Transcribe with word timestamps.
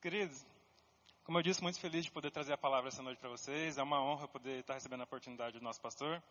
Queridos, 0.00 0.46
como 1.24 1.38
eu 1.38 1.42
disse, 1.42 1.60
muito 1.60 1.80
feliz 1.80 2.04
de 2.04 2.12
poder 2.12 2.30
trazer 2.30 2.52
a 2.52 2.56
palavra 2.56 2.86
essa 2.86 3.02
noite 3.02 3.18
para 3.18 3.28
vocês. 3.28 3.78
É 3.78 3.82
uma 3.82 4.00
honra 4.00 4.28
poder 4.28 4.60
estar 4.60 4.74
recebendo 4.74 5.00
a 5.00 5.04
oportunidade 5.04 5.58
do 5.58 5.64
nosso 5.64 5.80
pastor. 5.80 6.22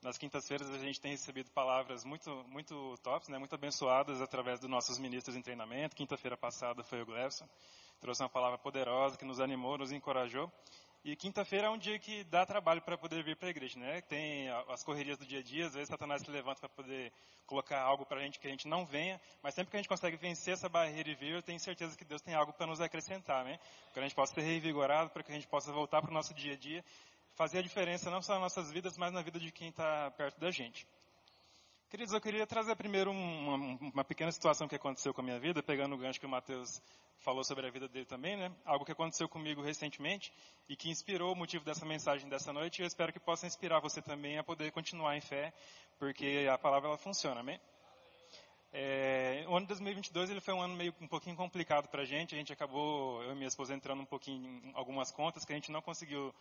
Nas 0.00 0.16
quintas-feiras 0.16 0.70
a 0.70 0.78
gente 0.78 0.98
tem 0.98 1.10
recebido 1.10 1.50
palavras 1.50 2.02
muito, 2.02 2.30
muito 2.48 2.96
tops, 3.02 3.28
né, 3.28 3.36
muito 3.36 3.54
abençoadas 3.54 4.22
através 4.22 4.58
dos 4.58 4.70
nossos 4.70 4.98
ministros 4.98 5.36
em 5.36 5.42
treinamento. 5.42 5.94
Quinta-feira 5.94 6.34
passada 6.34 6.82
foi 6.82 7.02
o 7.02 7.04
Glebson, 7.04 7.46
trouxe 8.00 8.22
uma 8.22 8.30
palavra 8.30 8.56
poderosa 8.56 9.18
que 9.18 9.24
nos 9.26 9.38
animou, 9.38 9.76
nos 9.76 9.92
encorajou. 9.92 10.50
E 11.02 11.16
quinta-feira 11.16 11.66
é 11.66 11.70
um 11.70 11.78
dia 11.78 11.98
que 11.98 12.24
dá 12.24 12.44
trabalho 12.44 12.82
para 12.82 12.98
poder 12.98 13.22
vir 13.24 13.34
para 13.34 13.48
a 13.48 13.50
igreja, 13.50 13.78
né? 13.78 14.02
Tem 14.02 14.50
as 14.68 14.84
correrias 14.84 15.16
do 15.16 15.24
dia 15.24 15.38
a 15.38 15.42
dia, 15.42 15.66
às 15.66 15.72
vezes 15.72 15.88
Satanás 15.88 16.20
se 16.20 16.30
levanta 16.30 16.60
para 16.60 16.68
poder 16.68 17.10
colocar 17.46 17.80
algo 17.80 18.04
para 18.04 18.20
a 18.20 18.22
gente 18.22 18.38
que 18.38 18.46
a 18.46 18.50
gente 18.50 18.68
não 18.68 18.84
venha, 18.84 19.18
mas 19.42 19.54
sempre 19.54 19.70
que 19.70 19.78
a 19.78 19.80
gente 19.80 19.88
consegue 19.88 20.18
vencer 20.18 20.52
essa 20.52 20.68
barreira 20.68 21.08
e 21.08 21.14
vir, 21.14 21.32
eu 21.32 21.42
tenho 21.42 21.58
certeza 21.58 21.96
que 21.96 22.04
Deus 22.04 22.20
tem 22.20 22.34
algo 22.34 22.52
para 22.52 22.66
nos 22.66 22.82
acrescentar, 22.82 23.46
né? 23.46 23.58
Para 23.84 23.94
que 23.94 23.98
a 24.00 24.02
gente 24.02 24.14
possa 24.14 24.34
ser 24.34 24.42
revigorado, 24.42 25.08
para 25.08 25.22
que 25.22 25.32
a 25.32 25.34
gente 25.34 25.48
possa 25.48 25.72
voltar 25.72 26.02
para 26.02 26.10
o 26.10 26.14
nosso 26.14 26.34
dia 26.34 26.52
a 26.52 26.56
dia, 26.56 26.84
fazer 27.34 27.60
a 27.60 27.62
diferença 27.62 28.10
não 28.10 28.20
só 28.20 28.34
nas 28.34 28.42
nossas 28.42 28.70
vidas, 28.70 28.98
mas 28.98 29.10
na 29.10 29.22
vida 29.22 29.40
de 29.40 29.50
quem 29.50 29.70
está 29.70 30.10
perto 30.10 30.38
da 30.38 30.50
gente. 30.50 30.86
Queridos, 31.90 32.14
eu 32.14 32.20
queria 32.20 32.46
trazer 32.46 32.76
primeiro 32.76 33.10
uma, 33.10 33.56
uma, 33.92 34.04
pequena 34.04 34.30
situação 34.30 34.68
que 34.68 34.76
aconteceu 34.76 35.12
com 35.12 35.22
a 35.22 35.24
minha 35.24 35.40
vida, 35.40 35.60
pegando 35.60 35.96
o 35.96 35.98
gancho 35.98 36.20
que 36.20 36.24
o 36.24 36.28
Mateus 36.28 36.80
falou 37.18 37.42
sobre 37.42 37.66
a 37.66 37.70
vida 37.70 37.88
dele 37.88 38.04
também, 38.04 38.36
né? 38.36 38.52
Algo 38.64 38.84
que 38.84 38.92
aconteceu 38.92 39.28
comigo 39.28 39.60
recentemente 39.60 40.32
e 40.68 40.76
que 40.76 40.88
inspirou 40.88 41.32
o 41.32 41.36
motivo 41.36 41.64
dessa 41.64 41.84
mensagem 41.84 42.28
dessa 42.28 42.52
noite 42.52 42.78
e 42.78 42.82
eu 42.84 42.86
espero 42.86 43.12
que 43.12 43.18
possa 43.18 43.44
inspirar 43.44 43.80
você 43.80 44.00
também 44.00 44.38
a 44.38 44.44
poder 44.44 44.70
continuar 44.70 45.16
em 45.16 45.20
fé, 45.20 45.52
porque 45.98 46.46
a 46.48 46.56
palavra 46.56 46.90
ela 46.90 46.96
funciona, 46.96 47.40
amém? 47.40 47.60
É, 48.72 49.44
o 49.48 49.56
ano 49.56 49.62
de 49.66 49.70
2022 49.70 50.30
ele 50.30 50.40
foi 50.40 50.54
um 50.54 50.62
ano 50.62 50.76
meio 50.76 50.94
um 51.00 51.08
pouquinho 51.08 51.34
complicado 51.34 51.88
para 51.88 52.02
a 52.02 52.04
gente. 52.06 52.36
A 52.36 52.38
gente 52.38 52.52
acabou, 52.52 53.20
eu 53.24 53.32
e 53.32 53.34
minha 53.34 53.48
esposa, 53.48 53.74
entrando 53.74 54.00
um 54.00 54.06
pouquinho 54.06 54.46
em 54.46 54.72
algumas 54.74 55.10
contas 55.10 55.44
que 55.44 55.52
a 55.52 55.56
gente 55.56 55.72
não 55.72 55.82
conseguiu 55.82 56.32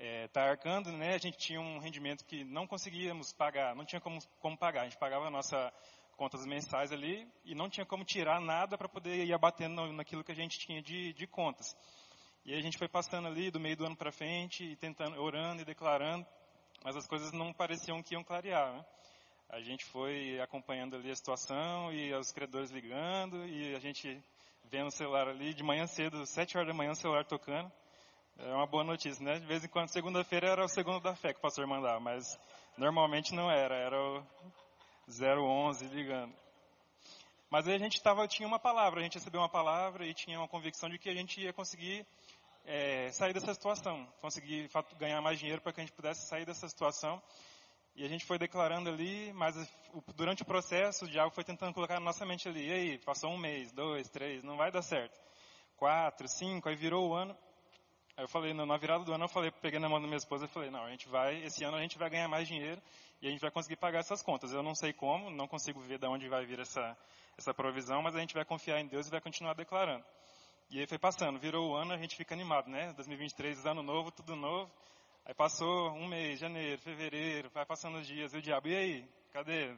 está 0.00 0.06
é, 0.06 0.28
tá 0.28 0.42
arcando, 0.44 0.90
né? 0.92 1.14
A 1.14 1.18
gente 1.18 1.36
tinha 1.36 1.60
um 1.60 1.78
rendimento 1.78 2.24
que 2.24 2.42
não 2.44 2.66
conseguíamos 2.66 3.34
pagar, 3.34 3.76
não 3.76 3.84
tinha 3.84 4.00
como, 4.00 4.18
como 4.40 4.56
pagar. 4.56 4.82
A 4.82 4.84
gente 4.84 4.96
pagava 4.96 5.26
a 5.26 5.30
nossa 5.30 5.70
contas 6.16 6.44
mensais 6.46 6.92
ali 6.92 7.26
e 7.44 7.54
não 7.54 7.68
tinha 7.68 7.86
como 7.86 8.04
tirar 8.04 8.40
nada 8.40 8.76
para 8.76 8.88
poder 8.88 9.24
ir 9.24 9.32
abatendo 9.32 9.92
naquilo 9.92 10.24
que 10.24 10.32
a 10.32 10.34
gente 10.34 10.58
tinha 10.58 10.82
de, 10.82 11.12
de 11.12 11.26
contas. 11.26 11.74
E 12.44 12.54
a 12.54 12.60
gente 12.60 12.78
foi 12.78 12.88
passando 12.88 13.28
ali 13.28 13.50
do 13.50 13.60
meio 13.60 13.76
do 13.76 13.86
ano 13.86 13.96
para 13.96 14.10
frente 14.10 14.64
e 14.64 14.76
tentando, 14.76 15.20
orando 15.20 15.62
e 15.62 15.64
declarando, 15.64 16.26
mas 16.82 16.96
as 16.96 17.06
coisas 17.06 17.32
não 17.32 17.52
pareciam 17.52 18.02
que 18.02 18.14
iam 18.14 18.24
clarear. 18.24 18.72
Né? 18.72 18.84
A 19.50 19.60
gente 19.60 19.84
foi 19.86 20.40
acompanhando 20.40 20.96
ali 20.96 21.10
a 21.10 21.16
situação 21.16 21.92
e 21.92 22.12
os 22.14 22.32
credores 22.32 22.70
ligando 22.70 23.46
e 23.46 23.74
a 23.74 23.78
gente 23.78 24.22
vendo 24.64 24.88
o 24.88 24.92
celular 24.92 25.28
ali 25.28 25.52
de 25.52 25.62
manhã 25.62 25.86
cedo, 25.86 26.24
sete 26.26 26.56
horas 26.56 26.68
da 26.68 26.74
manhã 26.74 26.92
o 26.92 26.96
celular 26.96 27.24
tocando. 27.24 27.70
É 28.42 28.54
uma 28.54 28.66
boa 28.66 28.82
notícia, 28.82 29.22
né? 29.22 29.38
De 29.38 29.44
vez 29.44 29.62
em 29.62 29.68
quando, 29.68 29.90
segunda-feira 29.90 30.48
era 30.48 30.64
o 30.64 30.68
segundo 30.68 30.98
da 30.98 31.14
fé 31.14 31.30
que 31.34 31.38
o 31.38 31.42
pastor 31.42 31.66
mandava, 31.66 32.00
mas 32.00 32.24
normalmente 32.78 33.34
não 33.34 33.50
era, 33.50 33.74
era 33.74 34.00
o 34.00 34.24
011 35.06 35.84
ligando. 35.88 36.34
Mas 37.50 37.68
aí 37.68 37.74
a 37.74 37.78
gente 37.78 38.00
tava, 38.00 38.26
tinha 38.26 38.48
uma 38.48 38.58
palavra, 38.58 39.00
a 39.00 39.02
gente 39.02 39.18
recebeu 39.18 39.42
uma 39.42 39.48
palavra 39.48 40.06
e 40.06 40.14
tinha 40.14 40.38
uma 40.38 40.48
convicção 40.48 40.88
de 40.88 40.98
que 40.98 41.10
a 41.10 41.14
gente 41.14 41.38
ia 41.38 41.52
conseguir 41.52 42.06
é, 42.64 43.12
sair 43.12 43.34
dessa 43.34 43.52
situação, 43.52 44.08
conseguir 44.22 44.70
ganhar 44.98 45.20
mais 45.20 45.38
dinheiro 45.38 45.60
para 45.60 45.74
que 45.74 45.80
a 45.82 45.84
gente 45.84 45.94
pudesse 45.94 46.26
sair 46.26 46.46
dessa 46.46 46.66
situação. 46.66 47.22
E 47.94 48.06
a 48.06 48.08
gente 48.08 48.24
foi 48.24 48.38
declarando 48.38 48.88
ali, 48.88 49.34
mas 49.34 49.54
durante 50.16 50.42
o 50.42 50.46
processo 50.46 51.04
o 51.04 51.08
diabo 51.08 51.30
foi 51.34 51.44
tentando 51.44 51.74
colocar 51.74 51.94
na 51.94 52.06
nossa 52.06 52.24
mente 52.24 52.48
ali, 52.48 52.68
e 52.68 52.72
aí, 52.72 52.98
passou 53.00 53.30
um 53.30 53.38
mês, 53.38 53.70
dois, 53.72 54.08
três, 54.08 54.42
não 54.42 54.56
vai 54.56 54.70
dar 54.70 54.80
certo. 54.80 55.20
Quatro, 55.76 56.26
cinco, 56.26 56.70
aí 56.70 56.74
virou 56.76 57.10
o 57.10 57.14
ano. 57.14 57.36
Aí 58.20 58.24
eu 58.24 58.28
falei, 58.28 58.52
na 58.52 58.76
virada 58.76 59.02
do 59.02 59.14
ano, 59.14 59.24
eu 59.24 59.28
falei, 59.30 59.50
peguei 59.50 59.80
na 59.80 59.88
mão 59.88 59.98
da 59.98 60.06
minha 60.06 60.18
esposa 60.18 60.44
e 60.44 60.48
falei, 60.48 60.70
não, 60.70 60.84
a 60.84 60.90
gente 60.90 61.08
vai, 61.08 61.42
esse 61.42 61.64
ano 61.64 61.78
a 61.78 61.80
gente 61.80 61.96
vai 61.96 62.10
ganhar 62.10 62.28
mais 62.28 62.46
dinheiro 62.46 62.78
e 63.22 63.26
a 63.26 63.30
gente 63.30 63.40
vai 63.40 63.50
conseguir 63.50 63.76
pagar 63.76 64.00
essas 64.00 64.22
contas. 64.22 64.52
Eu 64.52 64.62
não 64.62 64.74
sei 64.74 64.92
como, 64.92 65.30
não 65.30 65.48
consigo 65.48 65.80
ver 65.80 65.98
de 65.98 66.06
onde 66.06 66.28
vai 66.28 66.44
vir 66.44 66.60
essa, 66.60 66.94
essa 67.38 67.54
provisão, 67.54 68.02
mas 68.02 68.14
a 68.14 68.20
gente 68.20 68.34
vai 68.34 68.44
confiar 68.44 68.78
em 68.78 68.86
Deus 68.86 69.06
e 69.06 69.10
vai 69.10 69.22
continuar 69.22 69.54
declarando. 69.54 70.04
E 70.68 70.78
aí 70.80 70.86
foi 70.86 70.98
passando, 70.98 71.38
virou 71.38 71.70
o 71.70 71.74
ano, 71.74 71.94
a 71.94 71.96
gente 71.96 72.14
fica 72.14 72.34
animado, 72.34 72.68
né? 72.68 72.92
2023, 72.92 73.64
ano 73.64 73.82
novo, 73.82 74.10
tudo 74.10 74.36
novo. 74.36 74.70
Aí 75.24 75.32
passou 75.32 75.90
um 75.92 76.06
mês, 76.06 76.38
janeiro, 76.38 76.78
fevereiro, 76.82 77.48
vai 77.48 77.64
passando 77.64 77.96
os 77.96 78.06
dias, 78.06 78.34
e 78.34 78.36
o 78.36 78.42
diabo, 78.42 78.68
e 78.68 78.76
aí, 78.76 79.08
cadê? 79.32 79.74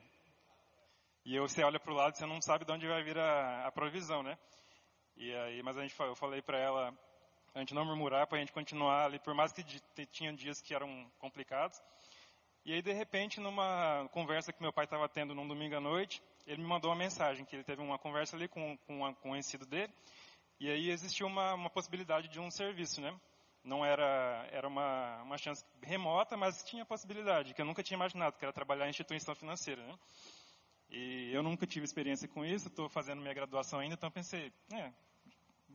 E 1.25 1.35
aí 1.35 1.39
você 1.39 1.63
olha 1.63 1.79
para 1.79 1.93
o 1.93 1.95
lado 1.95 2.17
você 2.17 2.27
não 2.27 2.43
sabe 2.43 2.65
de 2.65 2.73
onde 2.73 2.89
vai 2.89 3.05
vir 3.05 3.17
a, 3.17 3.69
a 3.69 3.71
provisão, 3.71 4.21
né? 4.21 4.37
E 5.17 5.33
aí, 5.33 5.63
mas 5.63 5.79
a 5.79 5.83
gente, 5.83 5.95
eu 6.01 6.17
falei 6.17 6.43
para 6.43 6.59
ela, 6.59 6.93
a 7.55 7.59
gente 7.61 7.75
não 7.75 7.85
murmurar, 7.85 8.27
para 8.27 8.39
a 8.39 8.41
gente 8.41 8.53
continuar 8.53 9.07
ali, 9.07 9.19
por 9.19 9.35
mais 9.35 9.53
que 9.53 9.63
tinha 10.07 10.33
dias 10.33 10.61
que 10.61 10.75
eram 10.75 11.11
complicados. 11.19 11.81
E 12.65 12.73
aí, 12.73 12.81
de 12.81 12.93
repente, 12.93 13.41
numa 13.41 14.09
conversa 14.13 14.53
que 14.53 14.63
meu 14.63 14.73
pai 14.73 14.85
estava 14.85 15.09
tendo 15.09 15.35
num 15.35 15.47
domingo 15.47 15.77
à 15.77 15.81
noite, 15.81 16.23
ele 16.47 16.63
me 16.63 16.69
mandou 16.69 16.91
uma 16.91 16.97
mensagem, 16.97 17.45
que 17.45 17.57
ele 17.57 17.65
teve 17.65 17.83
uma 17.83 17.99
conversa 17.99 18.37
ali 18.37 18.49
com, 18.49 18.77
com, 18.79 19.05
um 19.05 19.15
conhecido 19.15 19.67
dele, 19.67 19.93
e 20.61 20.71
aí 20.71 20.91
existiu 20.91 21.27
uma, 21.27 21.55
uma 21.55 21.69
possibilidade 21.69 22.29
de 22.29 22.39
um 22.39 22.51
serviço, 22.51 23.01
né? 23.01 23.15
Não 23.65 23.85
era, 23.85 24.49
era 24.51 24.67
uma, 24.67 25.23
uma 25.23 25.39
chance 25.39 25.65
remota, 25.83 26.37
mas 26.37 26.63
tinha 26.65 26.85
possibilidade, 26.85 27.53
que 27.53 27.61
eu 27.61 27.67
nunca 27.67 27.83
tinha 27.83 27.97
imaginado, 27.97 28.37
que 28.39 28.45
era 28.45 28.53
trabalhar 28.53 28.87
em 28.87 28.91
instituição 28.91 29.35
financeira, 29.35 29.85
né? 29.85 29.99
E 30.89 31.33
eu 31.33 31.43
nunca 31.43 31.67
tive 31.67 31.85
experiência 31.85 32.29
com 32.29 32.45
isso, 32.45 32.69
estou 32.69 32.89
fazendo 32.89 33.21
minha 33.21 33.35
graduação 33.35 33.81
ainda, 33.81 33.95
então 33.95 34.11
pensei, 34.11 34.53
é, 34.73 34.93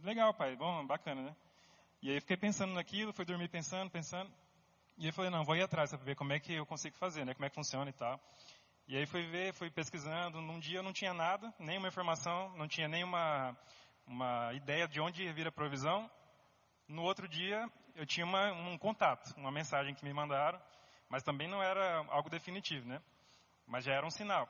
legal, 0.04 0.34
pai, 0.34 0.56
bom, 0.56 0.86
bacana, 0.86 1.22
né? 1.22 1.36
E 2.02 2.12
aí 2.12 2.20
fiquei 2.20 2.38
pensando 2.38 2.74
naquilo, 2.74 3.12
fui 3.12 3.26
dormir 3.26 3.50
pensando, 3.50 3.90
pensando. 3.90 4.32
E 4.98 5.08
aí 5.08 5.12
falei, 5.12 5.32
não, 5.32 5.44
vou 5.44 5.56
ir 5.56 5.64
atrás 5.64 5.90
para 5.90 6.00
ver 6.04 6.16
como 6.16 6.32
é 6.32 6.40
que 6.40 6.54
eu 6.54 6.66
consigo 6.66 6.96
fazer, 6.98 7.26
né? 7.26 7.34
Como 7.34 7.46
é 7.46 7.50
que 7.50 7.56
funciona 7.56 7.90
e 7.90 7.94
tal. 7.94 8.20
E 8.88 8.96
aí 8.96 9.06
fui 9.06 9.26
ver, 9.28 9.54
fui 9.54 9.70
pesquisando. 9.72 10.40
Num 10.40 10.60
dia 10.60 10.80
eu 10.80 10.84
não 10.84 10.94
tinha 10.94 11.14
nada, 11.14 11.52
nenhuma 11.60 11.88
informação, 11.88 12.56
não 12.56 12.68
tinha 12.68 12.88
nenhuma 12.88 13.58
uma 14.06 14.54
ideia 14.54 14.88
de 14.88 15.02
onde 15.02 15.32
vir 15.34 15.48
a 15.48 15.52
provisão. 15.52 16.10
No 16.88 17.02
outro 17.04 17.28
dia 17.28 17.68
eu 17.96 18.06
tinha 18.06 18.26
uma, 18.26 18.52
um 18.54 18.78
contato, 18.78 19.36
uma 19.36 19.52
mensagem 19.52 19.94
que 19.96 20.06
me 20.06 20.14
mandaram, 20.14 20.62
mas 21.10 21.24
também 21.24 21.48
não 21.48 21.62
era 21.62 22.06
algo 22.10 22.30
definitivo, 22.30 22.88
né? 22.88 23.02
Mas 23.66 23.84
já 23.84 23.94
era 23.94 24.06
um 24.06 24.12
sinal. 24.12 24.48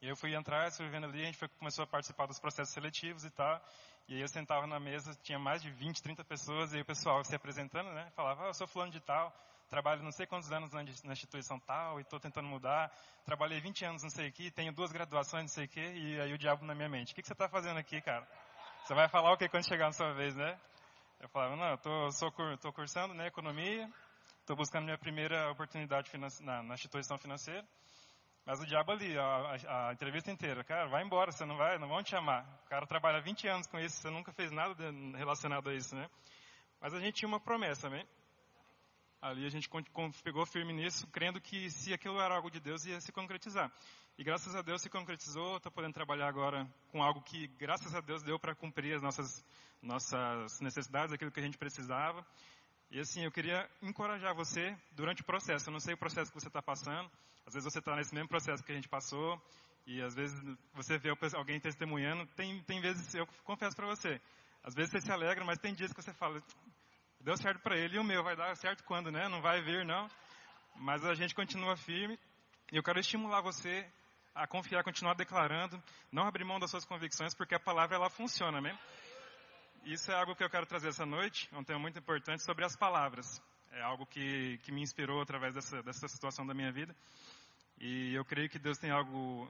E 0.00 0.08
eu 0.08 0.16
fui 0.16 0.34
entrar, 0.34 0.70
fui 0.72 0.88
vendo 0.88 1.06
ali, 1.06 1.22
a 1.22 1.26
gente 1.26 1.38
foi, 1.38 1.48
começou 1.48 1.82
a 1.82 1.86
participar 1.86 2.26
dos 2.26 2.38
processos 2.38 2.72
seletivos 2.72 3.24
e 3.24 3.30
tal. 3.30 3.60
E 4.08 4.14
aí 4.14 4.20
eu 4.22 4.28
sentava 4.28 4.66
na 4.66 4.80
mesa, 4.80 5.14
tinha 5.22 5.38
mais 5.38 5.60
de 5.60 5.70
20, 5.70 6.02
30 6.02 6.24
pessoas, 6.24 6.72
e 6.72 6.80
o 6.80 6.84
pessoal 6.84 7.22
se 7.24 7.36
apresentando, 7.36 7.90
né? 7.92 8.10
Falava, 8.16 8.44
ah, 8.44 8.46
eu 8.48 8.54
sou 8.54 8.66
fulano 8.66 8.90
de 8.90 9.00
tal, 9.00 9.30
trabalho 9.68 10.02
não 10.02 10.10
sei 10.10 10.26
quantos 10.26 10.50
anos 10.50 10.72
na, 10.72 11.12
instituição 11.12 11.60
tal, 11.60 11.98
e 11.98 12.02
estou 12.02 12.18
tentando 12.18 12.48
mudar. 12.48 12.90
Trabalhei 13.26 13.60
20 13.60 13.84
anos 13.84 14.02
não 14.02 14.08
sei 14.08 14.28
o 14.28 14.32
que, 14.32 14.50
tenho 14.50 14.72
duas 14.72 14.90
graduações 14.90 15.42
não 15.42 15.48
sei 15.48 15.66
o 15.66 15.68
que, 15.68 15.80
e 15.80 16.18
aí 16.22 16.32
o 16.32 16.38
diabo 16.38 16.64
na 16.64 16.74
minha 16.74 16.88
mente. 16.88 17.12
O 17.12 17.14
que, 17.14 17.20
que 17.20 17.28
você 17.28 17.34
está 17.34 17.50
fazendo 17.50 17.78
aqui, 17.78 18.00
cara? 18.00 18.26
Você 18.82 18.94
vai 18.94 19.10
falar 19.10 19.30
o 19.30 19.36
que 19.36 19.46
quando 19.46 19.68
chegar 19.68 19.84
na 19.84 19.92
sua 19.92 20.14
vez, 20.14 20.34
né? 20.34 20.58
Eu 21.20 21.28
falava, 21.28 21.54
não, 21.54 21.68
eu 21.68 22.08
estou 22.54 22.72
cursando 22.72 23.12
né, 23.12 23.26
economia, 23.26 23.90
estou 24.40 24.56
buscando 24.56 24.84
minha 24.84 24.96
primeira 24.96 25.50
oportunidade 25.50 26.10
na, 26.40 26.62
na 26.62 26.74
instituição 26.74 27.18
financeira. 27.18 27.66
Mas 28.48 28.62
o 28.62 28.66
diabo 28.66 28.92
ali, 28.92 29.14
a, 29.18 29.88
a, 29.88 29.92
entrevista 29.92 30.30
inteira, 30.30 30.64
cara, 30.64 30.88
vai 30.88 31.04
embora, 31.04 31.30
você 31.30 31.44
não 31.44 31.54
vai, 31.54 31.76
não 31.76 31.86
vão 31.86 32.02
te 32.02 32.08
chamar. 32.12 32.48
O 32.64 32.68
cara 32.70 32.86
trabalha 32.86 33.20
20 33.20 33.46
anos 33.46 33.66
com 33.66 33.78
isso, 33.78 34.00
você 34.00 34.08
nunca 34.08 34.32
fez 34.32 34.50
nada 34.50 34.74
relacionado 35.14 35.68
a 35.68 35.74
isso, 35.74 35.94
né? 35.94 36.08
Mas 36.80 36.94
a 36.94 36.98
gente 36.98 37.16
tinha 37.16 37.28
uma 37.28 37.38
promessa, 37.38 37.90
né? 37.90 38.06
Ali 39.20 39.44
a 39.44 39.50
gente 39.50 39.68
pegou 40.24 40.46
firme 40.46 40.72
nisso, 40.72 41.06
crendo 41.08 41.38
que 41.42 41.70
se 41.70 41.92
aquilo 41.92 42.18
era 42.18 42.36
algo 42.36 42.50
de 42.50 42.58
Deus, 42.58 42.86
ia 42.86 42.98
se 43.02 43.12
concretizar. 43.12 43.70
E 44.16 44.24
graças 44.24 44.56
a 44.56 44.62
Deus 44.62 44.80
se 44.80 44.88
concretizou, 44.88 45.58
estou 45.58 45.70
podendo 45.70 45.92
trabalhar 45.92 46.28
agora 46.28 46.66
com 46.90 47.02
algo 47.02 47.20
que, 47.20 47.48
graças 47.48 47.94
a 47.94 48.00
Deus, 48.00 48.22
deu 48.22 48.38
para 48.38 48.54
cumprir 48.54 48.94
as 48.94 49.02
nossas, 49.02 49.44
nossas 49.82 50.58
necessidades, 50.62 51.12
aquilo 51.12 51.30
que 51.30 51.40
a 51.40 51.44
gente 51.44 51.58
precisava. 51.58 52.26
E 52.90 52.98
assim, 52.98 53.22
eu 53.24 53.30
queria 53.30 53.68
encorajar 53.82 54.34
você 54.34 54.74
durante 54.92 55.20
o 55.20 55.26
processo. 55.26 55.68
Eu 55.68 55.72
não 55.74 55.80
sei 55.80 55.92
o 55.92 55.98
processo 55.98 56.32
que 56.32 56.40
você 56.40 56.48
está 56.48 56.62
passando. 56.62 57.10
Às 57.48 57.54
vezes 57.54 57.72
você 57.72 57.78
está 57.78 57.96
nesse 57.96 58.14
mesmo 58.14 58.28
processo 58.28 58.62
que 58.62 58.70
a 58.70 58.74
gente 58.74 58.90
passou. 58.90 59.42
E 59.86 60.02
às 60.02 60.14
vezes 60.14 60.38
você 60.74 60.98
vê 60.98 61.08
alguém 61.34 61.58
testemunhando. 61.58 62.26
Tem, 62.36 62.62
tem 62.64 62.78
vezes, 62.78 63.14
eu 63.14 63.26
confesso 63.42 63.74
para 63.74 63.86
você, 63.86 64.20
às 64.62 64.74
vezes 64.74 64.90
você 64.90 65.00
se 65.00 65.10
alegra, 65.10 65.42
mas 65.46 65.58
tem 65.58 65.72
dias 65.72 65.90
que 65.90 66.02
você 66.02 66.12
fala, 66.12 66.42
deu 67.18 67.34
certo 67.38 67.62
para 67.62 67.74
ele 67.74 67.96
e 67.96 67.98
o 67.98 68.04
meu 68.04 68.22
vai 68.22 68.36
dar 68.36 68.54
certo 68.54 68.84
quando, 68.84 69.10
né? 69.10 69.30
Não 69.30 69.40
vai 69.40 69.62
vir, 69.62 69.82
não. 69.86 70.10
Mas 70.76 71.02
a 71.06 71.14
gente 71.14 71.34
continua 71.34 71.74
firme. 71.74 72.18
E 72.70 72.76
eu 72.76 72.82
quero 72.82 73.00
estimular 73.00 73.40
você 73.40 73.90
a 74.34 74.46
confiar, 74.46 74.84
continuar 74.84 75.14
declarando, 75.14 75.82
não 76.12 76.26
abrir 76.26 76.44
mão 76.44 76.60
das 76.60 76.70
suas 76.70 76.84
convicções, 76.84 77.34
porque 77.34 77.54
a 77.54 77.60
palavra 77.60 77.96
ela 77.96 78.10
funciona, 78.10 78.60
né? 78.60 78.78
Isso 79.84 80.12
é 80.12 80.14
algo 80.14 80.36
que 80.36 80.44
eu 80.44 80.50
quero 80.50 80.66
trazer 80.66 80.88
essa 80.88 81.06
noite, 81.06 81.48
um 81.54 81.64
tema 81.64 81.78
muito 81.78 81.98
importante 81.98 82.42
sobre 82.42 82.62
as 82.62 82.76
palavras. 82.76 83.40
É 83.72 83.80
algo 83.80 84.04
que, 84.04 84.58
que 84.58 84.70
me 84.70 84.82
inspirou 84.82 85.22
através 85.22 85.54
dessa, 85.54 85.82
dessa 85.82 86.08
situação 86.08 86.46
da 86.46 86.52
minha 86.52 86.70
vida. 86.70 86.94
E 87.80 88.14
eu 88.14 88.24
creio 88.24 88.48
que 88.48 88.58
Deus 88.58 88.78
tem 88.78 88.90
algo 88.90 89.48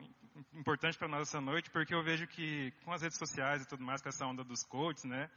importante 0.54 0.98
para 0.98 1.08
nós 1.08 1.28
essa 1.28 1.40
noite, 1.40 1.70
porque 1.70 1.94
eu 1.94 2.02
vejo 2.02 2.26
que 2.26 2.72
com 2.84 2.92
as 2.92 3.02
redes 3.02 3.18
sociais 3.18 3.62
e 3.62 3.68
tudo 3.68 3.82
mais, 3.82 4.02
com 4.02 4.08
essa 4.08 4.26
onda 4.26 4.44
dos 4.44 4.62
coaches, 4.64 5.04
né? 5.04 5.30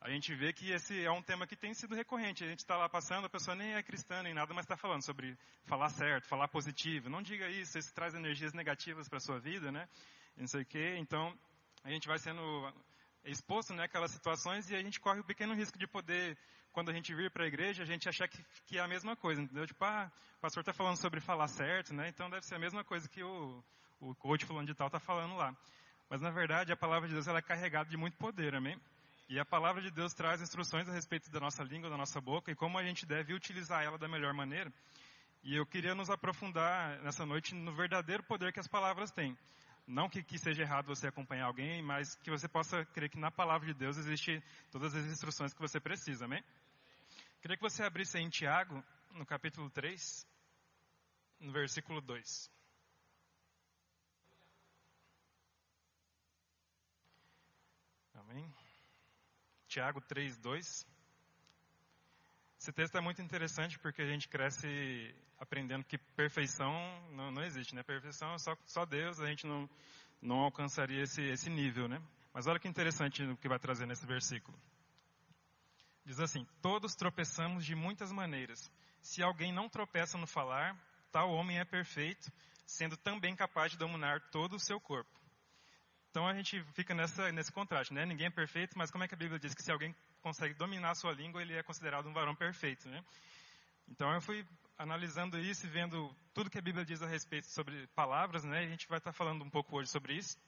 a 0.00 0.08
gente 0.08 0.34
vê 0.34 0.50
que 0.50 0.70
esse 0.70 1.04
é 1.04 1.10
um 1.10 1.22
tema 1.22 1.46
que 1.46 1.54
tem 1.54 1.74
sido 1.74 1.94
recorrente. 1.94 2.42
A 2.42 2.48
gente 2.48 2.60
está 2.60 2.74
lá 2.76 2.88
passando, 2.88 3.26
a 3.26 3.30
pessoa 3.30 3.54
nem 3.54 3.74
é 3.74 3.82
cristã 3.82 4.22
nem 4.22 4.32
nada, 4.32 4.54
mas 4.54 4.64
está 4.64 4.76
falando 4.76 5.04
sobre 5.04 5.36
falar 5.66 5.90
certo, 5.90 6.26
falar 6.26 6.48
positivo. 6.48 7.10
Não 7.10 7.20
diga 7.20 7.46
isso, 7.48 7.78
isso 7.78 7.92
traz 7.92 8.14
energias 8.14 8.54
negativas 8.54 9.08
para 9.08 9.18
a 9.18 9.20
sua 9.20 9.38
vida, 9.38 9.70
né? 9.70 9.86
Não 10.38 10.46
sei 10.46 10.62
o 10.62 10.66
quê. 10.66 10.96
Então, 10.98 11.36
a 11.84 11.90
gente 11.90 12.08
vai 12.08 12.18
sendo 12.18 12.40
exposto 13.24 13.74
né, 13.74 13.84
aquelas 13.84 14.10
situações 14.10 14.70
e 14.70 14.74
a 14.74 14.82
gente 14.82 14.98
corre 14.98 15.20
o 15.20 15.24
pequeno 15.24 15.54
risco 15.54 15.78
de 15.78 15.86
poder, 15.86 16.38
quando 16.72 16.90
a 16.90 16.92
gente 16.92 17.14
vir 17.14 17.30
para 17.30 17.44
a 17.44 17.46
igreja, 17.46 17.82
a 17.82 17.86
gente 17.86 18.08
achar 18.08 18.28
que, 18.28 18.44
que, 18.66 18.78
é 18.78 18.80
a 18.80 18.88
mesma 18.88 19.16
coisa, 19.16 19.40
entendeu? 19.40 19.66
Tipo, 19.66 19.84
ah, 19.84 20.10
o 20.38 20.40
pastor 20.40 20.60
está 20.60 20.72
falando 20.72 20.96
sobre 20.96 21.20
falar 21.20 21.48
certo, 21.48 21.92
né? 21.94 22.08
Então 22.08 22.30
deve 22.30 22.46
ser 22.46 22.54
a 22.54 22.58
mesma 22.58 22.84
coisa 22.84 23.08
que 23.08 23.22
o, 23.22 23.62
o 24.00 24.14
coach 24.14 24.44
falando 24.44 24.66
de 24.66 24.74
tal 24.74 24.86
está 24.86 24.98
falando 24.98 25.36
lá. 25.36 25.54
Mas, 26.08 26.20
na 26.20 26.30
verdade, 26.30 26.72
a 26.72 26.76
palavra 26.76 27.08
de 27.08 27.14
Deus 27.14 27.28
ela 27.28 27.38
é 27.38 27.42
carregada 27.42 27.88
de 27.88 27.96
muito 27.96 28.16
poder, 28.16 28.54
amém? 28.54 28.80
E 29.28 29.38
a 29.38 29.44
palavra 29.44 29.80
de 29.80 29.92
Deus 29.92 30.12
traz 30.12 30.42
instruções 30.42 30.88
a 30.88 30.92
respeito 30.92 31.30
da 31.30 31.38
nossa 31.38 31.62
língua, 31.62 31.88
da 31.88 31.96
nossa 31.96 32.20
boca 32.20 32.50
e 32.50 32.54
como 32.54 32.76
a 32.76 32.82
gente 32.82 33.06
deve 33.06 33.32
utilizar 33.32 33.84
ela 33.84 33.96
da 33.96 34.08
melhor 34.08 34.34
maneira. 34.34 34.72
E 35.44 35.54
eu 35.54 35.64
queria 35.64 35.94
nos 35.94 36.10
aprofundar 36.10 36.98
nessa 37.02 37.24
noite 37.24 37.54
no 37.54 37.72
verdadeiro 37.72 38.24
poder 38.24 38.52
que 38.52 38.58
as 38.58 38.66
palavras 38.66 39.12
têm. 39.12 39.38
Não 39.90 40.08
que, 40.08 40.22
que 40.22 40.38
seja 40.38 40.62
errado 40.62 40.86
você 40.86 41.08
acompanhar 41.08 41.46
alguém, 41.46 41.82
mas 41.82 42.14
que 42.22 42.30
você 42.30 42.46
possa 42.46 42.84
crer 42.86 43.10
que 43.10 43.18
na 43.18 43.28
palavra 43.28 43.66
de 43.66 43.74
Deus 43.74 43.96
existe 43.98 44.40
todas 44.70 44.94
as 44.94 45.04
instruções 45.04 45.52
que 45.52 45.60
você 45.60 45.80
precisa, 45.80 46.26
amém? 46.26 46.44
Queria 47.42 47.56
que 47.56 47.62
você 47.62 47.82
abrisse 47.82 48.16
em 48.16 48.28
Tiago, 48.28 48.84
no 49.10 49.26
capítulo 49.26 49.68
3, 49.68 50.24
no 51.40 51.50
versículo 51.50 52.00
2. 52.00 52.48
Amém? 58.14 58.54
Tiago 59.66 60.00
3, 60.02 60.38
2. 60.38 60.86
Esse 62.60 62.72
texto 62.72 62.96
é 62.96 63.00
muito 63.00 63.20
interessante 63.20 63.76
porque 63.80 64.02
a 64.02 64.06
gente 64.06 64.28
cresce 64.28 65.12
aprendendo 65.40 65.84
que 65.84 65.96
perfeição 65.98 66.70
não, 67.12 67.32
não 67.32 67.42
existe, 67.42 67.74
né? 67.74 67.82
Perfeição 67.82 68.34
é 68.34 68.38
só, 68.38 68.56
só 68.66 68.84
Deus, 68.84 69.18
a 69.18 69.26
gente 69.26 69.46
não, 69.46 69.68
não 70.20 70.40
alcançaria 70.40 71.02
esse, 71.02 71.22
esse 71.22 71.48
nível, 71.48 71.88
né? 71.88 72.00
Mas 72.32 72.46
olha 72.46 72.60
que 72.60 72.68
interessante 72.68 73.24
o 73.24 73.36
que 73.38 73.48
vai 73.48 73.58
trazer 73.58 73.86
nesse 73.86 74.06
versículo. 74.06 74.56
Diz 76.04 76.20
assim: 76.20 76.46
Todos 76.60 76.94
tropeçamos 76.94 77.64
de 77.64 77.74
muitas 77.74 78.12
maneiras. 78.12 78.70
Se 79.00 79.22
alguém 79.22 79.52
não 79.52 79.68
tropeça 79.68 80.18
no 80.18 80.26
falar, 80.26 80.76
tal 81.10 81.30
homem 81.30 81.58
é 81.58 81.64
perfeito, 81.64 82.30
sendo 82.66 82.96
também 82.96 83.34
capaz 83.34 83.72
de 83.72 83.78
dominar 83.78 84.20
todo 84.30 84.54
o 84.56 84.60
seu 84.60 84.78
corpo. 84.78 85.10
Então 86.10 86.26
a 86.26 86.34
gente 86.34 86.62
fica 86.74 86.92
nessa, 86.92 87.32
nesse 87.32 87.50
contraste, 87.50 87.94
né? 87.94 88.04
Ninguém 88.04 88.26
é 88.26 88.30
perfeito, 88.30 88.76
mas 88.76 88.90
como 88.90 89.04
é 89.04 89.08
que 89.08 89.14
a 89.14 89.16
Bíblia 89.18 89.38
diz 89.38 89.54
que 89.54 89.62
se 89.62 89.72
alguém 89.72 89.94
consegue 90.20 90.54
dominar 90.54 90.90
a 90.90 90.94
sua 90.94 91.12
língua, 91.12 91.40
ele 91.40 91.54
é 91.54 91.62
considerado 91.62 92.08
um 92.08 92.12
varão 92.12 92.34
perfeito, 92.34 92.88
né? 92.88 93.02
Então 93.88 94.12
eu 94.12 94.20
fui 94.20 94.44
analisando 94.80 95.38
isso 95.38 95.66
e 95.66 95.68
vendo 95.68 96.10
tudo 96.32 96.48
que 96.48 96.56
a 96.56 96.62
Bíblia 96.62 96.86
diz 96.86 97.02
a 97.02 97.06
respeito 97.06 97.46
sobre 97.48 97.86
palavras, 97.88 98.44
né? 98.44 98.60
A 98.60 98.66
gente 98.66 98.88
vai 98.88 98.96
estar 98.96 99.12
falando 99.12 99.44
um 99.44 99.50
pouco 99.50 99.76
hoje 99.76 99.90
sobre 99.90 100.14
isso. 100.14 100.38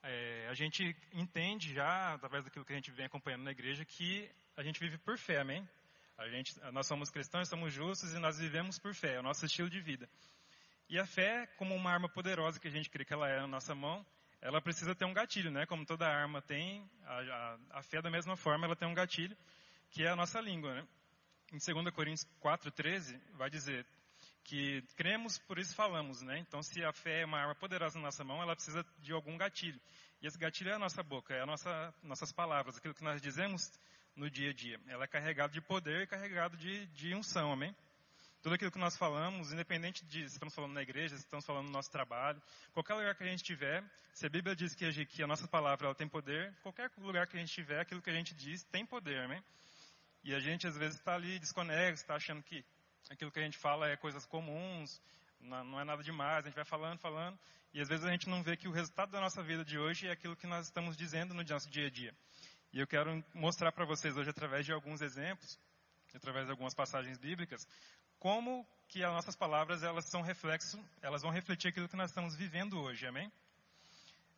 É, 0.00 0.46
a 0.48 0.54
gente 0.54 0.96
entende 1.12 1.74
já, 1.74 2.14
através 2.14 2.44
daquilo 2.44 2.64
que 2.64 2.72
a 2.72 2.76
gente 2.76 2.92
vem 2.92 3.06
acompanhando 3.06 3.42
na 3.42 3.50
igreja, 3.50 3.84
que 3.84 4.30
a 4.56 4.62
gente 4.62 4.78
vive 4.78 4.96
por 4.98 5.18
fé, 5.18 5.40
amém? 5.40 5.68
A 6.16 6.28
gente, 6.28 6.54
nós 6.70 6.86
somos 6.86 7.10
cristãos, 7.10 7.48
somos 7.48 7.72
justos 7.72 8.14
e 8.14 8.18
nós 8.20 8.38
vivemos 8.38 8.78
por 8.78 8.94
fé, 8.94 9.14
é 9.14 9.18
o 9.18 9.24
nosso 9.24 9.44
estilo 9.44 9.68
de 9.68 9.80
vida. 9.80 10.08
E 10.88 10.96
a 10.96 11.04
fé, 11.04 11.48
como 11.56 11.74
uma 11.74 11.90
arma 11.90 12.08
poderosa 12.08 12.60
que 12.60 12.68
a 12.68 12.70
gente 12.70 12.88
crê 12.88 13.04
que 13.04 13.12
ela 13.12 13.28
é 13.28 13.40
na 13.40 13.48
nossa 13.48 13.74
mão, 13.74 14.06
ela 14.40 14.62
precisa 14.62 14.94
ter 14.94 15.04
um 15.04 15.12
gatilho, 15.12 15.50
né? 15.50 15.66
Como 15.66 15.84
toda 15.84 16.06
arma 16.06 16.40
tem, 16.40 16.88
a, 17.02 17.18
a, 17.18 17.58
a 17.78 17.82
fé 17.82 18.00
da 18.00 18.10
mesma 18.10 18.36
forma, 18.36 18.66
ela 18.66 18.76
tem 18.76 18.86
um 18.86 18.94
gatilho, 18.94 19.36
que 19.90 20.04
é 20.04 20.10
a 20.10 20.16
nossa 20.16 20.40
língua, 20.40 20.74
né? 20.74 20.86
Em 21.52 21.58
2 21.58 21.94
Coríntios 21.94 22.26
4:13 22.40 23.20
vai 23.34 23.50
dizer 23.50 23.86
que 24.42 24.82
cremos, 24.96 25.38
por 25.38 25.58
isso 25.58 25.74
falamos, 25.74 26.20
né? 26.22 26.38
Então, 26.38 26.62
se 26.62 26.84
a 26.84 26.92
fé 26.92 27.22
é 27.22 27.24
uma 27.24 27.38
arma 27.38 27.54
poderosa 27.54 27.98
na 27.98 28.06
nossa 28.06 28.24
mão, 28.24 28.42
ela 28.42 28.54
precisa 28.54 28.84
de 28.98 29.12
algum 29.12 29.36
gatilho. 29.38 29.80
E 30.20 30.26
esse 30.26 30.38
gatilho 30.38 30.70
é 30.70 30.74
a 30.74 30.78
nossa 30.78 31.02
boca, 31.02 31.34
é 31.34 31.40
a 31.40 31.46
nossa 31.46 31.94
nossas 32.02 32.32
palavras, 32.32 32.76
aquilo 32.76 32.94
que 32.94 33.04
nós 33.04 33.22
dizemos 33.22 33.70
no 34.14 34.30
dia 34.30 34.50
a 34.50 34.52
dia. 34.52 34.80
Ela 34.86 35.04
é 35.04 35.08
carregada 35.08 35.52
de 35.52 35.60
poder 35.60 36.02
e 36.02 36.06
carregada 36.06 36.56
de, 36.56 36.86
de 36.86 37.14
unção, 37.14 37.52
amém? 37.52 37.74
tudo 38.44 38.56
aquilo 38.56 38.70
que 38.70 38.78
nós 38.78 38.94
falamos, 38.98 39.54
independente 39.54 40.04
de 40.04 40.28
se 40.28 40.34
estamos 40.34 40.54
falando 40.54 40.74
na 40.74 40.82
igreja, 40.82 41.16
se 41.16 41.22
estamos 41.22 41.46
falando 41.46 41.64
no 41.64 41.72
nosso 41.72 41.90
trabalho, 41.90 42.42
qualquer 42.74 42.92
lugar 42.92 43.14
que 43.14 43.24
a 43.24 43.26
gente 43.26 43.38
estiver, 43.38 43.82
se 44.12 44.26
a 44.26 44.28
Bíblia 44.28 44.54
diz 44.54 44.74
que 44.74 45.22
a, 45.22 45.26
nossa 45.26 45.48
palavra 45.48 45.86
ela 45.86 45.94
tem 45.94 46.06
poder, 46.06 46.54
qualquer 46.62 46.90
lugar 46.98 47.26
que 47.26 47.38
a 47.38 47.40
gente 47.40 47.48
estiver, 47.48 47.80
aquilo 47.80 48.02
que 48.02 48.10
a 48.10 48.12
gente 48.12 48.34
diz 48.34 48.62
tem 48.64 48.84
poder, 48.84 49.18
amém? 49.20 49.42
E 50.24 50.34
a 50.34 50.40
gente 50.40 50.66
às 50.66 50.76
vezes 50.76 50.98
está 50.98 51.14
ali 51.14 51.38
desconexo, 51.38 52.02
está 52.02 52.14
achando 52.14 52.42
que 52.42 52.64
aquilo 53.10 53.30
que 53.30 53.38
a 53.38 53.42
gente 53.42 53.58
fala 53.58 53.88
é 53.88 53.96
coisas 53.96 54.24
comuns, 54.24 55.00
não, 55.38 55.78
é 55.78 55.84
nada 55.84 56.02
demais, 56.02 56.44
a 56.44 56.48
gente 56.48 56.56
vai 56.56 56.64
falando, 56.64 56.98
falando, 56.98 57.38
e 57.74 57.80
às 57.80 57.88
vezes 57.88 58.04
a 58.06 58.10
gente 58.10 58.28
não 58.28 58.42
vê 58.42 58.56
que 58.56 58.66
o 58.66 58.72
resultado 58.72 59.10
da 59.10 59.20
nossa 59.20 59.42
vida 59.42 59.64
de 59.64 59.78
hoje 59.78 60.08
é 60.08 60.12
aquilo 60.12 60.34
que 60.34 60.46
nós 60.46 60.66
estamos 60.66 60.96
dizendo 60.96 61.34
no 61.34 61.44
nosso 61.44 61.68
dia 61.68 61.88
a 61.88 61.90
dia. 61.90 62.14
E 62.72 62.80
eu 62.80 62.86
quero 62.86 63.22
mostrar 63.34 63.70
para 63.70 63.84
vocês 63.84 64.16
hoje, 64.16 64.30
através 64.30 64.64
de 64.64 64.72
alguns 64.72 65.02
exemplos, 65.02 65.58
através 66.14 66.46
de 66.46 66.52
algumas 66.52 66.74
passagens 66.74 67.18
bíblicas, 67.18 67.66
como 68.18 68.66
que 68.88 69.04
as 69.04 69.12
nossas 69.12 69.36
palavras 69.36 69.82
elas 69.82 70.08
são 70.08 70.22
reflexo, 70.22 70.82
elas 71.02 71.20
vão 71.20 71.30
refletir 71.30 71.68
aquilo 71.68 71.88
que 71.88 71.96
nós 71.96 72.10
estamos 72.10 72.34
vivendo 72.34 72.80
hoje, 72.80 73.06
amém? 73.06 73.30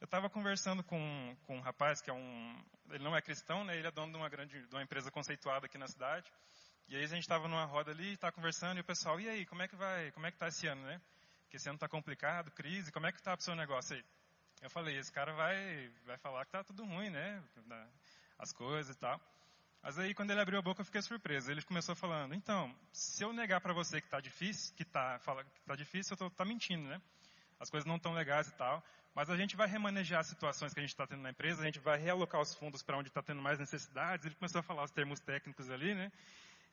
Eu 0.00 0.04
estava 0.04 0.28
conversando 0.28 0.84
com, 0.84 1.36
com 1.46 1.56
um 1.56 1.60
rapaz 1.60 2.02
que 2.02 2.10
é 2.10 2.12
um, 2.12 2.64
ele 2.90 3.02
não 3.02 3.16
é 3.16 3.22
cristão, 3.22 3.64
né? 3.64 3.76
Ele 3.76 3.86
é 3.86 3.90
dono 3.90 4.12
de 4.12 4.18
uma 4.18 4.28
grande, 4.28 4.66
de 4.66 4.74
uma 4.74 4.82
empresa 4.82 5.10
conceituada 5.10 5.66
aqui 5.66 5.78
na 5.78 5.88
cidade. 5.88 6.30
E 6.88 6.96
aí 6.96 7.02
a 7.02 7.06
gente 7.06 7.22
estava 7.22 7.48
numa 7.48 7.64
roda 7.64 7.90
ali, 7.90 8.12
está 8.12 8.30
conversando 8.30 8.76
e 8.76 8.80
o 8.80 8.84
pessoal, 8.84 9.18
e 9.18 9.28
aí, 9.28 9.46
como 9.46 9.62
é 9.62 9.68
que 9.68 9.74
vai, 9.74 10.12
como 10.12 10.26
é 10.26 10.30
que 10.30 10.36
tá 10.36 10.48
esse 10.48 10.66
ano, 10.66 10.82
né? 10.82 11.00
Porque 11.42 11.56
esse 11.56 11.68
ano 11.68 11.76
está 11.76 11.88
complicado, 11.88 12.50
crise, 12.50 12.92
como 12.92 13.06
é 13.06 13.12
que 13.12 13.18
está 13.18 13.34
o 13.34 13.40
seu 13.40 13.56
negócio 13.56 13.96
aí? 13.96 14.04
Eu 14.62 14.70
falei, 14.70 14.96
esse 14.98 15.10
cara 15.10 15.32
vai, 15.32 15.90
vai 16.04 16.18
falar 16.18 16.44
que 16.44 16.50
está 16.50 16.62
tudo 16.62 16.84
ruim, 16.84 17.10
né? 17.10 17.42
As 18.38 18.52
coisas 18.52 18.94
e 18.94 18.98
tal. 18.98 19.20
Mas 19.82 19.98
aí, 19.98 20.12
quando 20.14 20.30
ele 20.30 20.40
abriu 20.40 20.58
a 20.58 20.62
boca, 20.62 20.80
eu 20.80 20.84
fiquei 20.84 21.00
surpreso. 21.00 21.50
Ele 21.50 21.62
começou 21.62 21.94
falando: 21.94 22.34
então, 22.34 22.74
se 22.92 23.22
eu 23.22 23.32
negar 23.32 23.60
para 23.60 23.72
você 23.72 24.00
que 24.00 24.06
está 24.08 24.20
difícil, 24.20 24.74
que 24.74 24.82
está 24.82 25.18
tá 25.64 25.76
difícil, 25.76 26.12
eu 26.12 26.14
estou 26.14 26.30
tá 26.30 26.44
mentindo, 26.44 26.88
né? 26.88 27.00
As 27.58 27.70
coisas 27.70 27.86
não 27.86 27.96
estão 27.96 28.12
legais 28.12 28.48
e 28.48 28.52
tal. 28.54 28.82
Mas 29.14 29.30
a 29.30 29.36
gente 29.36 29.56
vai 29.56 29.66
remanejar 29.66 30.20
as 30.20 30.26
situações 30.26 30.74
que 30.74 30.80
a 30.80 30.82
gente 30.82 30.90
está 30.90 31.06
tendo 31.06 31.22
na 31.22 31.30
empresa, 31.30 31.62
a 31.62 31.64
gente 31.64 31.78
vai 31.80 31.98
realocar 31.98 32.40
os 32.40 32.54
fundos 32.54 32.82
para 32.82 32.98
onde 32.98 33.08
está 33.08 33.22
tendo 33.22 33.40
mais 33.40 33.58
necessidades. 33.58 34.26
Ele 34.26 34.34
começou 34.34 34.58
a 34.58 34.62
falar 34.62 34.84
os 34.84 34.90
termos 34.90 35.20
técnicos 35.20 35.70
ali, 35.70 35.94
né? 35.94 36.12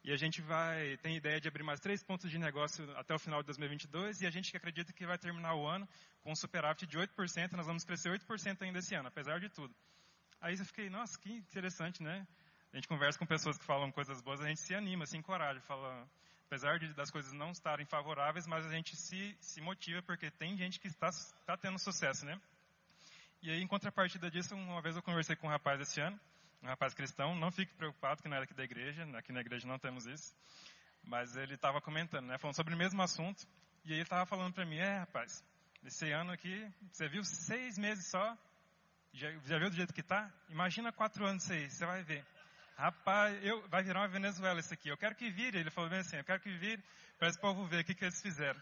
E 0.04 0.12
a 0.12 0.18
gente 0.18 0.42
vai, 0.42 0.98
tem 0.98 1.16
ideia 1.16 1.40
de 1.40 1.48
abrir 1.48 1.63
mais 1.63 1.80
três 1.80 2.04
pontos 2.04 2.30
de 2.30 2.38
negócio 2.38 2.86
até 2.98 3.16
o 3.16 3.20
final 3.20 3.42
de 3.42 3.46
2022 3.46 4.22
e 4.22 4.28
a 4.28 4.30
gente 4.30 4.56
acredita 4.56 4.92
que 4.92 5.06
vai 5.06 5.18
terminar 5.18 5.56
o 5.56 5.66
ano 5.66 5.88
com 6.22 6.34
um 6.34 6.36
superávit 6.36 6.86
de 6.86 6.98
8%, 6.98 7.54
nós 7.54 7.66
vamos 7.66 7.86
crescer 7.86 8.10
8% 8.10 8.62
ainda 8.62 8.80
esse 8.80 8.94
ano, 8.94 9.08
apesar 9.08 9.40
de 9.40 9.48
tudo. 9.48 9.74
Aí 10.42 10.58
eu 10.58 10.66
fiquei, 10.66 10.90
nossa, 10.90 11.18
que 11.18 11.32
interessante, 11.32 12.04
né? 12.04 12.28
a 12.74 12.78
gente 12.78 12.88
conversa 12.88 13.20
com 13.20 13.25
pessoas 13.25 13.56
que 13.56 13.63
falam 13.63 13.92
coisas 13.92 14.20
boas, 14.22 14.42
a 14.42 14.48
gente 14.48 14.60
se 14.60 14.74
anima, 14.74 15.06
se 15.06 15.16
encoraja, 15.16 15.62
fala, 15.62 16.10
apesar 16.53 16.77
de, 16.77 16.93
das 16.93 17.10
coisas 17.10 17.33
não 17.33 17.50
estarem 17.50 17.83
favoráveis, 17.83 18.45
mas 18.45 18.63
a 18.63 18.69
gente 18.69 18.95
se, 18.95 19.36
se 19.41 19.60
motiva 19.60 20.03
porque 20.03 20.29
tem 20.29 20.55
gente 20.55 20.79
que 20.79 20.88
está, 20.88 21.10
está 21.10 21.57
tendo 21.57 21.79
sucesso, 21.79 22.27
né? 22.27 22.39
E 23.41 23.50
aí, 23.50 23.60
em 23.60 23.65
contrapartida 23.65 24.29
disso, 24.29 24.53
uma 24.53 24.79
vez 24.79 24.95
eu 24.95 25.01
conversei 25.01 25.36
com 25.36 25.48
um 25.48 25.50
rapaz 25.50 25.81
esse 25.81 26.00
ano, 26.00 26.19
um 26.62 26.67
rapaz 26.67 26.93
cristão, 26.93 27.36
não 27.36 27.51
fique 27.51 27.74
preocupado 27.74 28.22
que 28.22 28.29
não 28.29 28.36
era 28.36 28.45
aqui 28.45 28.53
da 28.53 28.63
igreja, 28.63 29.03
aqui 29.17 29.33
na 29.33 29.41
igreja 29.41 29.67
não 29.67 29.79
temos 29.79 30.05
isso, 30.05 30.31
mas 31.03 31.36
ele 31.36 31.55
estava 31.55 31.81
comentando, 31.81 32.27
né, 32.27 32.38
falando 32.38 32.55
sobre 32.55 32.75
o 32.75 32.77
mesmo 32.77 33.01
assunto, 33.01 33.48
e 33.83 33.89
aí 33.89 33.95
ele 33.95 34.03
estava 34.03 34.27
falando 34.27 34.53
para 34.53 34.63
mim, 34.63 34.77
é 34.77 35.00
rapaz, 35.00 35.43
esse 35.83 36.12
ano 36.12 36.31
aqui, 36.31 36.72
você 36.91 37.07
viu 37.10 37.24
seis 37.24 37.79
meses 37.79 38.05
só, 38.12 38.38
já, 39.12 39.31
já 39.39 39.57
viu 39.57 39.72
do 39.72 39.75
jeito 39.75 39.91
que 39.91 40.01
está? 40.01 40.31
Imagina 40.50 40.91
quatro 40.91 41.25
anos 41.25 41.50
aí, 41.50 41.67
você 41.67 41.83
vai 41.83 42.03
ver. 42.03 42.24
Rapaz, 42.75 43.44
eu, 43.44 43.68
vai 43.70 43.84
virar 43.84 44.01
uma 44.01 44.08
Venezuela 44.08 44.60
isso 44.60 44.74
aqui. 44.74 44.89
Eu 44.89 44.98
quero 44.98 45.15
que 45.15 45.30
vire. 45.30 45.60
Ele 45.60 45.70
falou 45.70 45.89
bem 45.89 46.00
assim, 46.00 46.18
eu 46.18 46.24
quero 46.24 46.39
que 46.42 46.51
vire 46.58 46.84
para 47.18 47.30
esse 47.30 47.39
povo 47.39 47.65
ver 47.68 47.82
o 47.82 47.84
que, 47.84 47.94
que 47.94 48.03
eles 48.03 48.22
fizeram. 48.22 48.60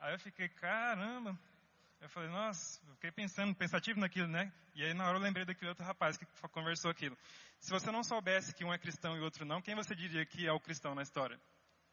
Aí 0.00 0.14
eu 0.14 0.18
fiquei, 0.18 0.48
caramba. 0.48 1.38
Eu 2.00 2.08
falei, 2.10 2.28
nossa, 2.28 2.80
fiquei 2.94 3.10
pensando, 3.10 3.54
pensativo 3.54 3.98
naquilo, 3.98 4.28
né? 4.28 4.52
E 4.74 4.84
aí 4.84 4.92
na 4.92 5.06
hora 5.06 5.16
eu 5.16 5.22
lembrei 5.22 5.44
daquele 5.44 5.70
outro 5.70 5.84
rapaz 5.84 6.16
que 6.16 6.26
conversou 6.52 6.90
aquilo. 6.90 7.16
Se 7.58 7.70
você 7.70 7.90
não 7.90 8.04
soubesse 8.04 8.54
que 8.54 8.64
um 8.64 8.72
é 8.72 8.78
cristão 8.78 9.16
e 9.16 9.20
o 9.20 9.24
outro 9.24 9.44
não, 9.44 9.62
quem 9.62 9.74
você 9.74 9.94
diria 9.94 10.24
que 10.26 10.46
é 10.46 10.52
o 10.52 10.60
cristão 10.60 10.94
na 10.94 11.02
história? 11.02 11.40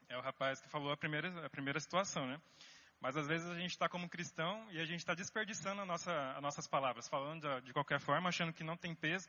É 0.10 0.18
o 0.18 0.22
rapaz 0.22 0.60
que 0.60 0.70
falou 0.70 0.92
a 0.92 0.98
primeira, 0.98 1.46
a 1.46 1.50
primeira 1.50 1.80
situação, 1.80 2.28
né? 2.28 2.40
Mas 3.00 3.18
às 3.18 3.28
vezes 3.28 3.50
a 3.50 3.56
gente 3.56 3.72
está 3.72 3.90
como 3.90 4.08
cristão 4.08 4.66
e 4.72 4.80
a 4.80 4.86
gente 4.86 5.00
está 5.00 5.14
desperdiçando 5.14 5.82
a 5.82 5.86
nossa, 5.86 6.34
as 6.36 6.42
nossas 6.42 6.68
palavras, 6.68 7.08
falando 7.08 7.42
de, 7.42 7.66
de, 7.66 7.74
qualquer 7.74 8.00
forma, 8.00 8.30
achando 8.30 8.54
que 8.54 8.64
não 8.64 8.78
tem 8.78 8.94
peso. 8.96 9.28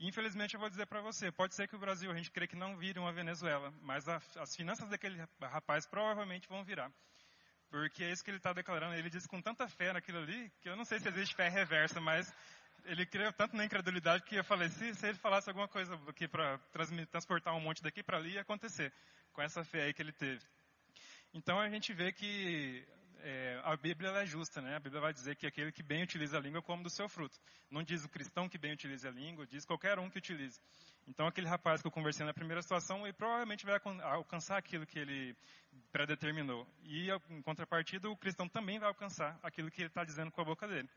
Infelizmente, 0.00 0.54
eu 0.54 0.60
vou 0.60 0.68
dizer 0.68 0.86
para 0.86 1.00
você, 1.00 1.30
pode 1.30 1.54
ser 1.54 1.68
que 1.68 1.76
o 1.76 1.78
Brasil, 1.78 2.10
a 2.10 2.16
gente 2.16 2.30
crê 2.30 2.46
que 2.46 2.56
não 2.56 2.76
vire 2.76 2.98
uma 2.98 3.12
Venezuela, 3.12 3.72
mas 3.82 4.08
a, 4.08 4.20
as 4.36 4.54
finanças 4.56 4.88
daquele 4.88 5.18
rapaz 5.40 5.86
provavelmente 5.86 6.48
vão 6.48 6.64
virar. 6.64 6.90
Porque 7.70 8.04
é 8.04 8.10
isso 8.10 8.22
que 8.22 8.30
ele 8.30 8.38
está 8.38 8.52
declarando. 8.52 8.94
Ele 8.94 9.08
diz 9.08 9.26
com 9.26 9.40
tanta 9.40 9.66
fé 9.68 9.92
naquilo 9.92 10.18
ali, 10.18 10.50
que 10.60 10.68
eu 10.68 10.76
não 10.76 10.84
sei 10.84 10.98
se 10.98 11.08
existe 11.08 11.34
fé 11.34 11.48
reversa, 11.48 12.00
mas 12.00 12.32
ele 12.84 13.06
criou 13.06 13.32
tanto 13.32 13.56
na 13.56 13.64
incredulidade 13.64 14.24
que 14.24 14.36
eu 14.36 14.44
falei, 14.44 14.68
se, 14.68 14.94
se 14.94 15.06
ele 15.06 15.18
falasse 15.18 15.48
alguma 15.48 15.68
coisa 15.68 15.94
aqui 16.08 16.26
para 16.26 16.58
transportar 17.10 17.54
um 17.54 17.60
monte 17.60 17.82
daqui 17.82 18.02
para 18.02 18.18
ali, 18.18 18.32
ia 18.32 18.40
acontecer, 18.40 18.92
com 19.32 19.40
essa 19.40 19.64
fé 19.64 19.84
aí 19.84 19.94
que 19.94 20.02
ele 20.02 20.12
teve. 20.12 20.44
Então 21.32 21.58
a 21.58 21.68
gente 21.70 21.92
vê 21.94 22.12
que 22.12 22.86
é, 23.22 23.60
a 23.64 23.76
Bíblia 23.76 24.10
é 24.10 24.26
justa, 24.26 24.60
né? 24.60 24.76
A 24.76 24.80
Bíblia 24.80 25.00
vai 25.00 25.12
dizer 25.12 25.36
que 25.36 25.46
aquele 25.46 25.70
que 25.70 25.82
bem 25.82 26.02
utiliza 26.02 26.36
a 26.36 26.40
língua 26.40 26.60
come 26.60 26.82
do 26.82 26.90
seu 26.90 27.08
fruto. 27.08 27.38
Não 27.70 27.82
diz 27.82 28.04
o 28.04 28.08
cristão 28.08 28.48
que 28.48 28.58
bem 28.58 28.72
utiliza 28.72 29.08
a 29.08 29.12
língua, 29.12 29.46
diz 29.46 29.64
qualquer 29.64 29.98
um 29.98 30.10
que 30.10 30.18
utilize. 30.18 30.60
Então 31.06 31.26
aquele 31.26 31.46
rapaz 31.46 31.80
que 31.80 31.86
eu 31.86 31.92
conversei 31.92 32.26
na 32.26 32.34
primeira 32.34 32.60
situação, 32.62 33.06
ele 33.06 33.12
provavelmente 33.12 33.64
vai 33.64 33.80
alcançar 34.02 34.56
aquilo 34.56 34.84
que 34.84 34.98
ele 34.98 35.36
predeterminou. 35.92 36.66
E 36.84 37.10
em 37.30 37.42
contrapartida, 37.42 38.10
o 38.10 38.16
cristão 38.16 38.48
também 38.48 38.78
vai 38.78 38.88
alcançar 38.88 39.38
aquilo 39.42 39.70
que 39.70 39.82
ele 39.82 39.88
está 39.88 40.04
dizendo 40.04 40.32
com 40.32 40.40
a 40.40 40.44
boca 40.44 40.66
dele. 40.66 40.88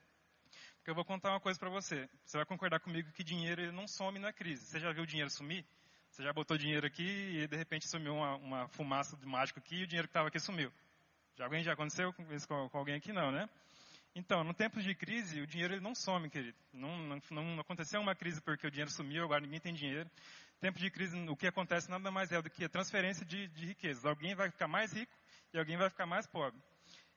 Porque 0.78 0.90
eu 0.90 0.96
vou 0.96 1.06
contar 1.06 1.30
uma 1.30 1.40
coisa 1.40 1.60
para 1.60 1.70
você. 1.70 2.10
Você 2.24 2.38
vai 2.38 2.46
concordar 2.46 2.80
comigo 2.80 3.12
que 3.12 3.24
dinheiro 3.24 3.62
ele 3.62 3.72
não 3.72 3.88
some 3.88 4.20
na 4.20 4.34
crise. 4.34 4.66
Você 4.66 4.80
já 4.80 4.92
viu 4.92 5.04
o 5.04 5.08
dinheiro 5.08 5.30
sumir? 5.30 5.66
Você 6.10 6.24
já 6.24 6.32
botou 6.32 6.58
dinheiro 6.58 6.88
aqui 6.88 7.04
e 7.04 7.48
de 7.48 7.58
repente 7.58 7.88
sumiu 7.88 8.16
uma, 8.16 8.36
uma 8.38 8.68
fumaça 8.70 9.18
de 9.18 9.26
mágico 9.26 9.60
aqui 9.60 9.78
e 9.78 9.84
o 9.84 9.88
dinheiro 9.88 10.08
que 10.08 10.12
estava 10.12 10.30
aqui 10.30 10.40
sumiu. 10.40 10.72
Já 11.38 11.44
alguém 11.44 11.64
já 11.64 11.74
aconteceu 11.74 12.14
com 12.14 12.34
isso 12.34 12.48
com, 12.48 12.70
com, 12.70 12.78
alguém 12.78 12.96
aqui 12.96 13.12
não, 13.12 13.32
né? 13.32 13.50
Então, 14.16 14.44
no 14.44 14.54
tempo 14.54 14.82
de 14.82 14.96
crise, 14.96 15.42
o 15.42 15.48
dinheiro 15.48 15.74
ele 15.74 15.82
não 15.82 15.94
some, 15.94 16.30
querido. 16.30 16.58
Não, 16.72 16.98
não, 16.98 17.20
não 17.30 17.60
aconteceu 17.60 18.00
uma 18.00 18.16
crise 18.16 18.42
porque 18.42 18.66
o 18.66 18.72
dinheiro 18.72 18.90
sumiu, 18.90 19.26
agora 19.26 19.42
ninguém 19.42 19.60
tem 19.60 19.74
dinheiro. 19.74 20.10
Tempo 20.62 20.80
de 20.80 20.90
crise, 20.90 21.18
o 21.28 21.36
que 21.36 21.48
acontece 21.48 21.90
nada 21.90 22.10
mais 22.10 22.32
é 22.32 22.42
do 22.42 22.50
que 22.50 22.64
a 22.64 22.70
transferência 22.70 23.26
de, 23.26 23.48
de 23.50 23.66
riquezas. 23.66 24.06
Alguém 24.06 24.34
vai 24.34 24.50
ficar 24.50 24.70
mais 24.70 24.94
rico 24.94 25.12
e 25.54 25.60
alguém 25.60 25.76
vai 25.76 25.90
ficar 25.90 26.06
mais 26.06 26.26
pobre. 26.26 26.58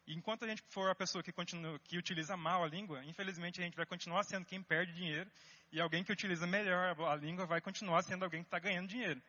E 0.08 0.14
enquanto 0.14 0.44
a 0.44 0.48
gente 0.48 0.62
for 0.70 0.90
a 0.90 0.94
pessoa 0.94 1.22
que, 1.22 1.30
continua, 1.30 1.78
que 1.80 1.96
utiliza 1.96 2.36
mal 2.36 2.64
a 2.64 2.66
língua, 2.66 3.04
infelizmente 3.04 3.60
a 3.60 3.64
gente 3.64 3.76
vai 3.76 3.86
continuar 3.86 4.24
sendo 4.24 4.44
quem 4.44 4.60
perde 4.60 4.92
dinheiro 4.94 5.30
e 5.70 5.80
alguém 5.80 6.02
que 6.02 6.10
utiliza 6.10 6.46
melhor 6.46 6.98
a 7.00 7.14
língua 7.14 7.46
vai 7.46 7.60
continuar 7.60 8.02
sendo 8.02 8.24
alguém 8.24 8.42
que 8.42 8.46
está 8.48 8.58
ganhando 8.58 8.88
dinheiro. 8.88 9.22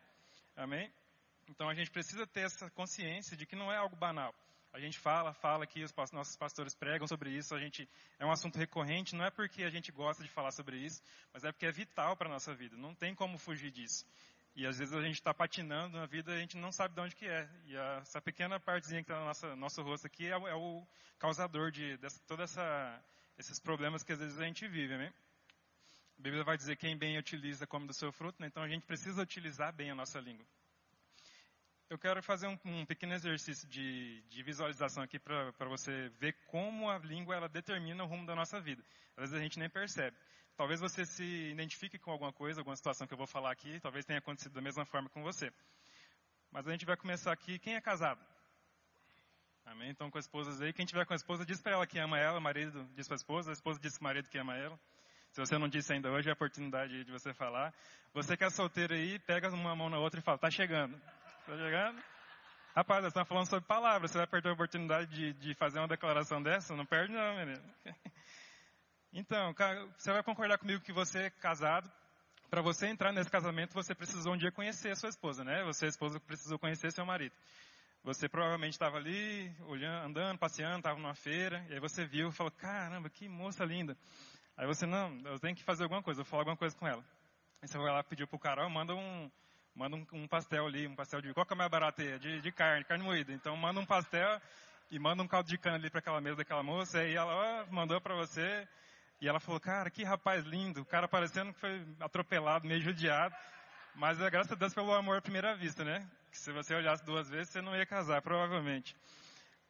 Amém? 0.56 0.90
Então 1.48 1.68
a 1.68 1.74
gente 1.74 1.90
precisa 1.90 2.26
ter 2.26 2.40
essa 2.40 2.68
consciência 2.70 3.36
de 3.36 3.46
que 3.46 3.54
não 3.54 3.70
é 3.70 3.76
algo 3.76 3.94
banal. 3.94 4.34
A 4.72 4.78
gente 4.78 4.98
fala, 4.98 5.32
fala 5.34 5.66
que 5.66 5.82
os 5.82 5.92
nossos 6.12 6.36
pastores 6.36 6.74
pregam 6.74 7.06
sobre 7.06 7.30
isso, 7.30 7.54
a 7.54 7.58
gente 7.58 7.88
é 8.18 8.24
um 8.24 8.30
assunto 8.30 8.56
recorrente, 8.56 9.16
não 9.16 9.24
é 9.24 9.30
porque 9.30 9.64
a 9.64 9.70
gente 9.70 9.90
gosta 9.90 10.22
de 10.22 10.28
falar 10.28 10.52
sobre 10.52 10.76
isso, 10.76 11.02
mas 11.32 11.42
é 11.42 11.50
porque 11.50 11.66
é 11.66 11.72
vital 11.72 12.16
para 12.16 12.28
a 12.28 12.32
nossa 12.32 12.54
vida, 12.54 12.76
não 12.76 12.94
tem 12.94 13.12
como 13.12 13.36
fugir 13.36 13.72
disso. 13.72 14.06
E 14.54 14.64
às 14.66 14.78
vezes 14.78 14.94
a 14.94 15.02
gente 15.02 15.14
está 15.14 15.34
patinando 15.34 15.96
na 15.96 16.06
vida 16.06 16.32
e 16.32 16.36
a 16.36 16.40
gente 16.40 16.56
não 16.56 16.70
sabe 16.70 16.94
de 16.94 17.00
onde 17.00 17.16
que 17.16 17.26
é. 17.26 17.48
E 17.66 17.76
essa 17.76 18.20
pequena 18.20 18.60
partezinha 18.60 19.02
que 19.02 19.10
está 19.10 19.48
no 19.48 19.56
nosso 19.56 19.82
rosto 19.82 20.06
aqui 20.06 20.26
é, 20.26 20.32
é 20.32 20.54
o 20.54 20.86
causador 21.18 21.70
de, 21.70 21.96
de 21.96 22.20
todos 22.22 22.54
esses 23.38 23.58
problemas 23.58 24.04
que 24.04 24.12
às 24.12 24.18
vezes 24.18 24.38
a 24.38 24.44
gente 24.44 24.68
vive, 24.68 24.96
né? 24.96 25.12
A 26.18 26.22
Bíblia 26.22 26.44
vai 26.44 26.56
dizer 26.56 26.76
quem 26.76 26.96
bem 26.96 27.18
utiliza 27.18 27.66
come 27.66 27.86
do 27.86 27.94
seu 27.94 28.12
fruto, 28.12 28.40
né? 28.40 28.46
então 28.46 28.62
a 28.62 28.68
gente 28.68 28.84
precisa 28.84 29.22
utilizar 29.22 29.72
bem 29.72 29.90
a 29.90 29.94
nossa 29.94 30.20
língua 30.20 30.44
eu 31.90 31.98
quero 31.98 32.22
fazer 32.22 32.46
um, 32.46 32.56
um 32.64 32.86
pequeno 32.86 33.14
exercício 33.14 33.68
de, 33.68 34.22
de 34.28 34.42
visualização 34.44 35.02
aqui 35.02 35.18
para 35.18 35.68
você 35.68 36.08
ver 36.20 36.36
como 36.46 36.88
a 36.88 36.98
língua 36.98 37.34
ela 37.34 37.48
determina 37.48 38.04
o 38.04 38.06
rumo 38.06 38.24
da 38.24 38.34
nossa 38.36 38.60
vida. 38.60 38.80
Às 39.16 39.22
vezes 39.22 39.34
a 39.34 39.40
gente 39.40 39.58
nem 39.58 39.68
percebe. 39.68 40.16
Talvez 40.56 40.78
você 40.78 41.04
se 41.04 41.24
identifique 41.24 41.98
com 41.98 42.12
alguma 42.12 42.32
coisa, 42.32 42.60
alguma 42.60 42.76
situação 42.76 43.08
que 43.08 43.12
eu 43.12 43.18
vou 43.18 43.26
falar 43.26 43.50
aqui, 43.50 43.80
talvez 43.80 44.04
tenha 44.04 44.20
acontecido 44.20 44.52
da 44.52 44.60
mesma 44.60 44.84
forma 44.84 45.08
com 45.08 45.20
você. 45.20 45.52
Mas 46.52 46.68
a 46.68 46.70
gente 46.70 46.86
vai 46.86 46.96
começar 46.96 47.32
aqui. 47.32 47.58
Quem 47.58 47.74
é 47.74 47.80
casado? 47.80 48.24
Amém? 49.64 49.90
Então, 49.90 50.10
com 50.12 50.18
as 50.18 50.26
esposas 50.26 50.60
aí, 50.62 50.72
quem 50.72 50.86
tiver 50.86 51.04
com 51.04 51.12
a 51.12 51.16
esposa, 51.16 51.44
diz 51.44 51.60
para 51.60 51.72
ela 51.72 51.86
que 51.88 51.98
ama 51.98 52.18
ela, 52.20 52.38
o 52.38 52.42
marido 52.42 52.88
diz 52.94 53.08
para 53.08 53.16
a 53.16 53.16
esposa, 53.16 53.50
a 53.50 53.52
esposa 53.52 53.80
diz 53.80 53.98
para 53.98 54.02
o 54.02 54.04
marido 54.04 54.28
que 54.28 54.38
ama 54.38 54.56
ela. 54.56 54.78
Se 55.32 55.40
você 55.40 55.58
não 55.58 55.68
disse 55.68 55.92
ainda 55.92 56.10
hoje, 56.10 56.28
é 56.28 56.30
a 56.30 56.34
oportunidade 56.34 57.04
de 57.04 57.10
você 57.10 57.32
falar. 57.34 57.74
Você 58.12 58.36
que 58.36 58.44
é 58.44 58.50
solteiro 58.50 58.94
aí, 58.94 59.18
pega 59.20 59.48
uma 59.50 59.74
mão 59.74 59.90
na 59.90 59.98
outra 59.98 60.20
e 60.20 60.22
fala, 60.22 60.38
tá 60.38 60.50
chegando. 60.50 61.00
Tá 61.50 61.56
chegando? 61.56 62.00
Rapaz, 62.76 63.00
você 63.00 63.08
está 63.08 63.24
falando 63.24 63.48
sobre 63.48 63.66
palavras. 63.66 64.12
Você 64.12 64.18
vai 64.18 64.26
perder 64.28 64.50
a 64.50 64.52
oportunidade 64.52 65.10
de, 65.10 65.32
de 65.32 65.52
fazer 65.56 65.80
uma 65.80 65.88
declaração 65.88 66.40
dessa? 66.40 66.76
Não 66.76 66.86
perde 66.86 67.12
não, 67.12 67.36
menino. 67.36 67.74
Então, 69.12 69.52
você 69.98 70.12
vai 70.12 70.22
concordar 70.22 70.58
comigo 70.58 70.80
que 70.80 70.92
você 70.92 71.22
é 71.22 71.30
casado. 71.30 71.90
Para 72.48 72.62
você 72.62 72.86
entrar 72.86 73.10
nesse 73.10 73.28
casamento, 73.28 73.74
você 73.74 73.92
precisou 73.92 74.34
um 74.34 74.36
dia 74.36 74.52
conhecer 74.52 74.92
a 74.92 74.94
sua 74.94 75.08
esposa, 75.08 75.42
né? 75.42 75.64
Você, 75.64 75.86
esposa, 75.86 76.20
precisou 76.20 76.56
conhecer 76.56 76.92
seu 76.92 77.04
marido. 77.04 77.34
Você 78.04 78.28
provavelmente 78.28 78.74
estava 78.74 78.98
ali, 78.98 79.52
olhando, 79.62 80.06
andando, 80.06 80.38
passeando, 80.38 80.78
estava 80.78 81.00
numa 81.00 81.16
feira, 81.16 81.66
e 81.68 81.72
aí 81.72 81.80
você 81.80 82.04
viu 82.04 82.28
e 82.28 82.32
falou, 82.32 82.52
caramba, 82.52 83.10
que 83.10 83.28
moça 83.28 83.64
linda. 83.64 83.98
Aí 84.56 84.68
você, 84.68 84.86
não, 84.86 85.18
eu 85.24 85.40
tenho 85.40 85.56
que 85.56 85.64
fazer 85.64 85.82
alguma 85.82 86.04
coisa, 86.04 86.20
eu 86.20 86.24
vou 86.24 86.30
falar 86.30 86.42
alguma 86.42 86.56
coisa 86.56 86.76
com 86.76 86.86
ela. 86.86 87.04
Aí 87.60 87.66
você 87.66 87.76
vai 87.76 87.90
lá, 87.90 88.04
pediu 88.04 88.28
para 88.28 88.36
o 88.36 88.38
Carol, 88.38 88.70
manda 88.70 88.94
um, 88.94 89.28
manda 89.80 89.96
um, 89.96 90.06
um, 90.12 90.28
pastel 90.28 90.66
ali, 90.66 90.86
um 90.86 90.94
pastel 90.94 91.22
de. 91.22 91.32
Qual 91.32 91.46
que 91.46 91.54
é 91.54 91.56
mais 91.56 91.70
barato 91.70 92.02
aí? 92.02 92.18
De, 92.18 92.42
de 92.42 92.52
carne, 92.52 92.84
carne 92.84 93.02
moída. 93.02 93.32
Então 93.32 93.56
manda 93.56 93.80
um 93.80 93.86
pastel 93.86 94.38
e 94.90 94.98
manda 94.98 95.22
um 95.22 95.26
caldo 95.26 95.48
de 95.48 95.56
cana 95.56 95.76
ali 95.76 95.88
para 95.88 96.00
aquela 96.00 96.20
mesa 96.20 96.36
daquela 96.36 96.62
moça. 96.62 97.02
E 97.02 97.16
ela 97.16 97.34
ó, 97.34 97.72
mandou 97.72 97.98
para 97.98 98.14
você. 98.14 98.68
E 99.22 99.28
ela 99.28 99.40
falou, 99.40 99.58
cara, 99.58 99.90
que 99.90 100.04
rapaz 100.04 100.44
lindo. 100.44 100.82
O 100.82 100.84
cara 100.84 101.08
parecendo 101.08 101.54
que 101.54 101.60
foi 101.60 101.82
atropelado, 101.98 102.68
meio 102.68 102.82
judiado. 102.82 103.34
Mas 103.94 104.20
é 104.20 104.28
graças 104.28 104.52
a 104.52 104.54
Deus 104.54 104.74
pelo 104.74 104.92
amor 104.92 105.16
à 105.16 105.22
primeira 105.22 105.56
vista, 105.56 105.82
né? 105.82 106.06
Que 106.30 106.36
se 106.36 106.52
você 106.52 106.74
olhasse 106.74 107.02
duas 107.02 107.30
vezes, 107.30 107.48
você 107.48 107.62
não 107.62 107.74
ia 107.74 107.86
casar, 107.86 108.20
provavelmente. 108.20 108.94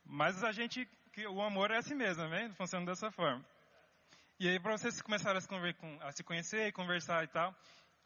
Mas 0.05 0.43
a 0.43 0.51
gente, 0.51 0.89
o 1.29 1.41
amor 1.41 1.71
é 1.71 1.77
assim 1.77 1.95
mesmo, 1.95 2.27
né? 2.27 2.51
Funciona 2.57 2.85
dessa 2.85 3.13
forma. 3.13 3.45
E 4.41 4.49
aí, 4.49 4.59
para 4.59 4.77
vocês 4.77 5.01
começarem 5.01 5.41
a 6.01 6.13
se 6.13 6.25
conhecer 6.25 6.67
e 6.67 6.73
conversar 6.73 7.23
e 7.23 7.29
tal, 7.29 7.55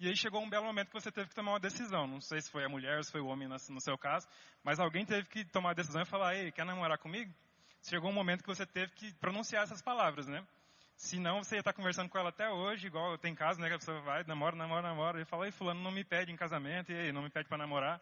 e 0.05 0.09
aí 0.09 0.15
chegou 0.15 0.43
um 0.43 0.51
belo 0.51 0.67
momento 0.67 0.89
que 0.89 1.01
você 1.01 1.11
teve 1.11 1.31
que 1.31 1.35
tomar 1.35 1.53
uma 1.53 1.59
decisão. 1.59 2.07
Não 2.07 2.21
sei 2.21 2.39
se 2.39 2.51
foi 2.51 2.63
a 2.63 2.69
mulher, 2.69 3.03
se 3.03 3.11
foi 3.11 3.23
o 3.23 3.27
homem 3.27 3.49
no 3.49 3.81
seu 3.81 3.97
caso, 3.97 4.29
mas 4.63 4.79
alguém 4.79 5.03
teve 5.07 5.27
que 5.31 5.47
tomar 5.47 5.71
a 5.71 5.73
decisão 5.73 6.03
e 6.03 6.05
falar: 6.05 6.35
Ei, 6.35 6.53
quer 6.53 6.67
namorar 6.67 6.99
comigo? 6.99 7.33
Chegou 7.81 8.11
um 8.11 8.13
momento 8.13 8.43
que 8.43 8.47
você 8.47 8.67
teve 8.67 8.93
que 8.93 9.15
pronunciar 9.15 9.63
essas 9.63 9.81
palavras, 9.81 10.27
né? 10.27 10.47
Senão 10.95 11.43
você 11.43 11.55
ia 11.55 11.61
estar 11.61 11.73
conversando 11.73 12.11
com 12.11 12.19
ela 12.19 12.29
até 12.29 12.51
hoje, 12.51 12.87
igual 12.87 13.17
tem 13.17 13.35
caso, 13.35 13.59
né? 13.63 13.69
Que 13.69 13.77
a 13.77 13.79
pessoa 13.79 13.99
vai, 14.03 14.23
namora, 14.25 14.55
namora, 14.55 14.83
namora, 14.83 15.23
e 15.23 15.25
fala: 15.25 15.47
Ei, 15.47 15.53
Fulano 15.53 15.81
não 15.81 15.91
me 15.91 16.05
pede 16.05 16.31
em 16.31 16.37
casamento, 16.37 16.93
e 16.93 16.95
aí, 16.95 17.11
não 17.11 17.23
me 17.23 17.31
pede 17.31 17.49
para 17.49 17.57
namorar. 17.57 17.99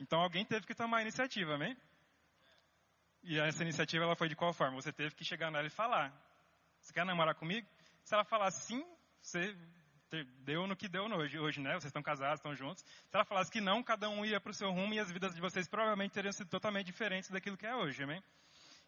Então 0.00 0.20
alguém 0.20 0.44
teve 0.44 0.66
que 0.66 0.74
tomar 0.74 0.96
a 0.96 1.02
iniciativa, 1.02 1.54
amém? 1.54 1.76
E 3.22 3.38
essa 3.38 3.62
iniciativa 3.62 4.02
ela 4.02 4.16
foi 4.16 4.28
de 4.28 4.34
qual 4.34 4.52
forma? 4.52 4.74
Você 4.82 4.92
teve 4.92 5.14
que 5.14 5.24
chegar 5.24 5.52
nela 5.52 5.68
e 5.68 5.70
falar: 5.70 6.12
Você 6.80 6.92
quer 6.92 7.06
namorar 7.06 7.36
comigo? 7.36 7.68
Se 8.02 8.14
ela 8.14 8.24
falar 8.24 8.50
sim, 8.50 8.84
você 9.22 9.56
deu 10.44 10.66
no 10.66 10.76
que 10.76 10.88
deu 10.88 11.04
hoje, 11.04 11.38
hoje, 11.38 11.60
né? 11.60 11.70
Vocês 11.72 11.86
estão 11.86 12.02
casados, 12.02 12.40
estão 12.40 12.54
juntos. 12.54 12.82
Se 12.82 13.14
ela 13.14 13.24
falasse 13.24 13.50
que 13.50 13.60
não, 13.60 13.82
cada 13.82 14.08
um 14.08 14.24
ia 14.24 14.40
para 14.40 14.50
o 14.50 14.54
seu 14.54 14.70
rumo 14.70 14.92
e 14.94 14.98
as 14.98 15.10
vidas 15.10 15.34
de 15.34 15.40
vocês 15.40 15.68
provavelmente 15.68 16.12
teriam 16.12 16.32
sido 16.32 16.48
totalmente 16.48 16.86
diferentes 16.86 17.30
daquilo 17.30 17.56
que 17.56 17.66
é 17.66 17.74
hoje, 17.74 18.02
amém? 18.02 18.22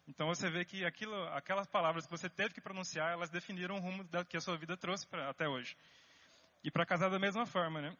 Então 0.07 0.27
você 0.27 0.49
vê 0.49 0.65
que 0.65 0.83
aquilo, 0.83 1.15
aquelas 1.29 1.67
palavras 1.67 2.05
que 2.05 2.11
você 2.11 2.29
teve 2.29 2.53
que 2.53 2.59
pronunciar, 2.59 3.13
elas 3.13 3.29
definiram 3.29 3.75
o 3.75 3.79
rumo 3.79 4.03
da, 4.05 4.25
que 4.25 4.35
a 4.35 4.41
sua 4.41 4.57
vida 4.57 4.75
trouxe 4.75 5.07
pra, 5.07 5.29
até 5.29 5.47
hoje. 5.47 5.77
E 6.63 6.69
para 6.69 6.85
casar 6.85 7.09
da 7.09 7.19
mesma 7.19 7.45
forma, 7.45 7.81
né? 7.81 7.95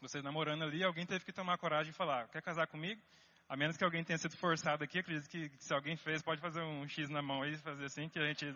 Você 0.00 0.20
namorando 0.20 0.64
ali, 0.64 0.82
alguém 0.82 1.06
teve 1.06 1.24
que 1.24 1.32
tomar 1.32 1.56
coragem 1.58 1.90
e 1.90 1.94
falar: 1.94 2.28
quer 2.28 2.42
casar 2.42 2.66
comigo? 2.66 3.00
A 3.48 3.56
menos 3.56 3.76
que 3.76 3.84
alguém 3.84 4.02
tenha 4.02 4.18
sido 4.18 4.36
forçado 4.36 4.82
aqui, 4.82 4.98
acredito 4.98 5.28
que, 5.28 5.48
que 5.50 5.64
se 5.64 5.72
alguém 5.72 5.96
fez, 5.96 6.22
pode 6.22 6.40
fazer 6.40 6.62
um 6.62 6.88
X 6.88 7.08
na 7.10 7.22
mão 7.22 7.42
aí, 7.42 7.56
fazer 7.58 7.84
assim, 7.84 8.08
que 8.08 8.18
a 8.18 8.26
gente 8.26 8.54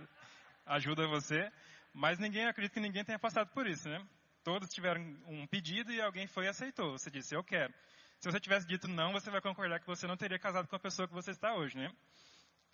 ajuda 0.66 1.06
você. 1.06 1.50
Mas 1.98 2.16
ninguém, 2.20 2.46
acredito 2.46 2.74
que 2.74 2.78
ninguém 2.78 3.04
tenha 3.04 3.18
passado 3.18 3.50
por 3.50 3.66
isso, 3.66 3.88
né? 3.88 4.00
Todos 4.44 4.72
tiveram 4.72 5.00
um 5.26 5.44
pedido 5.48 5.90
e 5.90 6.00
alguém 6.00 6.28
foi 6.28 6.44
e 6.44 6.48
aceitou. 6.48 6.92
Você 6.92 7.10
disse, 7.10 7.34
eu 7.34 7.42
quero. 7.42 7.74
Se 8.20 8.30
você 8.30 8.38
tivesse 8.38 8.68
dito 8.68 8.86
não, 8.86 9.10
você 9.10 9.28
vai 9.32 9.40
concordar 9.40 9.80
que 9.80 9.86
você 9.88 10.06
não 10.06 10.16
teria 10.16 10.38
casado 10.38 10.68
com 10.68 10.76
a 10.76 10.78
pessoa 10.78 11.08
que 11.08 11.14
você 11.14 11.32
está 11.32 11.56
hoje, 11.56 11.76
né? 11.76 11.92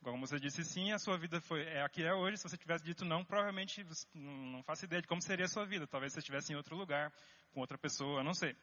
Como 0.03 0.27
você 0.27 0.39
disse 0.39 0.63
sim, 0.63 0.93
a 0.93 0.99
sua 0.99 1.17
vida 1.17 1.41
foi 1.41 1.63
é 1.63 1.83
aqui 1.83 2.05
é 2.05 2.13
hoje. 2.13 2.37
Se 2.37 2.43
você 2.43 2.59
tivesse 2.59 2.85
dito 2.85 3.03
não, 3.07 3.25
provavelmente 3.25 3.83
não 4.13 4.63
faço 4.63 4.85
ideia 4.85 5.01
de 5.01 5.09
como 5.09 5.23
seria 5.23 5.47
a 5.47 5.49
sua 5.49 5.65
vida. 5.65 5.87
Talvez 5.87 6.13
você 6.13 6.19
estivesse 6.19 6.53
em 6.53 6.57
outro 6.57 6.77
lugar, 6.77 7.11
com 7.55 7.61
outra 7.61 7.79
pessoa, 7.79 8.23
não 8.23 8.35
sei. 8.35 8.55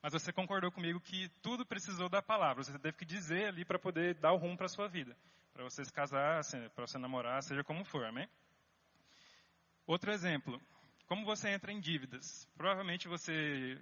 Mas 0.00 0.12
você 0.12 0.32
concordou 0.32 0.70
comigo 0.70 1.00
que 1.00 1.28
tudo 1.42 1.66
precisou 1.66 2.08
da 2.08 2.22
palavra. 2.22 2.62
Você 2.62 2.78
teve 2.78 2.96
que 2.96 3.04
dizer 3.04 3.46
ali 3.46 3.64
para 3.64 3.76
poder 3.76 4.14
dar 4.14 4.30
o 4.30 4.36
rumo 4.36 4.56
para 4.56 4.66
a 4.66 4.68
sua 4.68 4.86
vida. 4.86 5.16
Para 5.52 5.64
você 5.64 5.84
se 5.84 5.92
casar, 5.92 6.42
para 6.76 6.86
você 6.86 6.96
namorar, 6.96 7.42
seja 7.42 7.64
como 7.64 7.84
for, 7.84 8.04
amém? 8.04 8.28
Outro 9.90 10.12
exemplo, 10.12 10.62
como 11.08 11.24
você 11.24 11.48
entra 11.48 11.72
em 11.72 11.80
dívidas? 11.80 12.48
Provavelmente 12.56 13.08
você 13.08 13.76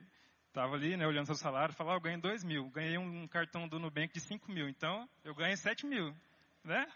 estava 0.46 0.74
ali, 0.74 0.96
né, 0.96 1.06
olhando 1.06 1.26
seu 1.26 1.34
salário, 1.34 1.74
falou, 1.74 1.92
ah, 1.92 1.96
eu 1.96 2.00
ganhei 2.00 2.18
2 2.18 2.44
mil, 2.44 2.70
ganhei 2.70 2.96
um 2.96 3.28
cartão 3.28 3.68
do 3.68 3.78
Nubank 3.78 4.14
de 4.14 4.20
5 4.20 4.50
mil, 4.50 4.70
então 4.70 5.06
eu 5.22 5.34
ganhei 5.34 5.54
7 5.54 5.84
mil, 5.84 6.16
né? 6.64 6.90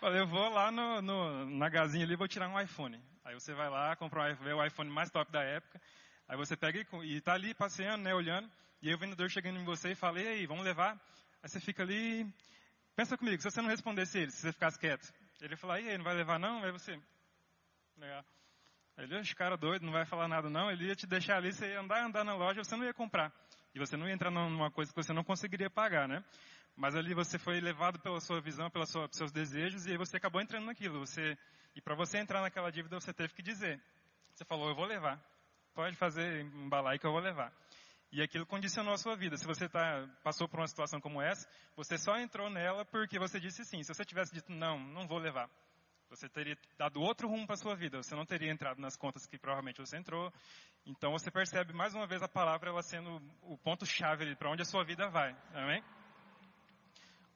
Falei, 0.00 0.22
eu 0.22 0.26
vou 0.26 0.48
lá 0.48 0.72
no, 0.72 1.00
no, 1.00 1.50
na 1.50 1.68
gazinha 1.68 2.04
ali, 2.04 2.16
vou 2.16 2.26
tirar 2.26 2.48
um 2.48 2.60
iPhone. 2.60 3.00
Aí 3.24 3.32
você 3.32 3.54
vai 3.54 3.70
lá, 3.70 3.94
compra 3.94 4.36
o 4.56 4.66
iPhone 4.66 4.90
mais 4.90 5.08
top 5.08 5.30
da 5.30 5.44
época, 5.44 5.80
aí 6.26 6.36
você 6.36 6.56
pega 6.56 6.84
e, 7.04 7.16
está 7.16 7.34
ali 7.34 7.54
passeando, 7.54 8.02
né, 8.02 8.12
olhando, 8.12 8.50
e 8.82 8.88
aí 8.88 8.94
o 8.96 8.98
vendedor 8.98 9.30
chegando 9.30 9.60
em 9.60 9.64
você 9.64 9.92
e 9.92 9.94
fala, 9.94 10.20
e 10.20 10.26
aí, 10.26 10.46
vamos 10.46 10.64
levar? 10.64 10.94
Aí 11.44 11.48
você 11.48 11.60
fica 11.60 11.84
ali, 11.84 12.26
pensa 12.96 13.16
comigo, 13.16 13.40
se 13.40 13.48
você 13.48 13.62
não 13.62 13.68
respondesse 13.68 14.18
ele, 14.18 14.32
se 14.32 14.40
você 14.40 14.52
ficasse 14.52 14.76
quieto, 14.80 15.14
ele 15.40 15.54
fala, 15.54 15.80
e 15.80 15.88
aí, 15.88 15.96
não 15.96 16.04
vai 16.04 16.16
levar 16.16 16.40
não? 16.40 16.64
Aí 16.64 16.72
você, 16.72 17.00
legal. 17.96 18.24
Ele, 18.98 19.16
esse 19.20 19.34
cara 19.34 19.56
doido, 19.56 19.86
não 19.86 19.92
vai 19.92 20.04
falar 20.04 20.26
nada 20.26 20.50
não. 20.50 20.70
Ele 20.70 20.86
ia 20.86 20.96
te 20.96 21.06
deixar 21.06 21.36
ali, 21.36 21.52
você 21.52 21.68
ia 21.68 21.80
andar, 21.80 22.04
andar 22.04 22.24
na 22.24 22.34
loja, 22.34 22.64
você 22.64 22.76
não 22.76 22.84
ia 22.84 22.92
comprar. 22.92 23.32
E 23.72 23.78
você 23.78 23.96
não 23.96 24.08
ia 24.08 24.12
entrar 24.12 24.30
numa 24.30 24.72
coisa 24.72 24.92
que 24.92 25.00
você 25.00 25.12
não 25.12 25.22
conseguiria 25.22 25.70
pagar, 25.70 26.08
né? 26.08 26.24
Mas 26.76 26.96
ali 26.96 27.14
você 27.14 27.38
foi 27.38 27.60
levado 27.60 28.00
pela 28.00 28.20
sua 28.20 28.40
visão, 28.40 28.68
pelos 28.70 28.92
seus 29.12 29.30
desejos, 29.30 29.86
e 29.86 29.92
aí 29.92 29.96
você 29.96 30.16
acabou 30.16 30.40
entrando 30.40 30.66
naquilo. 30.66 30.98
Você, 31.00 31.38
e 31.76 31.80
para 31.80 31.94
você 31.94 32.18
entrar 32.18 32.40
naquela 32.40 32.70
dívida, 32.70 32.98
você 32.98 33.12
teve 33.12 33.32
que 33.34 33.42
dizer. 33.42 33.80
Você 34.34 34.44
falou, 34.44 34.68
eu 34.68 34.74
vou 34.74 34.84
levar. 34.84 35.20
Pode 35.74 35.94
fazer, 35.96 36.40
embalar 36.40 36.92
aí 36.92 36.98
que 36.98 37.06
eu 37.06 37.12
vou 37.12 37.20
levar. 37.20 37.52
E 38.10 38.20
aquilo 38.20 38.46
condicionou 38.46 38.94
a 38.94 38.98
sua 38.98 39.14
vida. 39.14 39.36
Se 39.36 39.46
você 39.46 39.68
tá, 39.68 40.08
passou 40.24 40.48
por 40.48 40.58
uma 40.58 40.66
situação 40.66 41.00
como 41.00 41.22
essa, 41.22 41.48
você 41.76 41.96
só 41.96 42.18
entrou 42.18 42.50
nela 42.50 42.84
porque 42.84 43.18
você 43.18 43.38
disse 43.38 43.64
sim. 43.64 43.82
Se 43.82 43.94
você 43.94 44.04
tivesse 44.04 44.32
dito 44.32 44.50
não, 44.50 44.78
não 44.78 45.06
vou 45.06 45.18
levar, 45.18 45.48
você 46.08 46.28
teria 46.28 46.56
dado 46.76 47.00
outro 47.00 47.28
rumo 47.28 47.46
para 47.46 47.54
a 47.54 47.58
sua 47.58 47.74
vida. 47.74 48.02
Você 48.02 48.14
não 48.14 48.24
teria 48.24 48.50
entrado 48.50 48.80
nas 48.80 48.96
contas 48.96 49.26
que 49.26 49.38
provavelmente 49.38 49.80
você 49.80 49.96
entrou. 49.96 50.32
Então 50.86 51.12
você 51.12 51.30
percebe 51.30 51.72
mais 51.72 51.94
uma 51.94 52.06
vez 52.06 52.22
a 52.22 52.28
palavra 52.28 52.70
ela 52.70 52.82
sendo 52.82 53.20
o 53.42 53.58
ponto 53.58 53.84
chave 53.84 54.34
para 54.36 54.50
onde 54.50 54.62
a 54.62 54.64
sua 54.64 54.84
vida 54.84 55.08
vai. 55.08 55.36
Amém? 55.52 55.82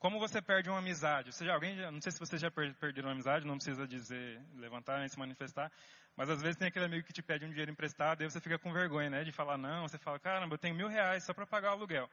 Como 0.03 0.19
você 0.19 0.43
perde 0.43 0.69
uma 0.69 0.81
amizade? 0.81 1.33
Você 1.33 1.45
já, 1.45 1.55
alguém, 1.55 1.77
não 1.93 2.01
sei 2.01 2.11
se 2.11 2.19
você 2.19 2.37
já 2.37 2.51
perdeu 2.51 3.05
uma 3.05 3.13
amizade, 3.13 3.47
não 3.47 3.55
precisa 3.55 3.87
dizer, 3.87 4.43
levantar 4.57 4.99
nem 4.99 5.09
se 5.09 5.17
manifestar, 5.17 5.71
mas 6.17 6.29
às 6.29 6.43
vezes 6.43 6.57
tem 6.57 6.67
aquele 6.67 6.87
amigo 6.87 7.07
que 7.07 7.13
te 7.13 7.23
pede 7.23 7.45
um 7.45 7.49
dinheiro 7.51 7.71
emprestado, 7.71 8.21
e 8.21 8.29
você 8.29 8.41
fica 8.41 8.59
com 8.59 8.73
vergonha, 8.73 9.09
né, 9.09 9.23
de 9.23 9.31
falar 9.31 9.57
não. 9.57 9.87
Você 9.87 9.99
fala, 9.99 10.19
caramba, 10.19 10.55
eu 10.55 10.59
tenho 10.59 10.75
mil 10.75 10.89
reais 10.89 11.25
só 11.25 11.33
para 11.33 11.47
pagar 11.47 11.71
o 11.71 11.75
aluguel. 11.75 12.11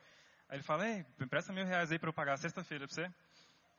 Aí 0.47 0.57
ele 0.57 0.63
fala, 0.63 0.87
ei, 0.87 1.03
empresta 1.19 1.51
mil 1.51 1.65
reais 1.65 1.91
aí 1.91 1.97
para 1.97 2.09
eu 2.09 2.13
pagar 2.13 2.37
sexta-feira 2.37 2.85
para 2.85 2.93
você. 2.93 3.11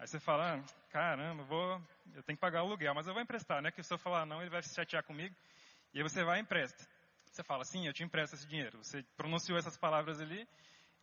Aí 0.00 0.06
você 0.08 0.18
fala, 0.18 0.54
ah, 0.54 0.88
caramba, 0.88 1.42
vou, 1.42 1.78
eu 2.14 2.22
tenho 2.22 2.34
que 2.34 2.40
pagar 2.40 2.62
o 2.62 2.66
aluguel, 2.68 2.94
mas 2.94 3.06
eu 3.06 3.12
vou 3.12 3.22
emprestar, 3.22 3.60
né? 3.60 3.70
Que 3.70 3.82
se 3.82 3.92
eu 3.92 3.98
falar 3.98 4.24
não, 4.24 4.40
ele 4.40 4.48
vai 4.48 4.62
se 4.62 4.74
chatear 4.74 5.04
comigo. 5.04 5.36
E 5.92 5.98
aí 5.98 6.02
você 6.02 6.24
vai 6.24 6.38
e 6.38 6.40
empresta. 6.40 6.88
Você 7.26 7.44
fala, 7.44 7.66
sim, 7.66 7.86
eu 7.86 7.92
te 7.92 8.02
empresto 8.02 8.34
esse 8.34 8.48
dinheiro. 8.48 8.78
Você 8.78 9.02
pronunciou 9.14 9.58
essas 9.58 9.76
palavras 9.76 10.18
ali, 10.18 10.48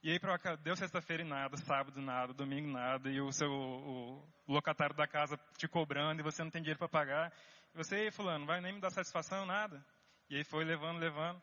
e 0.01 0.09
aí 0.09 0.19
deu 0.63 0.75
sexta-feira 0.75 1.21
e 1.21 1.27
nada, 1.27 1.55
sábado 1.57 2.01
nada, 2.01 2.33
domingo 2.33 2.67
nada, 2.67 3.07
e 3.07 3.21
o 3.21 3.31
seu 3.31 3.51
o 3.51 4.27
locatário 4.47 4.95
da 4.95 5.05
casa 5.05 5.39
te 5.59 5.67
cobrando, 5.67 6.19
e 6.19 6.23
você 6.23 6.43
não 6.43 6.49
tem 6.49 6.63
dinheiro 6.63 6.79
para 6.79 6.89
pagar. 6.89 7.31
E 7.75 7.77
você, 7.77 7.97
ei, 7.97 8.11
fulano, 8.11 8.47
vai 8.47 8.59
nem 8.61 8.73
me 8.73 8.81
dar 8.81 8.89
satisfação, 8.89 9.45
nada. 9.45 9.85
E 10.27 10.37
aí 10.37 10.43
foi 10.43 10.65
levando, 10.65 10.97
levando. 10.97 11.39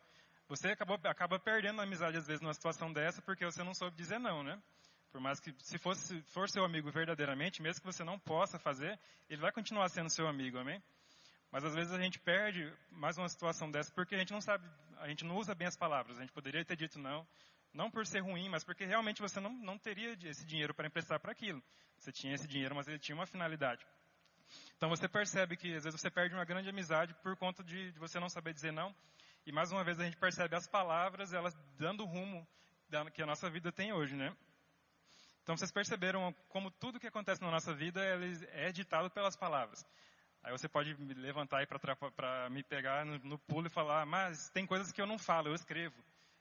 Você 0.49 0.71
acabou, 0.71 0.99
acaba 1.05 1.39
perdendo 1.39 1.79
a 1.79 1.85
amizade 1.85 2.17
às 2.17 2.27
vezes 2.27 2.41
numa 2.41 2.53
situação 2.53 2.91
dessa, 2.91 3.21
porque 3.21 3.45
você 3.45 3.63
não 3.63 3.73
soube 3.73 3.95
dizer 3.95 4.19
não, 4.19 4.43
né? 4.43 4.61
Por 5.15 5.21
mais 5.21 5.39
que, 5.39 5.55
se 5.59 5.77
fosse, 5.77 6.21
for 6.23 6.49
seu 6.49 6.65
amigo 6.65 6.91
verdadeiramente, 6.91 7.61
mesmo 7.61 7.79
que 7.79 7.87
você 7.87 8.03
não 8.03 8.19
possa 8.19 8.59
fazer, 8.59 8.99
ele 9.29 9.39
vai 9.39 9.49
continuar 9.49 9.87
sendo 9.87 10.09
seu 10.09 10.27
amigo, 10.27 10.57
amém? 10.57 10.83
Mas 11.49 11.63
às 11.63 11.73
vezes 11.73 11.93
a 11.93 12.01
gente 12.01 12.19
perde 12.19 12.69
mais 12.91 13.17
uma 13.17 13.29
situação 13.29 13.71
dessa 13.71 13.89
porque 13.93 14.13
a 14.13 14.17
gente 14.17 14.33
não 14.33 14.41
sabe, 14.41 14.69
a 14.97 15.07
gente 15.07 15.23
não 15.23 15.37
usa 15.37 15.55
bem 15.55 15.69
as 15.69 15.77
palavras. 15.77 16.17
A 16.17 16.19
gente 16.19 16.33
poderia 16.33 16.65
ter 16.65 16.75
dito 16.75 16.99
não, 16.99 17.25
não 17.73 17.89
por 17.89 18.05
ser 18.05 18.19
ruim, 18.19 18.49
mas 18.49 18.65
porque 18.65 18.83
realmente 18.83 19.21
você 19.21 19.39
não, 19.39 19.53
não 19.53 19.77
teria 19.77 20.17
esse 20.21 20.45
dinheiro 20.45 20.73
para 20.73 20.85
emprestar 20.85 21.17
para 21.17 21.31
aquilo. 21.31 21.63
Você 21.97 22.11
tinha 22.11 22.35
esse 22.35 22.45
dinheiro, 22.45 22.75
mas 22.75 22.85
ele 22.89 22.99
tinha 22.99 23.15
uma 23.15 23.25
finalidade. 23.25 23.87
Então 24.75 24.89
você 24.89 25.07
percebe 25.07 25.55
que 25.55 25.73
às 25.75 25.85
vezes 25.85 25.97
você 25.97 26.11
perde 26.11 26.35
uma 26.35 26.43
grande 26.43 26.67
amizade 26.67 27.13
por 27.23 27.37
conta 27.37 27.63
de, 27.63 27.93
de 27.93 27.99
você 27.99 28.19
não 28.19 28.27
saber 28.27 28.53
dizer 28.53 28.73
não. 28.73 28.93
E 29.45 29.51
mais 29.53 29.71
uma 29.71 29.81
vez 29.81 29.97
a 29.97 30.03
gente 30.03 30.17
percebe 30.17 30.57
as 30.57 30.67
palavras, 30.67 31.31
elas 31.31 31.55
dando 31.77 32.03
o 32.03 32.05
rumo 32.05 32.45
que 33.13 33.21
a 33.21 33.25
nossa 33.25 33.49
vida 33.49 33.71
tem 33.71 33.93
hoje, 33.93 34.13
né? 34.13 34.35
Então 35.45 35.55
vocês 35.55 35.71
perceberam 35.71 36.33
como 36.49 36.71
tudo 36.71 36.99
que 36.99 37.05
acontece 37.05 37.39
na 37.39 37.51
nossa 37.51 37.71
vida 37.71 38.01
é 38.51 38.71
ditado 38.71 39.11
pelas 39.11 39.35
palavras. 39.35 39.85
Aí 40.43 40.51
você 40.51 40.67
pode 40.67 40.99
me 40.99 41.13
levantar 41.13 41.59
aí 41.59 41.67
para 41.67 42.49
me 42.49 42.63
pegar 42.63 43.05
no, 43.05 43.19
no, 43.19 43.37
pulo 43.37 43.67
e 43.67 43.69
falar, 43.69 44.07
mas 44.07 44.49
tem 44.49 44.65
coisas 44.65 44.91
que 44.91 44.99
eu 44.99 45.05
não 45.05 45.19
falo, 45.19 45.49
eu 45.49 45.53
escrevo. 45.53 45.95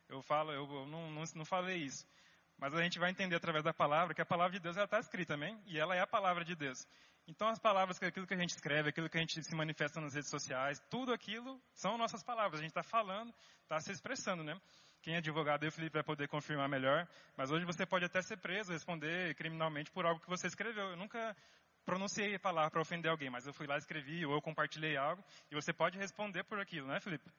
Eu 0.08 0.22
falo, 0.22 0.52
eu, 0.52 0.64
eu 0.64 0.86
não, 0.86 1.10
não, 1.10 1.22
não, 1.34 1.44
falei 1.44 1.82
isso. 1.82 2.06
Mas 2.56 2.74
a 2.74 2.82
gente 2.82 2.98
vai 2.98 3.10
entender 3.10 3.36
através 3.36 3.62
da 3.62 3.74
palavra 3.74 4.14
que 4.14 4.22
a 4.22 4.26
palavra 4.26 4.54
de 4.54 4.60
Deus 4.60 4.74
está 4.74 4.98
escrita 4.98 5.34
também, 5.34 5.62
e 5.66 5.78
ela 5.78 5.94
é 5.94 6.00
a 6.00 6.06
palavra 6.06 6.42
de 6.42 6.54
Deus. 6.54 6.86
Então 7.28 7.48
as 7.48 7.58
palavras, 7.58 8.02
aquilo 8.02 8.26
que 8.26 8.32
a 8.32 8.38
gente 8.38 8.54
escreve, 8.54 8.88
aquilo 8.88 9.10
que 9.10 9.18
a 9.18 9.20
gente 9.20 9.42
se 9.42 9.54
manifesta 9.54 10.00
nas 10.00 10.14
redes 10.14 10.30
sociais, 10.30 10.82
tudo 10.88 11.12
aquilo 11.12 11.60
são 11.74 11.98
nossas 11.98 12.22
palavras. 12.22 12.60
A 12.60 12.62
gente 12.62 12.70
está 12.70 12.82
falando, 12.82 13.34
está 13.64 13.78
se 13.80 13.92
expressando, 13.92 14.42
né? 14.42 14.58
Quem 15.04 15.16
é 15.16 15.18
advogado, 15.18 15.66
o 15.66 15.70
Felipe 15.70 15.92
vai 15.92 16.02
poder 16.02 16.28
confirmar 16.28 16.66
melhor. 16.66 17.06
Mas 17.36 17.50
hoje 17.50 17.66
você 17.66 17.84
pode 17.84 18.06
até 18.06 18.22
ser 18.22 18.38
preso, 18.38 18.72
responder 18.72 19.34
criminalmente 19.34 19.90
por 19.90 20.06
algo 20.06 20.18
que 20.18 20.30
você 20.30 20.46
escreveu. 20.46 20.92
Eu 20.92 20.96
nunca 20.96 21.36
pronunciei 21.84 22.34
a 22.34 22.38
palavra 22.40 22.70
para 22.70 22.80
ofender 22.80 23.10
alguém, 23.10 23.28
mas 23.28 23.46
eu 23.46 23.52
fui 23.52 23.66
lá, 23.66 23.76
escrevi, 23.76 24.24
ou 24.24 24.32
eu 24.32 24.40
compartilhei 24.40 24.96
algo, 24.96 25.22
e 25.50 25.54
você 25.54 25.74
pode 25.74 25.98
responder 25.98 26.42
por 26.44 26.58
aquilo, 26.58 26.86
né, 26.86 27.00
Felipe? 27.00 27.30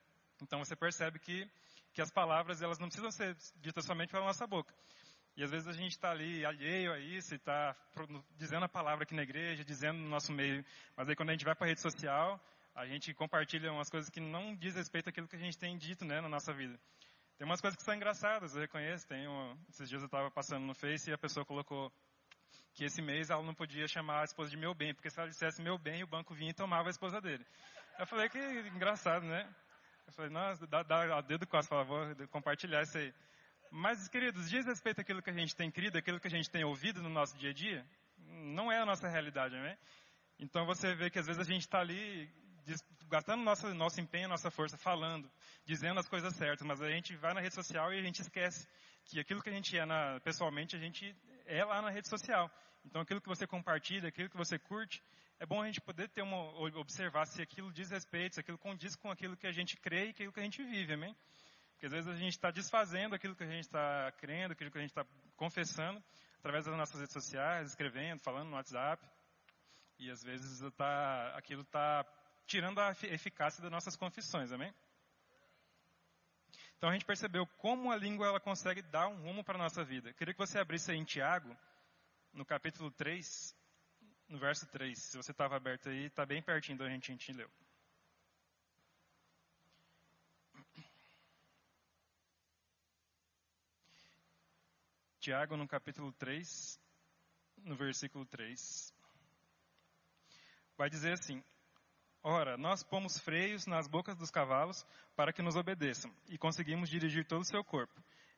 Então 0.43 0.60
você 0.60 0.75
percebe 0.75 1.17
que, 1.17 1.49
que 1.91 2.04
as 2.04 2.12
palavras, 2.12 2.62
elas 2.62 2.78
não 2.78 2.88
precisam 2.88 3.10
ser 3.10 3.36
ditas 3.56 3.84
somente 3.84 4.12
pela 4.12 4.25
nossa 4.25 4.45
boca. 4.45 4.71
E 5.36 5.43
às 5.43 5.49
vezes 5.49 5.67
a 5.67 5.73
gente 5.73 5.93
está 5.93 6.12
ali 6.12 6.45
alheio 6.45 6.93
a 6.93 6.99
isso 6.99 7.34
e 7.34 7.38
está 7.38 7.75
dizendo 8.38 8.65
a 8.65 8.69
palavra 8.69 9.06
aqui 9.06 9.15
na 9.15 9.23
igreja, 9.23 9.65
dizendo 9.65 9.97
no 9.97 10.08
nosso 10.08 10.32
meio. 10.32 10.63
Mas 10.95 11.10
aí 11.10 11.15
quando 11.15 11.30
a 11.30 11.32
gente 11.32 11.43
vai 11.43 11.56
para 11.56 11.65
a 11.65 11.69
rede 11.69 11.82
social, 11.82 12.39
a 12.75 12.86
gente 12.86 13.12
compartilha 13.15 13.71
umas 13.71 13.89
coisas 13.89 14.08
que 14.08 14.19
não 14.19 14.56
diz 14.56 14.75
respeito 14.75 15.10
àquilo 15.10 15.28
que 15.28 15.36
a 15.36 15.39
gente 15.39 15.58
tem 15.58 15.75
dito 15.80 16.06
né, 16.06 16.21
na 16.21 16.30
nossa 16.30 16.54
vida. 16.54 16.80
Tem 17.38 17.45
umas 17.45 17.60
coisas 17.60 17.76
que 17.76 17.84
são 17.84 17.93
engraçadas, 17.93 18.56
eu 18.56 18.62
reconheço. 18.62 19.06
Tem 19.08 19.28
um, 19.28 19.58
esses 19.69 19.89
dias 19.89 20.02
eu 20.02 20.06
estava 20.06 20.32
passando 20.32 20.65
no 20.65 20.74
Face 20.74 21.10
e 21.10 21.13
a 21.13 21.17
pessoa 21.17 21.45
colocou 21.45 21.91
que 22.74 22.86
esse 22.86 23.02
mês 23.02 23.30
ela 23.30 23.43
não 23.43 23.54
podia 23.54 23.88
chamar 23.88 24.21
a 24.21 24.24
esposa 24.24 24.52
de 24.52 24.58
meu 24.58 24.74
bem, 24.74 24.93
porque 24.93 25.10
se 25.10 25.19
ela 25.19 25.30
dissesse 25.30 25.62
meu 25.62 25.78
bem, 25.78 26.04
o 26.04 26.08
banco 26.08 26.34
vinha 26.34 26.52
e 26.52 26.54
tomava 26.54 26.88
a 26.88 26.91
esposa 26.91 27.19
dele. 27.19 27.45
Eu 28.00 28.06
falei 28.08 28.30
que 28.30 28.38
engraçado, 28.74 29.26
né? 29.26 29.50
Eu 30.08 30.13
falei, 30.13 30.32
nossa, 30.32 30.65
dá, 30.67 30.84
dá 30.84 31.21
dedo 31.21 31.48
com 31.48 31.58
as 31.58 31.67
vou 31.67 32.28
compartilhar 32.30 32.84
isso 32.84 32.98
aí. 32.98 33.13
Mas, 33.71 34.08
queridos, 34.08 34.50
diz 34.50 34.65
respeito 34.65 35.02
àquilo 35.02 35.21
que 35.21 35.30
a 35.30 35.34
gente 35.34 35.56
tem 35.56 35.69
crido, 35.69 35.98
aquilo 35.98 36.19
que 36.19 36.28
a 36.28 36.32
gente 36.32 36.50
tem 36.50 36.63
ouvido 36.63 37.02
no 37.02 37.10
nosso 37.10 37.38
dia 37.38 37.50
a 37.50 37.54
dia, 37.54 37.86
não 38.17 38.71
é 38.71 38.80
a 38.80 38.86
nossa 38.86 39.08
realidade, 39.10 39.56
né? 39.56 39.78
Então 40.39 40.65
você 40.65 40.93
vê 40.95 41.10
que 41.10 41.19
às 41.19 41.26
vezes 41.26 41.41
a 41.41 41.52
gente 41.52 41.62
está 41.62 41.80
ali 41.80 42.30
gastando 43.08 43.43
nosso, 43.43 43.73
nosso 43.73 43.99
empenho, 44.01 44.28
nossa 44.28 44.49
força, 44.49 44.78
falando, 44.78 45.30
dizendo 45.65 45.99
as 45.99 46.08
coisas 46.08 46.34
certas, 46.36 46.65
mas 46.65 46.82
a 46.82 46.89
gente 46.89 47.15
vai 47.15 47.34
na 47.34 47.41
rede 47.41 47.56
social 47.56 47.93
e 47.93 47.99
a 47.99 48.01
gente 48.01 48.21
esquece 48.21 48.67
que 49.06 49.19
aquilo 49.19 49.41
que 49.41 49.49
a 49.49 49.54
gente 49.54 49.78
é 49.78 49.86
na, 49.86 50.19
pessoalmente, 50.21 50.75
a 50.75 50.80
gente 50.80 51.15
é 51.45 51.63
lá 51.63 51.82
na 51.82 51.89
rede 51.89 52.08
social. 52.08 52.49
Então 52.84 53.01
aquilo 53.01 53.21
que 53.21 53.28
você 53.28 53.45
compartilha, 53.45 54.10
aquilo 54.10 54.30
que 54.30 54.38
você 54.38 54.58
curte, 54.58 55.01
é 55.39 55.45
bom 55.45 55.62
a 55.62 55.65
gente 55.65 55.82
poder 55.82 56.08
ter 56.10 56.21
uma, 56.21 56.38
observar 56.80 57.25
se 57.25 57.41
aquilo 57.41 57.71
diz 57.71 57.89
respeito, 57.89 58.36
se 58.36 58.39
aquilo 58.39 58.58
condiz 58.58 58.95
com 58.95 59.12
aquilo 59.12 59.36
que 59.36 59.47
a 59.47 59.51
gente 59.51 59.75
crê 59.78 60.08
e 60.08 60.10
aquilo 60.10 60.32
que 60.32 60.39
a 60.39 60.43
gente 60.43 60.63
vive, 60.63 60.93
amém? 60.93 61.15
Porque 61.71 61.88
às 61.88 61.91
vezes 61.91 62.08
a 62.08 62.15
gente 62.15 62.32
está 62.34 62.51
desfazendo 62.51 63.15
aquilo 63.15 63.36
que 63.36 63.43
a 63.43 63.49
gente 63.49 63.65
está 63.65 64.12
crendo, 64.13 64.54
aquilo 64.54 64.71
que 64.71 64.78
a 64.78 64.82
gente 64.82 64.91
está 64.91 65.06
confessando, 65.36 66.01
através 66.39 66.65
das 66.65 66.75
nossas 66.75 66.99
redes 66.99 67.13
sociais, 67.13 67.69
escrevendo, 67.69 68.19
falando 68.21 68.49
no 68.49 68.56
WhatsApp. 68.56 69.06
E 69.99 70.10
às 70.10 70.23
vezes 70.23 70.62
tá, 70.75 71.34
aquilo 71.38 71.62
está 71.62 72.06
tirando 72.45 72.79
a 72.79 72.91
eficácia 73.03 73.62
das 73.62 73.71
nossas 73.71 73.95
confissões, 73.95 74.51
amém? 74.51 74.73
Então 76.77 76.89
a 76.89 76.93
gente 76.93 77.05
percebeu 77.05 77.47
como 77.58 77.91
a 77.91 77.95
língua 77.95 78.27
ela 78.27 78.39
consegue 78.39 78.81
dar 78.81 79.08
um 79.08 79.21
rumo 79.21 79.43
para 79.43 79.55
a 79.55 79.62
nossa 79.63 79.84
vida. 79.84 80.13
queria 80.13 80.34
que 80.34 80.39
você 80.39 80.60
abrisse 80.60 80.91
aí 80.91 80.97
em 80.97 81.03
Tiago, 81.03 81.55
no 82.34 82.45
capítulo 82.45 82.91
3, 82.91 83.55
no 84.27 84.38
verso 84.38 84.67
3. 84.67 84.97
Se 84.97 85.17
você 85.17 85.31
estava 85.31 85.55
aberto 85.55 85.89
aí, 85.89 86.05
está 86.05 86.25
bem 86.25 86.41
pertinho 86.41 86.77
da 86.77 86.89
gente, 86.89 87.12
a 87.12 87.13
gente 87.13 87.31
leu. 87.34 87.49
Tiago, 95.19 95.58
no 95.58 95.67
capítulo 95.67 96.13
3, 96.13 96.79
no 97.63 97.75
versículo 97.75 98.25
3, 98.27 98.93
vai 100.77 100.88
dizer 100.88 101.13
assim: 101.13 101.43
Ora, 102.27 102.57
nós 102.57 102.81
pomos 102.81 103.19
freios 103.19 103.67
nas 103.67 103.88
bocas 103.88 104.17
dos 104.17 104.31
cavalos 104.31 104.83
para 105.15 105.31
que 105.31 105.43
nos 105.43 105.55
obedeçam, 105.55 106.11
e 106.27 106.39
conseguimos 106.39 106.89
dirigir 106.89 107.23
todo 107.23 107.41
o 107.41 107.45
seu 107.45 107.63
corpo. 107.63 107.93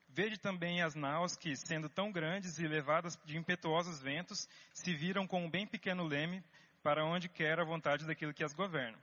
Vede 0.09 0.37
também 0.37 0.81
as 0.81 0.93
naus 0.93 1.37
que, 1.37 1.55
sendo 1.55 1.87
tão 1.87 2.11
grandes 2.11 2.59
e 2.59 2.67
levadas 2.67 3.17
de 3.23 3.37
impetuosos 3.37 4.01
ventos, 4.01 4.45
se 4.73 4.93
viram 4.93 5.25
com 5.25 5.45
um 5.45 5.49
bem 5.49 5.65
pequeno 5.65 6.03
leme 6.03 6.43
para 6.83 7.05
onde 7.05 7.29
quer 7.29 7.61
a 7.61 7.63
vontade 7.63 8.05
daquilo 8.05 8.33
que 8.33 8.43
as 8.43 8.53
governa. 8.53 8.97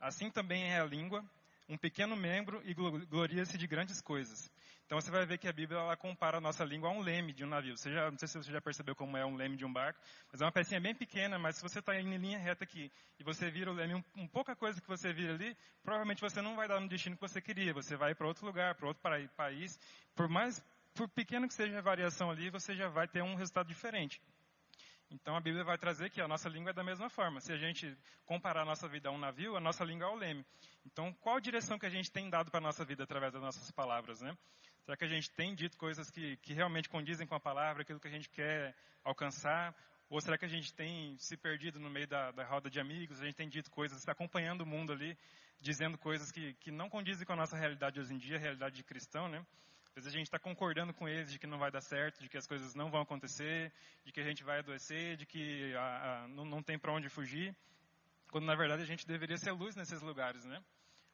Assim 0.00 0.28
também 0.32 0.64
é 0.64 0.80
a 0.80 0.84
língua, 0.84 1.24
um 1.68 1.78
pequeno 1.78 2.16
membro 2.16 2.60
e 2.64 2.74
gloria-se 2.74 3.56
de 3.56 3.68
grandes 3.68 4.00
coisas. 4.00 4.50
Então 4.86 5.00
você 5.00 5.10
vai 5.10 5.24
ver 5.24 5.38
que 5.38 5.48
a 5.48 5.52
Bíblia 5.52 5.78
ela 5.80 5.96
compara 5.96 6.36
a 6.36 6.40
nossa 6.40 6.62
língua 6.64 6.90
a 6.90 6.92
um 6.92 7.00
leme 7.00 7.32
de 7.32 7.42
um 7.42 7.48
navio. 7.48 7.76
Você 7.76 7.90
já, 7.90 8.10
não 8.10 8.18
sei 8.18 8.28
se 8.28 8.36
você 8.36 8.52
já 8.52 8.60
percebeu 8.60 8.94
como 8.94 9.16
é 9.16 9.24
um 9.24 9.34
leme 9.34 9.56
de 9.56 9.64
um 9.64 9.72
barco, 9.72 9.98
mas 10.30 10.40
é 10.40 10.44
uma 10.44 10.52
pecinha 10.52 10.80
bem 10.80 10.94
pequena, 10.94 11.38
mas 11.38 11.56
se 11.56 11.62
você 11.62 11.78
está 11.78 11.98
em 11.98 12.16
linha 12.18 12.38
reta 12.38 12.64
aqui 12.64 12.92
e 13.18 13.24
você 13.24 13.50
vira 13.50 13.70
o 13.70 13.74
leme, 13.74 13.94
um, 13.94 14.04
um 14.16 14.28
pouca 14.28 14.54
coisa 14.54 14.80
que 14.80 14.86
você 14.86 15.12
vira 15.12 15.32
ali, 15.32 15.56
provavelmente 15.82 16.20
você 16.20 16.42
não 16.42 16.54
vai 16.54 16.68
dar 16.68 16.80
no 16.80 16.88
destino 16.88 17.16
que 17.16 17.22
você 17.22 17.40
queria. 17.40 17.72
Você 17.72 17.96
vai 17.96 18.14
para 18.14 18.26
outro 18.26 18.44
lugar, 18.44 18.74
para 18.74 18.86
outro 18.86 19.02
país. 19.36 19.78
Por 20.14 20.28
mais 20.28 20.62
por 20.94 21.08
pequeno 21.08 21.48
que 21.48 21.54
seja 21.54 21.78
a 21.78 21.82
variação 21.82 22.30
ali, 22.30 22.50
você 22.50 22.76
já 22.76 22.88
vai 22.88 23.08
ter 23.08 23.22
um 23.22 23.34
resultado 23.34 23.66
diferente. 23.66 24.20
Então 25.10 25.36
a 25.36 25.40
Bíblia 25.40 25.64
vai 25.64 25.78
trazer 25.78 26.10
que 26.10 26.20
a 26.20 26.28
nossa 26.28 26.48
língua 26.48 26.70
é 26.70 26.72
da 26.74 26.84
mesma 26.84 27.08
forma. 27.08 27.40
Se 27.40 27.52
a 27.52 27.56
gente 27.56 27.96
comparar 28.26 28.62
a 28.62 28.64
nossa 28.64 28.88
vida 28.88 29.08
a 29.08 29.12
um 29.12 29.18
navio, 29.18 29.56
a 29.56 29.60
nossa 29.60 29.84
língua 29.84 30.06
é 30.06 30.10
o 30.10 30.16
leme. 30.16 30.44
Então, 30.84 31.12
qual 31.20 31.40
direção 31.40 31.78
que 31.78 31.86
a 31.86 31.90
gente 31.90 32.10
tem 32.10 32.28
dado 32.28 32.50
para 32.50 32.58
a 32.58 32.62
nossa 32.62 32.84
vida 32.84 33.04
através 33.04 33.32
das 33.32 33.42
nossas 33.42 33.70
palavras, 33.70 34.20
né? 34.20 34.36
Será 34.84 34.98
que 34.98 35.04
a 35.04 35.08
gente 35.08 35.30
tem 35.30 35.54
dito 35.54 35.78
coisas 35.78 36.10
que, 36.10 36.36
que 36.36 36.52
realmente 36.52 36.90
condizem 36.90 37.26
com 37.26 37.34
a 37.34 37.40
palavra, 37.40 37.82
aquilo 37.82 37.98
que 37.98 38.08
a 38.08 38.10
gente 38.10 38.28
quer 38.28 38.76
alcançar? 39.02 39.74
Ou 40.10 40.20
será 40.20 40.36
que 40.36 40.44
a 40.44 40.48
gente 40.48 40.74
tem 40.74 41.16
se 41.18 41.38
perdido 41.38 41.80
no 41.80 41.88
meio 41.88 42.06
da, 42.06 42.30
da 42.32 42.44
roda 42.44 42.68
de 42.68 42.78
amigos? 42.78 43.18
A 43.18 43.24
gente 43.24 43.34
tem 43.34 43.48
dito 43.48 43.70
coisas, 43.70 44.06
acompanhando 44.06 44.60
o 44.60 44.66
mundo 44.66 44.92
ali, 44.92 45.16
dizendo 45.58 45.96
coisas 45.96 46.30
que, 46.30 46.52
que 46.60 46.70
não 46.70 46.90
condizem 46.90 47.26
com 47.26 47.32
a 47.32 47.36
nossa 47.36 47.56
realidade 47.56 47.98
hoje 47.98 48.12
em 48.12 48.18
dia, 48.18 48.36
a 48.36 48.38
realidade 48.38 48.76
de 48.76 48.84
cristão, 48.84 49.26
né? 49.26 49.38
Às 49.96 50.04
vezes 50.04 50.08
a 50.08 50.18
gente 50.18 50.26
está 50.26 50.38
concordando 50.38 50.92
com 50.92 51.08
eles 51.08 51.32
de 51.32 51.38
que 51.38 51.46
não 51.46 51.58
vai 51.58 51.70
dar 51.70 51.80
certo, 51.80 52.20
de 52.20 52.28
que 52.28 52.36
as 52.36 52.46
coisas 52.46 52.74
não 52.74 52.90
vão 52.90 53.00
acontecer, 53.00 53.72
de 54.04 54.12
que 54.12 54.20
a 54.20 54.24
gente 54.24 54.44
vai 54.44 54.58
adoecer, 54.58 55.16
de 55.16 55.24
que 55.24 55.74
a, 55.76 56.24
a, 56.24 56.28
não, 56.28 56.44
não 56.44 56.62
tem 56.62 56.78
para 56.78 56.92
onde 56.92 57.08
fugir, 57.08 57.56
quando 58.30 58.44
na 58.44 58.54
verdade 58.54 58.82
a 58.82 58.86
gente 58.86 59.06
deveria 59.06 59.38
ser 59.38 59.52
luz 59.52 59.74
nesses 59.76 60.02
lugares, 60.02 60.44
né? 60.44 60.62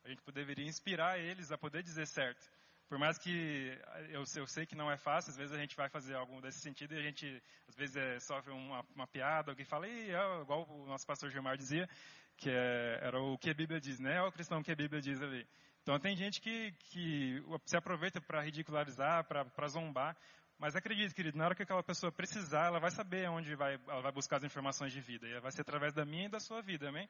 A 0.02 0.08
gente 0.08 0.22
deveria 0.32 0.66
inspirar 0.66 1.20
eles 1.20 1.52
a 1.52 1.58
poder 1.58 1.84
dizer 1.84 2.06
certo 2.08 2.50
por 2.90 2.98
mais 2.98 3.16
que 3.16 3.78
eu, 4.08 4.24
eu, 4.34 4.46
sei 4.48 4.66
que 4.66 4.74
não 4.74 4.90
é 4.90 4.96
fácil, 4.96 5.30
às 5.30 5.36
vezes 5.36 5.54
a 5.54 5.58
gente 5.60 5.76
vai 5.76 5.88
fazer 5.88 6.16
algo 6.16 6.40
desse 6.40 6.58
sentido 6.58 6.92
e 6.92 6.98
a 6.98 7.02
gente, 7.02 7.40
às 7.68 7.76
vezes, 7.76 7.94
é, 7.94 8.18
sofre 8.18 8.52
uma, 8.52 8.84
uma 8.96 9.06
piada, 9.06 9.52
alguém 9.52 9.64
fala, 9.64 9.86
é, 9.86 10.10
igual 10.42 10.68
o 10.68 10.86
nosso 10.86 11.06
pastor 11.06 11.30
Gilmar 11.30 11.56
dizia, 11.56 11.88
que 12.36 12.50
é, 12.50 12.98
era 13.00 13.22
o 13.22 13.38
que 13.38 13.48
a 13.48 13.54
Bíblia 13.54 13.80
diz, 13.80 14.00
né? 14.00 14.16
É 14.16 14.22
o 14.22 14.32
cristão 14.32 14.60
que 14.60 14.72
a 14.72 14.74
Bíblia 14.74 15.00
diz 15.00 15.22
ali. 15.22 15.46
Então 15.84 16.00
tem 16.00 16.16
gente 16.16 16.40
que, 16.40 16.72
que 16.90 17.40
se 17.64 17.76
aproveita 17.76 18.20
para 18.20 18.42
ridicularizar, 18.42 19.24
para 19.24 19.68
zombar, 19.68 20.16
mas 20.58 20.74
acredite, 20.74 21.14
querido, 21.14 21.38
na 21.38 21.44
hora 21.44 21.54
que 21.54 21.62
aquela 21.62 21.84
pessoa 21.84 22.10
precisar, 22.10 22.66
ela 22.66 22.80
vai 22.80 22.90
saber 22.90 23.30
onde 23.30 23.54
vai, 23.54 23.78
ela 23.86 24.02
vai 24.02 24.12
buscar 24.12 24.38
as 24.38 24.44
informações 24.44 24.92
de 24.92 25.00
vida. 25.00 25.28
E 25.28 25.38
vai 25.38 25.52
ser 25.52 25.60
através 25.60 25.94
da 25.94 26.04
minha 26.04 26.26
e 26.26 26.28
da 26.28 26.40
sua 26.40 26.60
vida, 26.60 26.88
amém? 26.88 27.08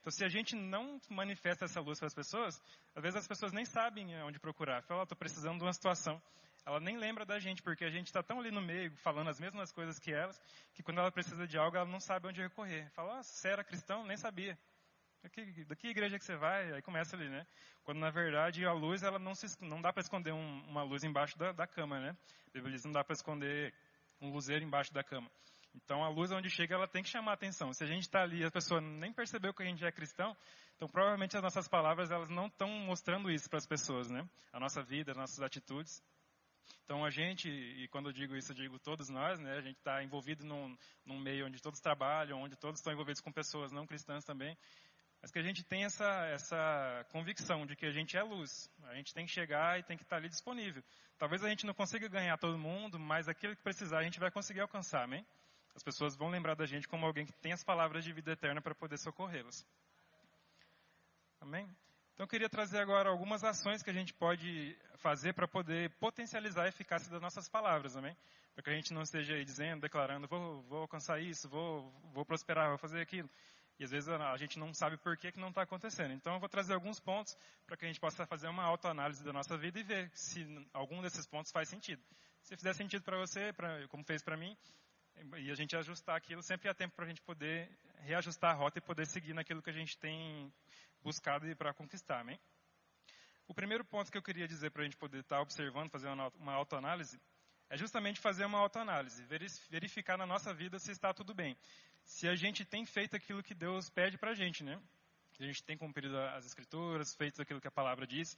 Então, 0.00 0.10
se 0.10 0.24
a 0.24 0.28
gente 0.28 0.54
não 0.54 1.00
manifesta 1.08 1.64
essa 1.64 1.80
luz 1.80 1.98
para 1.98 2.06
as 2.06 2.14
pessoas, 2.14 2.60
às 2.94 3.02
vezes 3.02 3.16
as 3.16 3.26
pessoas 3.26 3.52
nem 3.52 3.64
sabem 3.64 4.14
onde 4.22 4.38
procurar. 4.38 4.82
Fala, 4.82 5.02
estou 5.02 5.16
precisando 5.16 5.58
de 5.58 5.64
uma 5.64 5.72
situação. 5.72 6.20
Ela 6.64 6.80
nem 6.80 6.98
lembra 6.98 7.24
da 7.24 7.38
gente, 7.38 7.62
porque 7.62 7.84
a 7.84 7.90
gente 7.90 8.08
está 8.08 8.22
tão 8.22 8.40
ali 8.40 8.50
no 8.50 8.60
meio, 8.60 8.90
falando 8.98 9.28
as 9.28 9.40
mesmas 9.40 9.72
coisas 9.72 9.98
que 9.98 10.12
elas, 10.12 10.38
que 10.74 10.82
quando 10.82 10.98
ela 10.98 11.10
precisa 11.10 11.46
de 11.46 11.56
algo, 11.56 11.76
ela 11.76 11.86
não 11.86 12.00
sabe 12.00 12.28
onde 12.28 12.42
recorrer. 12.42 12.90
Fala, 12.90 13.18
oh, 13.18 13.22
você 13.22 13.48
era 13.48 13.64
cristão? 13.64 14.04
Nem 14.06 14.16
sabia. 14.16 14.58
Daqui, 15.22 15.64
daqui 15.64 15.88
igreja 15.88 16.18
que 16.18 16.24
você 16.24 16.36
vai? 16.36 16.72
Aí 16.72 16.82
começa 16.82 17.16
ali, 17.16 17.28
né? 17.28 17.46
Quando 17.84 17.98
na 17.98 18.10
verdade 18.10 18.64
a 18.64 18.72
luz, 18.72 19.02
ela 19.02 19.18
não, 19.18 19.34
se, 19.34 19.46
não 19.64 19.80
dá 19.80 19.92
para 19.92 20.02
esconder 20.02 20.32
um, 20.32 20.64
uma 20.68 20.82
luz 20.82 21.02
embaixo 21.02 21.36
da, 21.38 21.52
da 21.52 21.66
cama, 21.66 21.98
né? 21.98 22.16
Não 22.84 22.92
dá 22.92 23.02
para 23.02 23.14
esconder 23.14 23.74
um 24.20 24.30
luzeiro 24.30 24.64
embaixo 24.64 24.92
da 24.92 25.02
cama. 25.02 25.30
Então 25.84 26.04
a 26.04 26.08
luz 26.08 26.30
onde 26.30 26.50
chega, 26.50 26.74
ela 26.74 26.88
tem 26.88 27.02
que 27.02 27.08
chamar 27.08 27.32
a 27.32 27.34
atenção. 27.34 27.72
Se 27.72 27.84
a 27.84 27.86
gente 27.86 28.02
está 28.02 28.22
ali 28.22 28.40
e 28.40 28.44
a 28.44 28.50
pessoa 28.50 28.80
nem 28.80 29.12
percebeu 29.12 29.54
que 29.54 29.62
a 29.62 29.66
gente 29.66 29.84
é 29.84 29.92
cristão, 29.92 30.36
então 30.76 30.88
provavelmente 30.88 31.36
as 31.36 31.42
nossas 31.42 31.68
palavras 31.68 32.10
elas 32.10 32.28
não 32.28 32.46
estão 32.46 32.68
mostrando 32.68 33.30
isso 33.30 33.48
para 33.48 33.58
as 33.58 33.66
pessoas, 33.66 34.08
né? 34.10 34.28
A 34.52 34.60
nossa 34.60 34.82
vida, 34.82 35.12
as 35.12 35.16
nossas 35.16 35.40
atitudes. 35.40 36.02
Então 36.84 37.04
a 37.04 37.10
gente, 37.10 37.48
e 37.48 37.86
quando 37.88 38.08
eu 38.08 38.12
digo 38.12 38.36
isso, 38.36 38.52
eu 38.52 38.56
digo 38.56 38.78
todos 38.78 39.08
nós, 39.08 39.38
né? 39.38 39.56
A 39.56 39.60
gente 39.60 39.76
está 39.76 40.02
envolvido 40.02 40.44
num, 40.44 40.76
num 41.04 41.18
meio 41.18 41.46
onde 41.46 41.60
todos 41.60 41.80
trabalham, 41.80 42.40
onde 42.40 42.56
todos 42.56 42.80
estão 42.80 42.92
envolvidos 42.92 43.20
com 43.20 43.30
pessoas 43.30 43.70
não 43.70 43.86
cristãs 43.86 44.24
também. 44.24 44.56
Mas 45.20 45.30
que 45.30 45.38
a 45.38 45.42
gente 45.42 45.64
tem 45.64 45.84
essa, 45.84 46.26
essa 46.26 47.06
convicção 47.10 47.66
de 47.66 47.74
que 47.74 47.86
a 47.86 47.90
gente 47.90 48.16
é 48.16 48.22
luz. 48.22 48.70
A 48.84 48.94
gente 48.94 49.12
tem 49.12 49.26
que 49.26 49.32
chegar 49.32 49.78
e 49.78 49.82
tem 49.82 49.96
que 49.96 50.02
estar 50.04 50.16
ali 50.16 50.28
disponível. 50.28 50.82
Talvez 51.18 51.42
a 51.42 51.48
gente 51.48 51.66
não 51.66 51.74
consiga 51.74 52.08
ganhar 52.08 52.38
todo 52.38 52.56
mundo, 52.56 52.98
mas 52.98 53.28
aquilo 53.28 53.56
que 53.56 53.62
precisar 53.62 53.98
a 53.98 54.04
gente 54.04 54.20
vai 54.20 54.30
conseguir 54.30 54.60
alcançar, 54.60 55.02
amém? 55.02 55.26
As 55.78 55.84
pessoas 55.84 56.16
vão 56.16 56.28
lembrar 56.28 56.56
da 56.56 56.66
gente 56.66 56.88
como 56.88 57.06
alguém 57.06 57.24
que 57.24 57.32
tem 57.34 57.52
as 57.52 57.62
palavras 57.62 58.02
de 58.02 58.12
vida 58.12 58.32
eterna 58.32 58.60
para 58.60 58.74
poder 58.74 58.98
socorrê-las. 58.98 59.64
Amém? 61.40 61.70
Então 62.14 62.24
eu 62.24 62.28
queria 62.28 62.48
trazer 62.48 62.80
agora 62.80 63.08
algumas 63.08 63.44
ações 63.44 63.80
que 63.80 63.88
a 63.88 63.92
gente 63.92 64.12
pode 64.12 64.76
fazer 64.96 65.34
para 65.34 65.46
poder 65.46 65.90
potencializar 66.00 66.64
a 66.64 66.68
eficácia 66.68 67.08
das 67.12 67.22
nossas 67.22 67.48
palavras, 67.48 67.96
amém? 67.96 68.16
Para 68.56 68.64
que 68.64 68.70
a 68.70 68.72
gente 68.72 68.92
não 68.92 69.02
esteja 69.02 69.34
aí 69.34 69.44
dizendo, 69.44 69.82
declarando, 69.82 70.26
vou, 70.26 70.62
vou 70.62 70.80
alcançar 70.80 71.22
isso, 71.22 71.48
vou, 71.48 71.92
vou 72.12 72.24
prosperar, 72.24 72.70
vou 72.70 72.78
fazer 72.78 73.00
aquilo. 73.00 73.30
E 73.78 73.84
às 73.84 73.92
vezes 73.92 74.08
a 74.08 74.36
gente 74.36 74.58
não 74.58 74.74
sabe 74.74 74.96
por 74.96 75.16
que, 75.16 75.30
que 75.30 75.38
não 75.38 75.50
está 75.50 75.62
acontecendo. 75.62 76.12
Então 76.12 76.34
eu 76.34 76.40
vou 76.40 76.48
trazer 76.48 76.74
alguns 76.74 76.98
pontos 76.98 77.36
para 77.68 77.76
que 77.76 77.84
a 77.84 77.88
gente 77.88 78.00
possa 78.00 78.26
fazer 78.26 78.48
uma 78.48 78.64
autoanálise 78.64 79.22
da 79.22 79.32
nossa 79.32 79.56
vida 79.56 79.78
e 79.78 79.84
ver 79.84 80.10
se 80.12 80.44
algum 80.72 81.00
desses 81.00 81.24
pontos 81.24 81.52
faz 81.52 81.68
sentido. 81.68 82.02
Se 82.42 82.56
fizer 82.56 82.72
sentido 82.72 83.04
para 83.04 83.16
você, 83.16 83.52
pra, 83.52 83.86
como 83.86 84.02
fez 84.02 84.24
para 84.24 84.36
mim, 84.36 84.56
e 85.38 85.50
a 85.50 85.54
gente 85.54 85.76
ajustar 85.76 86.16
aquilo, 86.16 86.42
sempre 86.42 86.68
há 86.68 86.74
tempo 86.74 86.94
para 86.94 87.04
a 87.04 87.08
gente 87.08 87.22
poder 87.22 87.70
reajustar 88.00 88.52
a 88.52 88.54
rota 88.54 88.78
e 88.78 88.82
poder 88.82 89.06
seguir 89.06 89.34
naquilo 89.34 89.62
que 89.62 89.70
a 89.70 89.72
gente 89.72 89.96
tem 89.98 90.52
buscado 91.02 91.46
para 91.56 91.72
conquistar, 91.74 92.20
amém? 92.20 92.38
O 93.46 93.54
primeiro 93.54 93.84
ponto 93.84 94.12
que 94.12 94.18
eu 94.18 94.22
queria 94.22 94.46
dizer 94.46 94.70
para 94.70 94.82
a 94.82 94.84
gente 94.84 94.96
poder 94.96 95.20
estar 95.20 95.36
tá 95.36 95.42
observando, 95.42 95.90
fazer 95.90 96.08
uma, 96.08 96.52
autoanálise, 96.52 97.18
é 97.70 97.76
justamente 97.76 98.20
fazer 98.20 98.44
uma 98.44 98.58
autoanálise, 98.58 99.24
verificar 99.70 100.18
na 100.18 100.26
nossa 100.26 100.52
vida 100.52 100.78
se 100.78 100.90
está 100.90 101.14
tudo 101.14 101.34
bem. 101.34 101.56
Se 102.04 102.28
a 102.28 102.34
gente 102.34 102.64
tem 102.64 102.84
feito 102.84 103.16
aquilo 103.16 103.42
que 103.42 103.54
Deus 103.54 103.88
pede 103.90 104.18
para 104.18 104.30
a 104.30 104.34
gente, 104.34 104.62
né? 104.62 104.80
Se 105.32 105.42
a 105.42 105.46
gente 105.46 105.62
tem 105.62 105.76
cumprido 105.76 106.18
as 106.18 106.46
escrituras, 106.46 107.14
feito 107.14 107.40
aquilo 107.40 107.60
que 107.60 107.68
a 107.68 107.70
palavra 107.70 108.06
diz, 108.06 108.36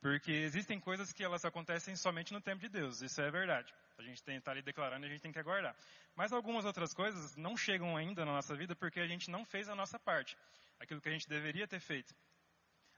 porque 0.00 0.32
existem 0.32 0.80
coisas 0.80 1.12
que 1.12 1.22
elas 1.22 1.44
acontecem 1.44 1.94
somente 1.94 2.32
no 2.32 2.40
tempo 2.40 2.60
de 2.60 2.68
Deus, 2.68 3.02
isso 3.02 3.20
é 3.20 3.30
verdade. 3.30 3.72
A 3.98 4.02
gente 4.02 4.22
tem 4.22 4.36
estar 4.36 4.52
ali 4.52 4.62
declarando 4.62 5.04
e 5.04 5.08
a 5.08 5.12
gente 5.12 5.20
tem 5.20 5.32
que 5.32 5.38
aguardar. 5.38 5.76
Mas 6.16 6.32
algumas 6.32 6.64
outras 6.64 6.94
coisas 6.94 7.36
não 7.36 7.56
chegam 7.56 7.96
ainda 7.96 8.24
na 8.24 8.32
nossa 8.32 8.54
vida 8.54 8.74
porque 8.74 9.00
a 9.00 9.06
gente 9.06 9.30
não 9.30 9.44
fez 9.44 9.68
a 9.68 9.74
nossa 9.74 9.98
parte, 9.98 10.36
aquilo 10.78 11.00
que 11.00 11.08
a 11.08 11.12
gente 11.12 11.28
deveria 11.28 11.68
ter 11.68 11.80
feito. 11.80 12.14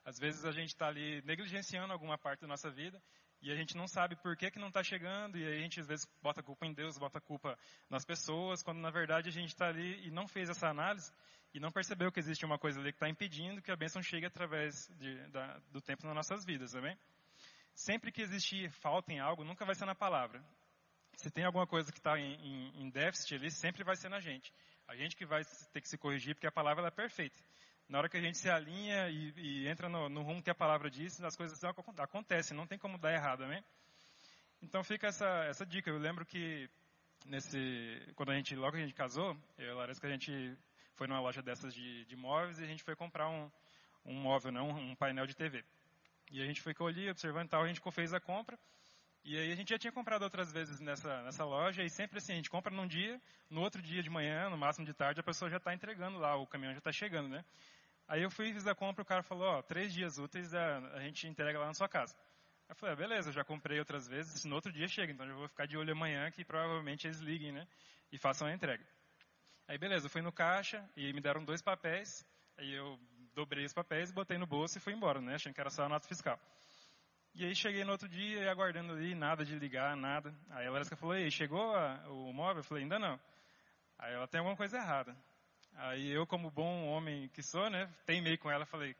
Às 0.04 0.18
vezes 0.18 0.44
a 0.44 0.52
gente 0.52 0.68
está 0.68 0.88
ali 0.88 1.22
negligenciando 1.22 1.92
alguma 1.92 2.16
parte 2.18 2.40
da 2.40 2.46
nossa 2.46 2.70
vida 2.70 3.02
e 3.42 3.50
a 3.50 3.56
gente 3.56 3.76
não 3.76 3.88
sabe 3.88 4.14
por 4.16 4.36
que, 4.36 4.50
que 4.50 4.58
não 4.58 4.68
está 4.68 4.84
chegando, 4.84 5.36
e 5.36 5.44
aí 5.44 5.56
a 5.58 5.60
gente 5.60 5.80
às 5.80 5.86
vezes 5.86 6.08
bota 6.22 6.40
a 6.40 6.44
culpa 6.44 6.64
em 6.64 6.72
Deus, 6.72 6.96
bota 6.96 7.18
a 7.18 7.20
culpa 7.20 7.58
nas 7.90 8.04
pessoas, 8.04 8.62
quando 8.62 8.78
na 8.78 8.90
verdade 8.90 9.28
a 9.28 9.32
gente 9.32 9.48
está 9.48 9.66
ali 9.66 10.06
e 10.06 10.10
não 10.10 10.28
fez 10.28 10.48
essa 10.48 10.68
análise 10.68 11.12
e 11.52 11.58
não 11.58 11.72
percebeu 11.72 12.10
que 12.12 12.20
existe 12.20 12.46
uma 12.46 12.56
coisa 12.58 12.80
ali 12.80 12.92
que 12.92 12.96
está 12.96 13.08
impedindo 13.08 13.60
que 13.60 13.72
a 13.72 13.76
bênção 13.76 14.00
chegue 14.00 14.26
através 14.26 14.88
de, 14.96 15.16
da, 15.28 15.58
do 15.72 15.80
tempo 15.80 16.06
nas 16.06 16.14
nossas 16.14 16.44
vidas, 16.44 16.74
amém? 16.74 16.96
Sempre 17.74 18.12
que 18.12 18.22
existir 18.22 18.70
falta 18.70 19.12
em 19.12 19.18
algo, 19.18 19.44
nunca 19.44 19.64
vai 19.64 19.74
ser 19.74 19.86
na 19.86 19.94
palavra. 19.94 20.42
Se 21.16 21.30
tem 21.30 21.44
alguma 21.44 21.66
coisa 21.66 21.90
que 21.90 21.98
está 21.98 22.18
em, 22.18 22.34
em, 22.34 22.82
em, 22.82 22.90
déficit 22.90 23.34
ali, 23.34 23.50
sempre 23.50 23.82
vai 23.82 23.96
ser 23.96 24.08
na 24.08 24.20
gente. 24.20 24.52
A 24.86 24.94
gente 24.94 25.16
que 25.16 25.26
vai 25.26 25.42
ter 25.72 25.80
que 25.80 25.88
se 25.88 25.98
corrigir, 25.98 26.34
porque 26.34 26.46
a 26.46 26.52
palavra 26.52 26.86
é 26.86 26.90
perfeita. 26.90 27.38
Na 27.92 27.98
hora 27.98 28.08
que 28.08 28.16
a 28.16 28.20
gente 28.22 28.38
se 28.38 28.48
alinha 28.48 29.10
e, 29.10 29.34
e 29.36 29.68
entra 29.68 29.86
no, 29.86 30.08
no, 30.08 30.22
rumo 30.22 30.42
que 30.42 30.48
a 30.48 30.54
palavra 30.54 30.90
diz, 30.90 31.22
as 31.22 31.36
coisas 31.36 31.62
acontecem, 31.98 32.56
não 32.56 32.66
tem 32.66 32.78
como 32.78 32.96
dar 32.96 33.12
errado, 33.12 33.44
amém? 33.44 33.62
Então 34.62 34.82
fica 34.82 35.08
essa, 35.08 35.26
essa 35.44 35.66
dica. 35.66 35.90
Eu 35.90 35.98
lembro 35.98 36.24
que 36.24 36.70
nesse, 37.26 38.00
quando 38.16 38.30
a 38.30 38.34
gente, 38.34 38.56
logo 38.56 38.72
que 38.72 38.78
a 38.78 38.86
gente 38.86 38.94
casou, 38.94 39.36
eu 39.58 39.66
e 39.66 39.70
a 39.72 39.74
Larissa, 39.74 40.00
que 40.00 40.06
a 40.06 40.10
gente 40.10 40.56
foi 40.94 41.06
numa 41.06 41.20
loja 41.20 41.42
dessas 41.42 41.74
de, 41.74 42.06
de 42.06 42.16
móveis 42.16 42.58
e 42.60 42.64
a 42.64 42.66
gente 42.66 42.82
foi 42.82 42.96
comprar 42.96 43.28
um, 43.28 43.50
um 44.06 44.14
móvel, 44.14 44.50
não, 44.50 44.70
um 44.70 44.96
painel 44.96 45.26
de 45.26 45.36
TV. 45.36 45.62
E 46.30 46.40
a 46.40 46.46
gente 46.46 46.62
foi 46.62 46.74
ali 46.88 47.10
observando 47.10 47.48
e 47.48 47.50
tal, 47.50 47.62
a 47.62 47.68
gente 47.68 47.82
fez 47.90 48.14
a 48.14 48.20
compra. 48.20 48.58
E 49.22 49.38
aí 49.38 49.52
a 49.52 49.54
gente 49.54 49.68
já 49.68 49.78
tinha 49.78 49.92
comprado 49.92 50.22
outras 50.22 50.50
vezes 50.50 50.80
nessa, 50.80 51.22
nessa 51.24 51.44
loja 51.44 51.84
e 51.84 51.90
sempre 51.90 52.16
assim, 52.16 52.32
a 52.32 52.36
gente 52.36 52.48
compra 52.48 52.74
num 52.74 52.86
dia, 52.86 53.20
no 53.50 53.60
outro 53.60 53.82
dia 53.82 54.02
de 54.02 54.08
manhã, 54.08 54.48
no 54.48 54.56
máximo 54.56 54.86
de 54.86 54.94
tarde, 54.94 55.20
a 55.20 55.22
pessoa 55.22 55.50
já 55.50 55.58
está 55.58 55.74
entregando 55.74 56.16
lá, 56.16 56.36
o 56.36 56.46
caminhão 56.46 56.72
já 56.72 56.78
está 56.78 56.90
chegando, 56.90 57.28
né? 57.28 57.44
Aí 58.12 58.20
eu 58.20 58.30
fui 58.30 58.52
fiz 58.52 58.66
a 58.66 58.74
compra, 58.74 59.00
o 59.00 59.06
cara 59.06 59.22
falou, 59.22 59.48
ó, 59.48 59.62
três 59.62 59.90
dias 59.90 60.18
úteis 60.18 60.52
a, 60.52 60.76
a 60.96 61.00
gente 61.00 61.26
entrega 61.26 61.58
lá 61.58 61.64
na 61.64 61.72
sua 61.72 61.88
casa. 61.88 62.14
Eu 62.68 62.74
falei, 62.76 62.92
ah, 62.92 62.96
beleza, 62.96 63.30
eu 63.30 63.32
já 63.32 63.42
comprei 63.42 63.78
outras 63.78 64.06
vezes, 64.06 64.44
no 64.44 64.54
outro 64.54 64.70
dia 64.70 64.86
chega, 64.86 65.10
então 65.10 65.24
eu 65.24 65.34
vou 65.34 65.48
ficar 65.48 65.64
de 65.64 65.78
olho 65.78 65.92
amanhã 65.92 66.30
que 66.30 66.44
provavelmente 66.44 67.06
eles 67.06 67.20
liguem, 67.20 67.52
né? 67.52 67.66
E 68.12 68.18
façam 68.18 68.46
a 68.46 68.52
entrega. 68.52 68.84
Aí 69.66 69.78
beleza, 69.78 70.04
eu 70.04 70.10
fui 70.10 70.20
no 70.20 70.30
caixa 70.30 70.86
e 70.94 71.10
me 71.14 71.22
deram 71.22 71.42
dois 71.42 71.62
papéis. 71.62 72.22
Aí 72.58 72.74
eu 72.74 73.00
dobrei 73.34 73.64
os 73.64 73.72
papéis, 73.72 74.12
botei 74.12 74.36
no 74.36 74.46
bolso 74.46 74.76
e 74.76 74.80
fui 74.82 74.92
embora, 74.92 75.18
né? 75.18 75.36
Achando 75.36 75.54
que 75.54 75.60
era 75.62 75.70
só 75.70 75.84
a 75.84 75.88
nota 75.88 76.06
fiscal. 76.06 76.38
E 77.34 77.46
aí 77.46 77.54
cheguei 77.54 77.82
no 77.82 77.92
outro 77.92 78.10
dia 78.10 78.40
e 78.40 78.46
aguardando 78.46 78.92
ali, 78.92 79.14
nada 79.14 79.42
de 79.42 79.58
ligar, 79.58 79.96
nada. 79.96 80.34
Aí 80.50 80.66
a 80.66 80.70
Larissa 80.70 80.94
falou, 80.96 81.16
ei, 81.16 81.30
chegou 81.30 81.74
a, 81.74 81.94
o 82.10 82.30
móvel? 82.30 82.58
Eu 82.58 82.64
falei, 82.64 82.82
ainda 82.82 82.98
não. 82.98 83.18
Aí 83.98 84.12
ela 84.12 84.28
tem 84.28 84.38
alguma 84.38 84.54
coisa 84.54 84.76
errada. 84.76 85.16
Aí 85.74 86.10
eu, 86.10 86.26
como 86.26 86.50
bom 86.50 86.86
homem 86.86 87.28
que 87.28 87.42
sou, 87.42 87.68
né, 87.70 87.88
teimei 88.06 88.36
com 88.36 88.50
ela, 88.50 88.64
falei, 88.66 88.94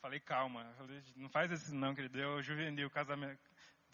falei, 0.00 0.20
calma. 0.20 0.64
Falei, 0.76 1.02
não 1.16 1.28
faz 1.28 1.50
isso 1.50 1.74
não, 1.74 1.94
querido. 1.94 2.18
Eu 2.18 2.42
juvenil 2.42 2.88
casamento, 2.90 3.40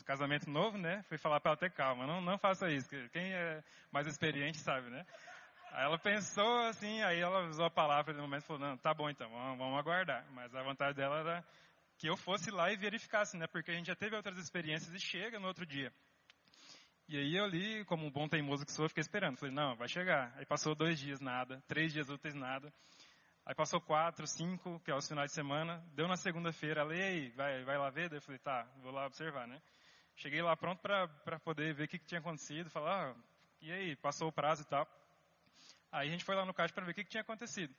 casamento 0.05 0.51
novo, 0.51 0.77
né? 0.77 1.03
Fui 1.09 1.16
falar 1.18 1.40
para 1.40 1.53
ela 1.53 1.59
ter 1.59 1.70
calma. 1.70 2.07
Não, 2.07 2.20
não 2.20 2.38
faça 2.38 2.70
isso. 2.70 2.88
Quem 3.11 3.33
é 3.33 3.62
mais 3.90 4.07
experiente 4.07 4.59
sabe, 4.59 4.90
né? 4.90 5.07
Aí 5.72 5.85
ela 5.85 5.98
pensou 5.98 6.59
assim, 6.66 7.03
aí 7.03 7.18
ela 7.18 7.46
usou 7.48 7.64
a 7.64 7.70
palavra 7.70 8.12
no 8.12 8.22
momento 8.22 8.42
e 8.42 8.46
falou, 8.46 8.61
não, 8.61 8.77
tá 8.77 8.92
bom 8.92 9.09
então, 9.09 9.31
vamos, 9.31 9.59
vamos, 9.59 9.79
aguardar. 9.79 10.27
Mas 10.33 10.55
a 10.55 10.62
vontade 10.62 10.94
dela 10.94 11.20
era 11.20 11.44
que 11.96 12.09
eu 12.09 12.16
fosse 12.16 12.51
lá 12.51 12.70
e 12.70 12.77
verificasse, 12.77 13.38
né? 13.38 13.46
Porque 13.46 13.70
a 13.70 13.75
gente 13.75 13.87
já 13.87 13.96
teve 13.96 14.14
outras 14.14 14.37
experiências 14.37 14.94
e 14.94 15.01
chega 15.01 15.40
no 15.40 15.46
outro 15.46 15.64
dia. 15.64 15.90
E 17.12 17.18
aí 17.18 17.37
eu 17.37 17.44
ali, 17.44 17.85
como 17.85 18.07
um 18.07 18.11
bom 18.11 18.27
teimoso 18.27 18.64
que 18.64 18.72
sou, 18.72 18.88
fiquei 18.88 19.03
esperando. 19.03 19.37
Falei, 19.37 19.55
não, 19.55 19.77
vai 19.77 19.87
chegar. 19.87 20.33
Aí 20.35 20.46
passou 20.46 20.75
dois 20.75 20.98
dias, 20.98 21.20
nada. 21.20 21.62
Três 21.68 21.92
dias 21.92 22.09
úteis, 22.09 22.35
nada. 22.35 22.72
Aí 23.44 23.55
passou 23.55 23.83
quatro, 23.83 24.27
cinco, 24.27 24.81
que 24.81 24.90
é 24.90 24.94
os 24.96 25.07
finais 25.07 25.31
de 25.31 25.35
semana. 25.35 25.85
Deu 25.92 26.09
na 26.09 26.16
segunda-feira, 26.16 26.90
aí, 26.90 27.29
vai, 27.33 27.64
vai 27.64 27.77
lá 27.77 27.90
ver? 27.90 28.09
Daí 28.09 28.16
eu 28.16 28.22
falei, 28.22 28.38
tá, 28.38 28.66
vou 28.79 28.90
lá 28.90 29.05
observar, 29.05 29.46
né? 29.46 29.61
Cheguei 30.16 30.40
lá 30.40 30.57
pronto 30.57 30.81
para 30.81 31.38
poder 31.40 31.75
ver 31.75 31.85
o 31.85 31.88
que, 31.88 31.98
que 31.98 32.07
tinha 32.07 32.18
acontecido. 32.18 32.70
Falar, 32.70 33.11
ah, 33.11 33.14
e 33.61 33.70
aí, 33.70 33.94
passou 33.96 34.29
o 34.29 34.33
prazo 34.33 34.62
e 34.62 34.64
tal. 34.64 34.88
Aí 35.92 36.09
a 36.09 36.11
gente 36.11 36.25
foi 36.25 36.35
lá 36.35 36.46
no 36.46 36.55
caixa 36.55 36.72
para 36.72 36.87
ver 36.87 36.92
o 36.92 36.94
que, 36.94 37.05
que 37.05 37.11
tinha 37.11 37.20
acontecido. 37.20 37.75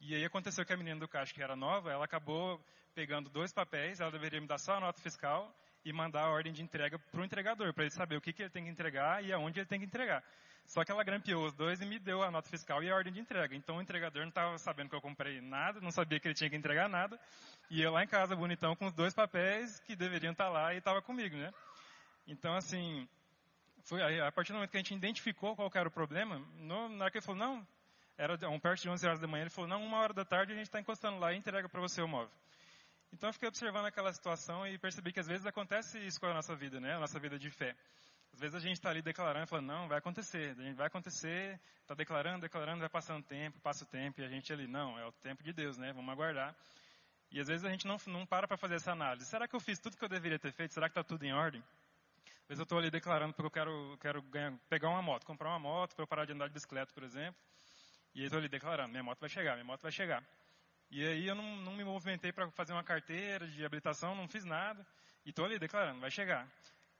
E 0.00 0.12
aí 0.12 0.24
aconteceu 0.24 0.66
que 0.66 0.72
a 0.72 0.76
menina 0.76 0.98
do 0.98 1.06
caixa, 1.06 1.32
que 1.32 1.40
era 1.40 1.54
nova, 1.54 1.92
ela 1.92 2.04
acabou 2.04 2.60
pegando 2.96 3.30
dois 3.30 3.52
papéis, 3.52 4.00
ela 4.00 4.10
deveria 4.10 4.40
me 4.40 4.48
dar 4.48 4.58
só 4.58 4.74
a 4.74 4.80
nota 4.80 5.00
fiscal 5.00 5.56
e 5.84 5.92
mandar 5.92 6.22
a 6.22 6.30
ordem 6.30 6.52
de 6.52 6.62
entrega 6.62 6.98
para 6.98 7.20
o 7.20 7.24
entregador, 7.24 7.72
para 7.72 7.84
ele 7.84 7.90
saber 7.90 8.16
o 8.16 8.20
que, 8.20 8.32
que 8.32 8.42
ele 8.42 8.50
tem 8.50 8.64
que 8.64 8.70
entregar 8.70 9.24
e 9.24 9.32
aonde 9.32 9.60
ele 9.60 9.66
tem 9.66 9.78
que 9.78 9.86
entregar. 9.86 10.22
Só 10.66 10.84
que 10.84 10.92
ela 10.92 11.02
grampeou 11.02 11.44
os 11.44 11.52
dois 11.54 11.80
e 11.80 11.84
me 11.84 11.98
deu 11.98 12.22
a 12.22 12.30
nota 12.30 12.48
fiscal 12.48 12.82
e 12.82 12.90
a 12.90 12.94
ordem 12.94 13.12
de 13.12 13.20
entrega. 13.20 13.54
Então 13.54 13.76
o 13.76 13.82
entregador 13.82 14.22
não 14.22 14.28
estava 14.28 14.56
sabendo 14.58 14.88
que 14.88 14.96
eu 14.96 15.00
comprei 15.00 15.40
nada, 15.40 15.80
não 15.80 15.90
sabia 15.90 16.20
que 16.20 16.28
ele 16.28 16.34
tinha 16.34 16.48
que 16.48 16.56
entregar 16.56 16.88
nada. 16.88 17.18
E 17.70 17.82
eu 17.82 17.92
lá 17.92 18.04
em 18.04 18.06
casa, 18.06 18.36
bonitão, 18.36 18.76
com 18.76 18.86
os 18.86 18.92
dois 18.92 19.12
papéis 19.12 19.80
que 19.80 19.96
deveriam 19.96 20.32
estar 20.32 20.46
tá 20.46 20.50
lá 20.50 20.74
e 20.74 20.78
estava 20.78 21.02
comigo, 21.02 21.36
né? 21.36 21.52
Então, 22.26 22.54
assim, 22.54 23.08
foi 23.84 24.20
a 24.20 24.30
partir 24.30 24.52
do 24.52 24.56
momento 24.56 24.70
que 24.70 24.76
a 24.76 24.80
gente 24.80 24.94
identificou 24.94 25.56
qual 25.56 25.70
era 25.74 25.88
o 25.88 25.92
problema, 25.92 26.38
no, 26.56 26.88
na 26.88 27.04
hora 27.04 27.10
que 27.10 27.18
ele 27.18 27.26
falou, 27.26 27.40
não, 27.40 27.66
era 28.16 28.34
um 28.48 28.60
perto 28.60 28.82
de 28.82 28.88
11 28.88 29.06
horas 29.06 29.20
da 29.20 29.26
manhã, 29.26 29.42
ele 29.42 29.50
falou, 29.50 29.68
não, 29.68 29.84
uma 29.84 29.98
hora 29.98 30.12
da 30.12 30.24
tarde 30.24 30.52
a 30.52 30.56
gente 30.56 30.66
está 30.66 30.80
encostando 30.80 31.18
lá 31.18 31.32
e 31.32 31.36
entrega 31.36 31.68
para 31.68 31.80
você 31.80 32.00
o 32.00 32.08
móvel. 32.08 32.30
Então 33.12 33.28
eu 33.28 33.32
fiquei 33.34 33.48
observando 33.48 33.86
aquela 33.86 34.12
situação 34.12 34.66
e 34.66 34.78
percebi 34.78 35.12
que 35.12 35.20
às 35.20 35.26
vezes 35.26 35.44
acontece 35.46 35.98
isso 35.98 36.18
com 36.18 36.26
a 36.26 36.34
nossa 36.34 36.56
vida, 36.56 36.80
né? 36.80 36.94
A 36.94 36.98
nossa 36.98 37.20
vida 37.20 37.38
de 37.38 37.50
fé. 37.50 37.76
Às 38.32 38.40
vezes 38.40 38.54
a 38.54 38.58
gente 38.58 38.72
está 38.72 38.88
ali 38.88 39.02
declarando 39.02 39.46
falando, 39.46 39.66
não, 39.66 39.88
vai 39.88 39.98
acontecer, 39.98 40.54
vai 40.74 40.86
acontecer, 40.86 41.60
está 41.82 41.94
declarando, 41.94 42.40
declarando, 42.40 42.80
vai 42.80 42.88
passando 42.88 43.22
tempo, 43.22 43.60
passa 43.60 43.84
o 43.84 43.86
tempo, 43.86 44.22
e 44.22 44.24
a 44.24 44.28
gente 44.28 44.50
ali, 44.50 44.66
não, 44.66 44.98
é 44.98 45.06
o 45.06 45.12
tempo 45.12 45.42
de 45.42 45.52
Deus, 45.52 45.76
né? 45.76 45.92
Vamos 45.92 46.10
aguardar. 46.10 46.56
E 47.30 47.38
às 47.38 47.48
vezes 47.48 47.64
a 47.64 47.70
gente 47.70 47.86
não, 47.86 47.98
não 48.06 48.24
para 48.24 48.48
para 48.48 48.56
fazer 48.56 48.76
essa 48.76 48.92
análise. 48.92 49.26
Será 49.26 49.46
que 49.46 49.54
eu 49.54 49.60
fiz 49.60 49.78
tudo 49.78 49.96
que 49.96 50.04
eu 50.04 50.08
deveria 50.08 50.38
ter 50.38 50.52
feito? 50.52 50.72
Será 50.72 50.88
que 50.88 50.92
está 50.98 51.04
tudo 51.04 51.22
em 51.24 51.32
ordem? 51.32 51.62
Às 52.42 52.48
vezes 52.48 52.58
eu 52.60 52.64
estou 52.64 52.78
ali 52.78 52.90
declarando 52.90 53.34
porque 53.34 53.46
eu 53.46 53.50
quero, 53.50 53.98
quero 54.00 54.22
ganhar, 54.22 54.52
pegar 54.70 54.88
uma 54.88 55.02
moto, 55.02 55.26
comprar 55.26 55.50
uma 55.50 55.58
moto 55.58 55.94
para 55.94 56.02
eu 56.02 56.06
parar 56.06 56.24
de 56.24 56.32
andar 56.32 56.48
de 56.48 56.54
bicicleta, 56.54 56.92
por 56.94 57.02
exemplo. 57.02 57.40
E 58.14 58.20
aí 58.20 58.24
estou 58.24 58.38
ali 58.38 58.48
declarando, 58.48 58.90
minha 58.90 59.02
moto 59.02 59.20
vai 59.20 59.28
chegar, 59.28 59.52
minha 59.54 59.64
moto 59.64 59.82
vai 59.82 59.92
chegar. 59.92 60.24
E 60.92 61.02
aí 61.02 61.26
eu 61.26 61.34
não, 61.34 61.56
não 61.56 61.72
me 61.72 61.82
movimentei 61.82 62.30
para 62.32 62.50
fazer 62.50 62.74
uma 62.74 62.84
carteira 62.84 63.48
de 63.48 63.64
habilitação, 63.64 64.14
não 64.14 64.28
fiz 64.28 64.44
nada. 64.44 64.86
E 65.24 65.30
estou 65.30 65.46
ali 65.46 65.58
declarando, 65.58 65.98
vai 66.00 66.10
chegar. 66.10 66.46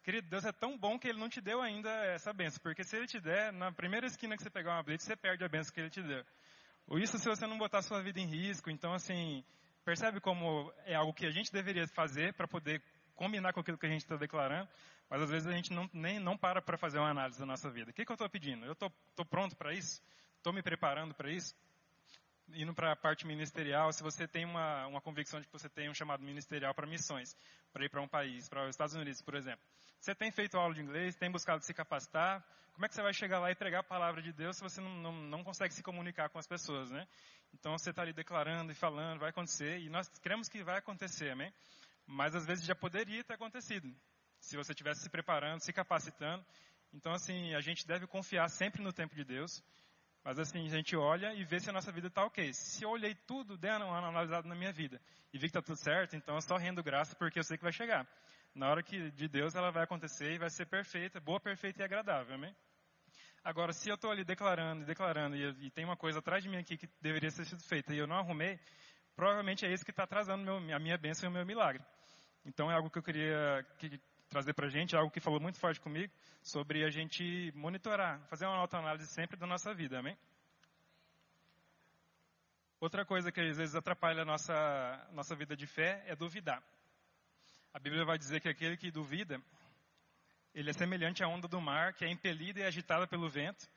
Querido, 0.02 0.30
Deus 0.30 0.46
é 0.46 0.50
tão 0.50 0.78
bom 0.78 0.98
que 0.98 1.06
Ele 1.06 1.18
não 1.18 1.28
te 1.28 1.42
deu 1.42 1.60
ainda 1.60 1.90
essa 2.06 2.32
benção. 2.32 2.58
Porque 2.62 2.82
se 2.84 2.96
Ele 2.96 3.06
te 3.06 3.20
der, 3.20 3.52
na 3.52 3.70
primeira 3.70 4.06
esquina 4.06 4.34
que 4.34 4.42
você 4.42 4.48
pegar 4.48 4.72
uma 4.76 4.82
blitz, 4.82 5.04
você 5.04 5.14
perde 5.14 5.44
a 5.44 5.48
benção 5.48 5.74
que 5.74 5.80
Ele 5.80 5.90
te 5.90 6.02
deu. 6.02 6.24
Ou 6.86 6.98
isso 6.98 7.18
se 7.18 7.28
você 7.28 7.46
não 7.46 7.58
botar 7.58 7.82
sua 7.82 8.02
vida 8.02 8.18
em 8.18 8.24
risco. 8.24 8.70
Então, 8.70 8.94
assim, 8.94 9.44
percebe 9.84 10.20
como 10.20 10.72
é 10.86 10.94
algo 10.94 11.12
que 11.12 11.26
a 11.26 11.30
gente 11.30 11.52
deveria 11.52 11.86
fazer 11.88 12.32
para 12.32 12.48
poder 12.48 12.82
combinar 13.14 13.52
com 13.52 13.60
aquilo 13.60 13.76
que 13.76 13.86
a 13.86 13.90
gente 13.90 14.04
está 14.04 14.16
declarando. 14.16 14.70
Mas 15.10 15.20
às 15.20 15.28
vezes 15.28 15.46
a 15.46 15.52
gente 15.52 15.70
não, 15.70 15.86
nem, 15.92 16.18
não 16.18 16.34
para 16.38 16.62
para 16.62 16.78
fazer 16.78 16.98
uma 16.98 17.10
análise 17.10 17.38
da 17.38 17.44
nossa 17.44 17.68
vida. 17.68 17.90
O 17.90 17.94
que, 17.94 18.06
que 18.06 18.10
eu 18.10 18.14
estou 18.14 18.30
pedindo? 18.30 18.64
Eu 18.64 18.72
estou 18.72 18.90
pronto 19.28 19.54
para 19.54 19.74
isso? 19.74 20.00
Estou 20.38 20.50
me 20.50 20.62
preparando 20.62 21.12
para 21.14 21.30
isso? 21.30 21.54
Indo 22.54 22.74
para 22.74 22.92
a 22.92 22.96
parte 22.96 23.26
ministerial, 23.26 23.92
se 23.92 24.02
você 24.02 24.26
tem 24.26 24.44
uma, 24.44 24.86
uma 24.86 25.00
convicção 25.00 25.40
de 25.40 25.46
que 25.46 25.52
você 25.52 25.68
tem 25.68 25.88
um 25.88 25.94
chamado 25.94 26.22
ministerial 26.22 26.74
para 26.74 26.86
missões, 26.86 27.36
para 27.72 27.84
ir 27.84 27.88
para 27.88 28.00
um 28.00 28.08
país, 28.08 28.48
para 28.48 28.64
os 28.64 28.70
Estados 28.70 28.94
Unidos, 28.94 29.22
por 29.22 29.34
exemplo. 29.34 29.64
Você 30.00 30.14
tem 30.14 30.30
feito 30.30 30.56
aula 30.56 30.74
de 30.74 30.80
inglês, 30.80 31.14
tem 31.14 31.30
buscado 31.30 31.64
se 31.64 31.72
capacitar, 31.72 32.44
como 32.72 32.86
é 32.86 32.88
que 32.88 32.94
você 32.94 33.02
vai 33.02 33.12
chegar 33.12 33.38
lá 33.38 33.50
e 33.50 33.54
pregar 33.54 33.80
a 33.80 33.84
palavra 33.84 34.22
de 34.22 34.32
Deus 34.32 34.56
se 34.56 34.62
você 34.62 34.80
não, 34.80 34.90
não, 34.96 35.12
não 35.12 35.44
consegue 35.44 35.74
se 35.74 35.82
comunicar 35.82 36.28
com 36.30 36.38
as 36.38 36.46
pessoas, 36.46 36.90
né? 36.90 37.06
Então 37.54 37.76
você 37.76 37.90
está 37.90 38.02
ali 38.02 38.12
declarando 38.12 38.72
e 38.72 38.74
falando, 38.74 39.20
vai 39.20 39.30
acontecer, 39.30 39.78
e 39.80 39.90
nós 39.90 40.08
cremos 40.20 40.48
que 40.48 40.62
vai 40.62 40.78
acontecer, 40.78 41.30
amém? 41.30 41.52
Mas 42.06 42.34
às 42.34 42.46
vezes 42.46 42.64
já 42.64 42.74
poderia 42.74 43.22
ter 43.22 43.34
acontecido, 43.34 43.94
se 44.40 44.56
você 44.56 44.72
estivesse 44.72 45.02
se 45.02 45.10
preparando, 45.10 45.60
se 45.60 45.72
capacitando. 45.72 46.44
Então, 46.92 47.12
assim, 47.12 47.54
a 47.54 47.60
gente 47.60 47.86
deve 47.86 48.06
confiar 48.06 48.48
sempre 48.50 48.82
no 48.82 48.92
tempo 48.92 49.14
de 49.14 49.24
Deus, 49.24 49.62
mas 50.24 50.38
assim, 50.38 50.64
a 50.66 50.70
gente 50.70 50.96
olha 50.96 51.34
e 51.34 51.44
vê 51.44 51.58
se 51.58 51.68
a 51.68 51.72
nossa 51.72 51.90
vida 51.90 52.06
está 52.06 52.24
ok. 52.24 52.52
Se 52.52 52.84
eu 52.84 52.90
olhei 52.90 53.14
tudo, 53.14 53.56
dei 53.56 53.70
uma 53.70 53.98
analisada 53.98 54.48
na 54.48 54.54
minha 54.54 54.72
vida 54.72 55.00
e 55.32 55.38
vi 55.38 55.42
que 55.42 55.46
está 55.46 55.62
tudo 55.62 55.76
certo, 55.76 56.14
então 56.14 56.34
eu 56.34 56.40
só 56.42 56.56
rendo 56.56 56.82
graça 56.82 57.16
porque 57.16 57.38
eu 57.38 57.44
sei 57.44 57.56
que 57.56 57.62
vai 57.64 57.72
chegar. 57.72 58.06
Na 58.54 58.70
hora 58.70 58.82
que 58.82 59.10
de 59.10 59.28
Deus 59.28 59.54
ela 59.54 59.70
vai 59.70 59.82
acontecer 59.82 60.32
e 60.32 60.38
vai 60.38 60.50
ser 60.50 60.66
perfeita, 60.66 61.18
boa, 61.20 61.40
perfeita 61.40 61.82
e 61.82 61.84
agradável, 61.84 62.34
amém? 62.34 62.54
Agora, 63.42 63.72
se 63.72 63.88
eu 63.88 63.96
estou 63.96 64.10
ali 64.10 64.24
declarando 64.24 64.84
declarando 64.84 65.34
e, 65.34 65.66
e, 65.66 65.70
tem 65.70 65.84
uma 65.84 65.96
coisa 65.96 66.20
atrás 66.20 66.44
de 66.44 66.48
mim 66.48 66.58
aqui 66.58 66.76
que 66.76 66.88
deveria 67.00 67.30
ter 67.32 67.44
sido 67.44 67.62
feita 67.62 67.92
e 67.92 67.98
eu 67.98 68.06
não 68.06 68.16
arrumei, 68.16 68.60
provavelmente 69.16 69.66
é 69.66 69.72
isso 69.72 69.84
que 69.84 69.90
está 69.90 70.04
atrasando 70.04 70.44
meu, 70.44 70.76
a 70.76 70.78
minha 70.78 70.96
bênção 70.96 71.28
e 71.28 71.30
o 71.30 71.32
meu 71.32 71.44
milagre. 71.44 71.82
Então 72.44 72.70
é 72.70 72.74
algo 72.74 72.90
que 72.90 72.98
eu 72.98 73.02
queria 73.02 73.66
que, 73.78 74.00
trazer 74.32 74.54
para 74.54 74.66
a 74.66 74.70
gente, 74.70 74.96
algo 74.96 75.10
que 75.10 75.20
falou 75.20 75.38
muito 75.38 75.58
forte 75.58 75.78
comigo, 75.78 76.10
sobre 76.42 76.82
a 76.84 76.88
gente 76.88 77.52
monitorar, 77.54 78.18
fazer 78.28 78.46
uma 78.46 78.56
autoanálise 78.56 79.06
sempre 79.08 79.36
da 79.36 79.46
nossa 79.46 79.74
vida, 79.74 79.98
amém? 79.98 80.16
Outra 82.80 83.04
coisa 83.04 83.30
que 83.30 83.40
às 83.42 83.58
vezes 83.58 83.74
atrapalha 83.74 84.22
a 84.22 84.24
nossa, 84.24 85.08
nossa 85.12 85.36
vida 85.36 85.54
de 85.54 85.66
fé 85.66 86.02
é 86.06 86.16
duvidar. 86.16 86.62
A 87.74 87.78
Bíblia 87.78 88.06
vai 88.06 88.16
dizer 88.16 88.40
que 88.40 88.48
aquele 88.48 88.76
que 88.76 88.90
duvida, 88.90 89.38
ele 90.54 90.70
é 90.70 90.72
semelhante 90.72 91.22
à 91.22 91.28
onda 91.28 91.46
do 91.46 91.60
mar, 91.60 91.92
que 91.92 92.04
é 92.04 92.10
impelida 92.10 92.60
e 92.60 92.64
agitada 92.64 93.06
pelo 93.06 93.28
vento, 93.28 93.68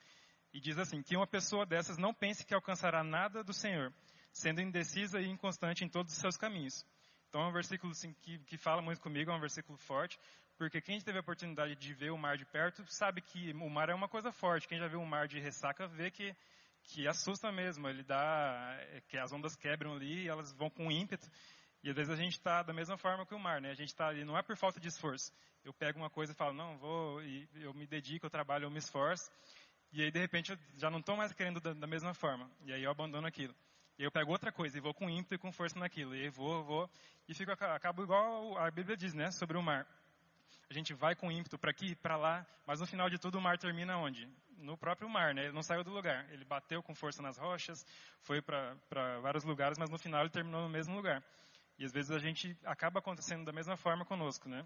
e 0.53 0.59
diz 0.61 0.79
assim, 0.79 1.03
que 1.03 1.17
uma 1.17 1.27
pessoa 1.27 1.65
dessas 1.65 1.97
não 1.97 2.13
pense 2.13 2.45
que 2.45 2.53
alcançará 2.53 3.03
nada 3.03 3.43
do 3.43 3.53
Senhor, 3.53 3.93
sendo 4.31 4.61
indecisa 4.61 5.19
e 5.19 5.27
inconstante 5.27 5.83
em 5.83 5.89
todos 5.89 6.13
os 6.13 6.19
seus 6.19 6.37
caminhos. 6.37 6.85
Então 7.27 7.41
é 7.41 7.47
um 7.49 7.51
versículo 7.51 7.91
assim, 7.91 8.13
que, 8.21 8.39
que 8.39 8.57
fala 8.57 8.81
muito 8.81 9.01
comigo, 9.01 9.29
é 9.29 9.35
um 9.35 9.39
versículo 9.41 9.77
forte, 9.77 10.17
porque 10.57 10.81
quem 10.81 10.99
teve 11.01 11.17
a 11.17 11.21
oportunidade 11.21 11.75
de 11.75 11.93
ver 11.93 12.11
o 12.11 12.17
mar 12.17 12.37
de 12.37 12.45
perto 12.45 12.85
sabe 12.87 13.21
que 13.21 13.51
o 13.51 13.69
mar 13.69 13.89
é 13.89 13.93
uma 13.93 14.07
coisa 14.07 14.31
forte. 14.31 14.67
Quem 14.67 14.79
já 14.79 14.87
viu 14.87 15.01
o 15.01 15.05
mar 15.05 15.27
de 15.27 15.39
ressaca 15.39 15.87
vê 15.87 16.09
que, 16.09 16.35
que 16.83 17.07
assusta 17.07 17.51
mesmo. 17.51 17.87
Ele 17.89 18.03
dá, 18.03 18.77
é, 18.79 19.01
que 19.01 19.17
as 19.17 19.33
ondas 19.33 19.55
quebram 19.55 19.93
ali 19.93 20.27
elas 20.27 20.53
vão 20.53 20.69
com 20.69 20.91
ímpeto. 20.91 21.29
E 21.83 21.89
às 21.89 21.95
vezes 21.95 22.11
a 22.11 22.15
gente 22.15 22.33
está 22.33 22.63
da 22.63 22.73
mesma 22.73 22.97
forma 22.97 23.25
que 23.25 23.35
o 23.35 23.39
mar, 23.39 23.61
né? 23.61 23.69
A 23.69 23.75
gente 23.75 23.89
está 23.89 24.07
ali, 24.07 24.23
não 24.23 24.37
é 24.37 24.41
por 24.41 24.55
falta 24.55 24.79
de 24.79 24.87
esforço. 24.87 25.31
Eu 25.63 25.73
pego 25.73 25.99
uma 25.99 26.09
coisa 26.09 26.31
e 26.31 26.35
falo, 26.35 26.53
não, 26.53 26.77
vou, 26.77 27.21
eu 27.21 27.73
me 27.73 27.85
dedico, 27.85 28.25
eu 28.25 28.29
trabalho, 28.29 28.65
eu 28.65 28.71
me 28.71 28.79
esforço. 28.79 29.29
E 29.91 30.01
aí, 30.01 30.11
de 30.11 30.19
repente, 30.19 30.51
eu 30.51 30.57
já 30.77 30.89
não 30.89 30.99
estou 30.99 31.15
mais 31.15 31.31
querendo 31.33 31.59
da, 31.59 31.73
da 31.73 31.87
mesma 31.87 32.13
forma. 32.13 32.49
E 32.65 32.73
aí 32.73 32.83
eu 32.83 32.91
abandono 32.91 33.27
aquilo. 33.27 33.53
E 33.99 34.03
eu 34.03 34.11
pego 34.11 34.31
outra 34.31 34.51
coisa 34.51 34.77
e 34.77 34.81
vou 34.81 34.93
com 34.93 35.09
ímpeto 35.09 35.35
e 35.35 35.37
com 35.37 35.51
força 35.51 35.77
naquilo. 35.77 36.15
E 36.15 36.23
aí 36.23 36.29
vou, 36.29 36.63
vou, 36.63 36.89
e 37.27 37.33
fico, 37.33 37.51
acabo 37.51 38.03
igual 38.03 38.57
a 38.57 38.69
Bíblia 38.71 38.97
diz, 38.97 39.13
né? 39.13 39.31
Sobre 39.31 39.57
o 39.57 39.61
mar 39.61 39.87
a 40.69 40.73
gente 40.73 40.93
vai 40.93 41.15
com 41.15 41.32
ímpeto 41.32 41.58
para 41.58 41.71
aqui, 41.71 41.95
para 41.95 42.17
lá, 42.17 42.45
mas 42.65 42.80
no 42.80 42.88
final 42.88 43.10
de 43.10 43.17
tudo 43.17 43.38
o 43.38 43.41
mar 43.41 43.58
termina 43.58 43.97
onde? 43.97 44.28
No 44.58 44.78
próprio 44.78 45.10
mar, 45.10 45.34
né? 45.34 45.45
Ele 45.45 45.54
não 45.54 45.62
saiu 45.62 45.84
do 45.84 45.91
lugar. 45.91 46.28
Ele 46.32 46.43
bateu 46.43 46.82
com 46.82 46.95
força 46.95 47.21
nas 47.21 47.38
rochas, 47.38 47.86
foi 48.21 48.41
para 48.41 49.19
vários 49.21 49.43
lugares, 49.43 49.78
mas 49.78 49.89
no 49.89 49.97
final 49.97 50.21
ele 50.21 50.30
terminou 50.30 50.62
no 50.62 50.69
mesmo 50.69 50.95
lugar. 50.95 51.23
E 51.78 51.86
às 51.86 51.91
vezes 51.91 52.10
a 52.12 52.19
gente 52.19 52.58
acaba 52.63 52.99
acontecendo 52.99 53.45
da 53.45 53.51
mesma 53.51 53.75
forma 53.75 54.06
conosco, 54.06 54.49
né? 54.49 54.65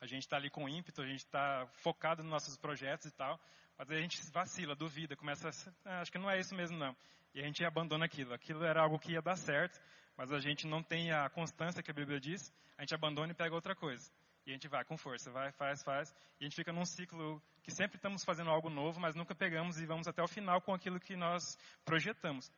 A 0.00 0.06
gente 0.06 0.22
está 0.22 0.36
ali 0.36 0.50
com 0.50 0.68
ímpeto, 0.68 1.02
a 1.02 1.06
gente 1.06 1.20
está 1.20 1.66
focado 1.82 2.22
nos 2.22 2.30
nossos 2.30 2.56
projetos 2.56 3.06
e 3.06 3.10
tal, 3.12 3.38
mas 3.78 3.90
aí 3.90 3.98
a 3.98 4.00
gente 4.00 4.20
vacila, 4.30 4.74
duvida, 4.74 5.16
começa 5.16 5.48
a, 5.48 5.52
ah, 5.84 6.00
acho 6.00 6.10
que 6.10 6.18
não 6.18 6.30
é 6.30 6.38
isso 6.38 6.54
mesmo 6.54 6.76
não. 6.76 6.96
E 7.34 7.40
a 7.40 7.44
gente 7.44 7.64
abandona 7.64 8.04
aquilo. 8.04 8.34
Aquilo 8.34 8.64
era 8.64 8.82
algo 8.82 8.98
que 8.98 9.12
ia 9.12 9.22
dar 9.22 9.36
certo, 9.36 9.80
mas 10.16 10.32
a 10.32 10.40
gente 10.40 10.66
não 10.66 10.82
tem 10.82 11.12
a 11.12 11.28
constância 11.30 11.82
que 11.82 11.90
a 11.90 11.94
Bíblia 11.94 12.20
diz, 12.20 12.52
a 12.76 12.82
gente 12.82 12.94
abandona 12.94 13.32
e 13.32 13.34
pega 13.34 13.54
outra 13.54 13.74
coisa. 13.74 14.10
E 14.46 14.50
a 14.50 14.52
gente 14.52 14.68
vai 14.68 14.84
com 14.84 14.96
força, 14.96 15.30
vai, 15.30 15.50
faz, 15.52 15.82
faz. 15.82 16.14
E 16.38 16.44
a 16.44 16.44
gente 16.44 16.56
fica 16.56 16.72
num 16.72 16.84
ciclo 16.84 17.42
que 17.62 17.70
sempre 17.70 17.96
estamos 17.96 18.24
fazendo 18.24 18.50
algo 18.50 18.68
novo, 18.68 19.00
mas 19.00 19.14
nunca 19.14 19.34
pegamos 19.34 19.80
e 19.80 19.86
vamos 19.86 20.06
até 20.06 20.22
o 20.22 20.28
final 20.28 20.60
com 20.60 20.74
aquilo 20.74 21.00
que 21.00 21.16
nós 21.16 21.56
projetamos. 21.84 22.50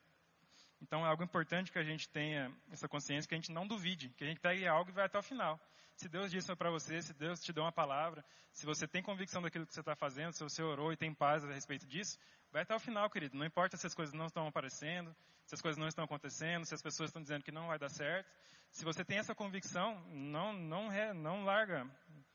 Então 0.82 1.06
é 1.06 1.08
algo 1.08 1.22
importante 1.22 1.70
que 1.70 1.78
a 1.78 1.84
gente 1.84 2.08
tenha 2.08 2.52
essa 2.70 2.88
consciência, 2.88 3.28
que 3.28 3.34
a 3.34 3.38
gente 3.38 3.52
não 3.52 3.66
duvide, 3.66 4.08
que 4.10 4.24
a 4.24 4.26
gente 4.26 4.40
pegue 4.40 4.66
algo 4.66 4.90
e 4.90 4.92
vai 4.92 5.06
até 5.06 5.18
o 5.18 5.22
final. 5.22 5.60
Se 5.96 6.08
Deus 6.08 6.30
disse 6.30 6.54
para 6.56 6.70
você, 6.70 7.00
se 7.00 7.14
Deus 7.14 7.40
te 7.40 7.52
deu 7.52 7.62
uma 7.64 7.72
palavra, 7.72 8.22
se 8.52 8.66
você 8.66 8.86
tem 8.86 9.02
convicção 9.02 9.40
daquilo 9.40 9.66
que 9.66 9.72
você 9.72 9.80
está 9.80 9.94
fazendo, 9.96 10.32
se 10.32 10.42
você 10.42 10.62
orou 10.62 10.92
e 10.92 10.96
tem 10.96 11.14
paz 11.14 11.44
a 11.44 11.52
respeito 11.52 11.86
disso, 11.86 12.18
vai 12.52 12.62
até 12.62 12.74
o 12.74 12.78
final, 12.78 13.08
querido. 13.08 13.36
Não 13.36 13.46
importa 13.46 13.76
se 13.76 13.86
as 13.86 13.94
coisas 13.94 14.14
não 14.14 14.26
estão 14.26 14.46
aparecendo, 14.46 15.14
se 15.46 15.54
as 15.54 15.62
coisas 15.62 15.78
não 15.78 15.88
estão 15.88 16.04
acontecendo, 16.04 16.66
se 16.66 16.74
as 16.74 16.82
pessoas 16.82 17.08
estão 17.08 17.22
dizendo 17.22 17.44
que 17.44 17.52
não 17.52 17.68
vai 17.68 17.78
dar 17.78 17.88
certo. 17.88 18.30
Se 18.70 18.84
você 18.84 19.04
tem 19.04 19.18
essa 19.18 19.34
convicção, 19.34 19.98
não, 20.08 20.52
não, 20.52 20.88
não 21.14 21.44
larga. 21.44 21.86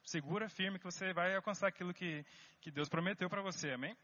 Segura 0.03 0.49
firme 0.49 0.79
que 0.79 0.85
você 0.85 1.13
vai 1.13 1.35
alcançar 1.35 1.67
aquilo 1.67 1.93
que, 1.93 2.25
que 2.59 2.71
Deus 2.71 2.89
prometeu 2.89 3.29
para 3.29 3.41
você, 3.41 3.71
amém? 3.71 3.95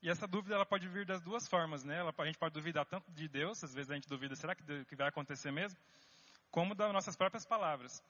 E 0.00 0.08
essa 0.08 0.26
dúvida 0.28 0.54
ela 0.54 0.66
pode 0.66 0.86
vir 0.88 1.04
das 1.04 1.20
duas 1.22 1.48
formas, 1.48 1.82
né? 1.82 1.98
Ela, 1.98 2.14
a 2.16 2.26
gente 2.26 2.38
pode 2.38 2.54
duvidar 2.54 2.86
tanto 2.86 3.10
de 3.10 3.26
Deus, 3.28 3.64
às 3.64 3.74
vezes 3.74 3.90
a 3.90 3.94
gente 3.94 4.08
duvida, 4.08 4.36
será 4.36 4.54
que, 4.54 4.84
que 4.84 4.94
vai 4.94 5.08
acontecer 5.08 5.50
mesmo? 5.50 5.78
Como 6.50 6.74
das 6.74 6.92
nossas 6.92 7.16
próprias 7.16 7.44
palavras. 7.44 8.02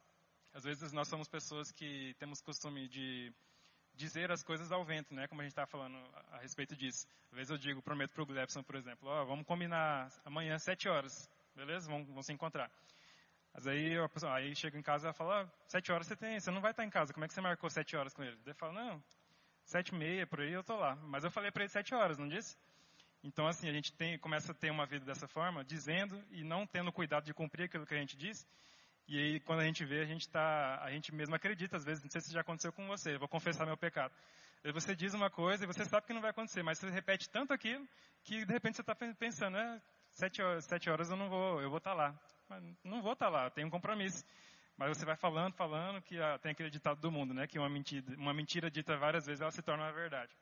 Às 0.52 0.64
vezes 0.64 0.92
nós 0.92 1.08
somos 1.08 1.28
pessoas 1.28 1.72
que 1.72 2.14
temos 2.18 2.42
costume 2.42 2.88
de 2.88 3.32
dizer 3.94 4.30
as 4.30 4.42
coisas 4.42 4.70
ao 4.70 4.84
vento, 4.84 5.14
né? 5.14 5.26
Como 5.28 5.40
a 5.40 5.44
gente 5.44 5.52
está 5.52 5.66
falando 5.66 5.96
a, 6.30 6.38
respeito 6.38 6.76
disso. 6.76 7.06
Às 7.30 7.36
vezes 7.36 7.50
eu 7.50 7.58
digo, 7.58 7.82
prometo 7.82 8.12
para 8.12 8.22
o 8.22 8.26
Glebson, 8.26 8.62
por 8.62 8.76
exemplo, 8.76 9.08
ó, 9.08 9.24
vamos 9.24 9.46
combinar 9.46 10.12
amanhã 10.24 10.58
sete 10.58 10.88
horas, 10.88 11.28
beleza? 11.58 11.90
Vamos, 11.90 12.06
vamos 12.06 12.24
se 12.24 12.32
encontrar. 12.32 12.70
Mas 13.52 13.66
aí, 13.66 13.96
pessoa, 14.08 14.34
aí 14.34 14.54
chega 14.54 14.78
em 14.78 14.82
casa 14.82 15.10
e 15.10 15.12
fala, 15.12 15.42
ah, 15.42 15.48
sete 15.66 15.90
horas 15.90 16.06
você 16.06 16.14
tem, 16.14 16.38
você 16.38 16.50
não 16.50 16.60
vai 16.60 16.70
estar 16.70 16.84
em 16.84 16.90
casa, 16.90 17.12
como 17.12 17.24
é 17.24 17.28
que 17.28 17.34
você 17.34 17.40
marcou 17.40 17.68
sete 17.68 17.96
horas 17.96 18.14
com 18.14 18.22
ele? 18.22 18.38
Ele 18.44 18.54
fala, 18.54 18.72
não, 18.72 19.02
sete 19.64 19.88
e 19.88 19.94
meia, 19.96 20.26
por 20.26 20.40
aí 20.40 20.52
eu 20.52 20.62
tô 20.62 20.76
lá. 20.76 20.94
Mas 20.96 21.24
eu 21.24 21.30
falei 21.30 21.50
para 21.50 21.64
ele 21.64 21.72
sete 21.72 21.92
horas, 21.94 22.16
não 22.16 22.28
disse? 22.28 22.56
Então, 23.24 23.48
assim, 23.48 23.68
a 23.68 23.72
gente 23.72 23.92
tem, 23.92 24.16
começa 24.18 24.52
a 24.52 24.54
ter 24.54 24.70
uma 24.70 24.86
vida 24.86 25.04
dessa 25.04 25.26
forma, 25.26 25.64
dizendo 25.64 26.22
e 26.30 26.44
não 26.44 26.64
tendo 26.64 26.92
cuidado 26.92 27.24
de 27.24 27.34
cumprir 27.34 27.64
aquilo 27.64 27.84
que 27.84 27.94
a 27.94 27.98
gente 27.98 28.16
diz. 28.16 28.46
E 29.08 29.18
aí, 29.18 29.40
quando 29.40 29.60
a 29.60 29.64
gente 29.64 29.84
vê, 29.84 30.02
a 30.02 30.04
gente 30.06 30.28
tá, 30.28 30.80
a 30.80 30.92
gente 30.92 31.12
mesmo 31.12 31.34
acredita, 31.34 31.76
às 31.76 31.84
vezes, 31.84 32.04
não 32.04 32.10
sei 32.10 32.20
se 32.20 32.32
já 32.32 32.42
aconteceu 32.42 32.72
com 32.72 32.86
você, 32.86 33.14
eu 33.14 33.18
vou 33.18 33.28
confessar 33.28 33.66
meu 33.66 33.76
pecado. 33.76 34.14
Você 34.72 34.94
diz 34.94 35.14
uma 35.14 35.30
coisa 35.30 35.64
e 35.64 35.66
você 35.66 35.84
sabe 35.84 36.06
que 36.06 36.12
não 36.12 36.20
vai 36.20 36.30
acontecer, 36.30 36.62
mas 36.62 36.78
você 36.78 36.90
repete 36.90 37.28
tanto 37.28 37.52
aquilo 37.52 37.88
que 38.22 38.44
de 38.44 38.52
repente 38.52 38.76
você 38.76 38.82
está 38.82 38.94
pensando, 38.94 39.54
né, 39.54 39.82
sete 40.18 40.42
horas, 40.42 40.64
sete 40.64 40.90
horas 40.90 41.10
eu 41.10 41.16
não 41.16 41.28
vou, 41.28 41.62
eu 41.62 41.70
vou 41.70 41.78
estar 41.78 41.90
tá 41.90 41.96
lá. 41.96 42.20
Mas 42.48 42.62
não 42.82 43.00
vou 43.00 43.12
estar 43.12 43.26
tá 43.26 43.30
lá, 43.30 43.50
tenho 43.50 43.68
um 43.68 43.70
compromisso. 43.70 44.24
Mas 44.76 44.96
você 44.96 45.04
vai 45.04 45.16
falando, 45.16 45.54
falando, 45.54 46.02
que 46.02 46.20
ah, 46.20 46.38
tem 46.38 46.52
aquele 46.52 46.70
ditado 46.70 47.00
do 47.00 47.10
mundo, 47.10 47.32
né, 47.32 47.46
que 47.46 47.58
uma 47.58 47.68
mentira, 47.68 48.16
uma 48.16 48.34
mentira 48.34 48.70
dita 48.70 48.96
várias 48.96 49.26
vezes, 49.26 49.40
ela 49.40 49.50
se 49.50 49.62
torna 49.62 49.84
uma 49.84 49.92
verdade. 49.92 50.32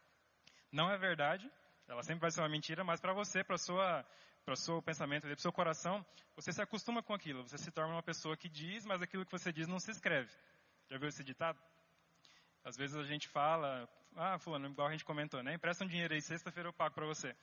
Não 0.73 0.91
é 0.91 0.97
verdade, 0.97 1.51
ela 1.89 2.03
sempre 2.03 2.23
vai 2.23 2.31
ser 2.31 2.41
uma 2.41 2.49
mentira, 2.49 2.85
mas 2.85 3.01
para 3.01 3.13
você, 3.13 3.45
para 3.45 3.57
sua 3.57 4.05
para 4.45 4.55
o 4.55 4.57
seu 4.57 4.81
pensamento, 4.81 5.23
para 5.23 5.33
o 5.33 5.41
seu 5.41 5.53
coração, 5.53 6.07
você 6.37 6.53
se 6.53 6.63
acostuma 6.63 7.03
com 7.03 7.13
aquilo. 7.13 7.43
Você 7.43 7.59
se 7.59 7.69
torna 7.73 7.95
uma 7.95 8.03
pessoa 8.03 8.37
que 8.37 8.49
diz, 8.49 8.87
mas 8.87 9.03
aquilo 9.03 9.27
que 9.27 9.33
você 9.33 9.53
diz 9.53 9.67
não 9.67 9.81
se 9.81 9.91
escreve. 9.91 10.31
Já 10.89 10.97
viu 10.99 11.09
esse 11.09 11.25
ditado? 11.25 11.59
Às 12.63 12.77
vezes 12.77 12.95
a 12.97 13.03
gente 13.03 13.27
fala, 13.27 13.89
ah, 14.15 14.39
fulano, 14.39 14.69
igual 14.69 14.87
a 14.87 14.93
gente 14.93 15.05
comentou, 15.05 15.43
né? 15.43 15.55
Empresta 15.55 15.85
um 15.85 15.89
dinheiro 15.89 16.15
aí, 16.15 16.23
sexta-feira 16.23 16.69
eu 16.69 16.73
pago 16.73 16.95
para 16.95 17.05
você. 17.05 17.35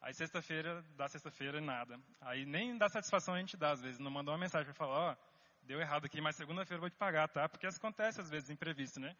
Aí 0.00 0.14
sexta-feira, 0.14 0.84
dá 0.96 1.08
sexta-feira, 1.08 1.60
nada. 1.60 1.98
Aí 2.20 2.44
nem 2.44 2.76
dá 2.76 2.88
satisfação 2.88 3.34
a 3.34 3.38
gente 3.38 3.56
dá, 3.56 3.72
às 3.72 3.80
vezes. 3.80 3.98
Não 3.98 4.10
mandou 4.10 4.32
uma 4.32 4.40
mensagem 4.40 4.66
para 4.66 4.74
falar, 4.74 5.10
ó, 5.12 5.16
deu 5.62 5.80
errado 5.80 6.04
aqui, 6.04 6.20
mas 6.20 6.36
segunda-feira 6.36 6.76
eu 6.76 6.80
vou 6.80 6.90
te 6.90 6.96
pagar, 6.96 7.28
tá? 7.28 7.48
Porque 7.48 7.66
acontece 7.66 8.20
às 8.20 8.30
vezes 8.30 8.50
imprevisto, 8.50 9.00
né? 9.00 9.16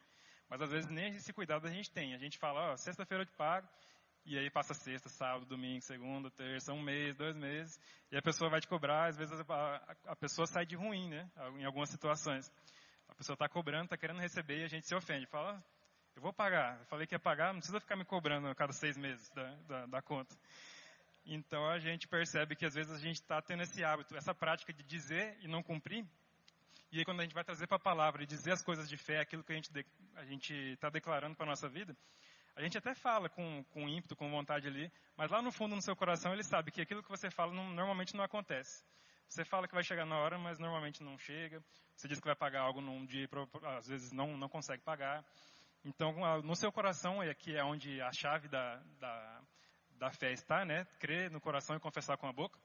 Mas 0.49 0.62
às 0.62 0.71
vezes 0.71 0.89
nem 0.91 1.09
esse 1.09 1.33
cuidado 1.33 1.67
a 1.67 1.71
gente 1.71 1.91
tem. 1.91 2.15
A 2.15 2.19
gente 2.19 2.39
fala, 2.39 2.73
ó, 2.73 2.77
sexta-feira 2.77 3.23
eu 3.25 3.27
te 3.27 3.33
pago, 3.33 3.69
e 4.25 4.39
aí 4.39 4.51
passa 4.51 4.75
sexta, 4.75 5.09
sábado, 5.09 5.47
domingo, 5.47 5.81
segunda, 5.83 6.31
terça, 6.31 6.73
um 6.73 6.83
mês, 6.83 7.17
dois 7.17 7.37
meses, 7.37 7.81
e 8.11 8.17
a 8.17 8.23
pessoa 8.23 8.51
vai 8.51 8.61
te 8.61 8.67
cobrar, 8.67 9.09
às 9.09 9.17
vezes 9.17 9.33
a, 9.41 9.97
a 10.07 10.17
pessoa 10.17 10.47
sai 10.47 10.67
de 10.67 10.77
ruim, 10.77 11.09
né? 11.09 11.31
Em 11.59 11.65
algumas 11.65 11.91
situações. 11.91 12.51
A 13.09 13.15
pessoa 13.15 13.35
está 13.35 13.49
cobrando, 13.49 13.85
está 13.85 13.97
querendo 13.97 14.21
receber 14.21 14.61
e 14.61 14.65
a 14.65 14.69
gente 14.69 14.87
se 14.87 14.95
ofende. 14.95 15.27
Fala, 15.27 15.62
eu 16.16 16.22
vou 16.22 16.33
pagar. 16.33 16.79
Eu 16.81 16.87
falei 16.87 17.07
que 17.07 17.14
ia 17.14 17.18
pagar, 17.18 17.52
não 17.52 17.61
precisa 17.61 17.79
ficar 17.79 17.94
me 17.94 18.05
cobrando 18.05 18.48
a 18.48 18.55
cada 18.55 18.72
seis 18.72 18.96
meses 18.96 19.29
da, 19.31 19.55
da, 19.68 19.87
da 19.87 20.02
conta. 20.02 20.35
Então 21.26 21.68
a 21.68 21.79
gente 21.79 22.09
percebe 22.09 22.57
que 22.57 22.64
às 22.64 22.74
vezes 22.74 22.92
a 22.92 22.98
gente 22.98 23.16
está 23.16 23.40
tendo 23.42 23.62
esse 23.62 23.85
hábito, 23.85 24.16
essa 24.16 24.35
prática 24.35 24.72
de 24.72 24.83
dizer 24.83 25.37
e 25.42 25.48
não 25.48 25.62
cumprir. 25.62 26.07
E 26.90 26.98
aí 26.98 27.05
quando 27.05 27.20
a 27.20 27.22
gente 27.22 27.35
vai 27.35 27.44
trazer 27.44 27.66
para 27.66 27.76
a 27.76 27.81
palavra 27.81 28.22
e 28.22 28.26
dizer 28.26 28.52
as 28.52 28.62
coisas 28.62 28.88
de 28.88 28.96
fé, 28.96 29.20
aquilo 29.20 29.44
que 29.44 29.52
a 29.52 29.57
gente 29.57 29.70
gente 30.26 30.55
está 30.55 30.88
declarando 30.88 31.37
para 31.37 31.44
nossa 31.44 31.68
vida, 31.68 31.94
a 32.55 32.62
gente 32.62 32.79
até 32.79 32.94
fala 32.94 33.29
com, 33.29 33.62
com 33.70 33.87
ímpeto, 33.87 34.16
com 34.16 34.31
vontade 34.31 34.66
ali, 34.66 34.90
mas 35.16 35.31
lá 35.31 35.42
no 35.42 35.52
fundo, 35.52 35.76
no 35.76 35.83
seu 35.83 35.94
coração, 35.94 36.33
ele 36.33 36.42
sabe 36.42 36.70
que 36.70 36.81
aquilo 36.81 37.02
que 37.02 37.11
você 37.11 37.31
fala 37.31 37.52
não, 37.52 37.68
normalmente 37.70 38.16
não 38.16 38.24
acontece. 38.24 38.83
Você 39.29 39.44
fala 39.44 39.68
que 39.68 39.74
vai 39.74 39.85
chegar 39.85 40.07
na 40.07 40.16
hora, 40.16 40.38
mas 40.38 40.59
normalmente 40.59 41.02
não 41.02 41.18
chega. 41.18 41.62
Você 41.94 42.09
diz 42.09 42.18
que 42.20 42.26
vai 42.26 42.37
pagar 42.37 42.61
algo 42.61 42.81
num 42.81 43.05
dia, 43.05 43.29
às 43.76 43.87
vezes 43.87 44.12
não, 44.12 44.37
não 44.38 44.48
consegue 44.48 44.83
pagar. 44.83 45.24
Então, 45.85 46.15
no 46.43 46.57
seu 46.57 46.73
coração 46.73 47.23
é 47.23 47.33
que 47.35 47.57
é 47.57 47.65
onde 47.65 48.01
a 48.01 48.11
chave 48.12 48.49
da, 48.49 48.77
da, 48.99 49.43
da 49.99 50.11
fé 50.11 50.33
está, 50.33 50.65
né? 50.65 50.85
Crer 50.99 51.31
no 51.31 51.41
coração 51.41 51.77
e 51.77 51.81
confessar 51.81 52.17
com 52.17 52.27
a 52.27 52.33
boca. 52.33 52.59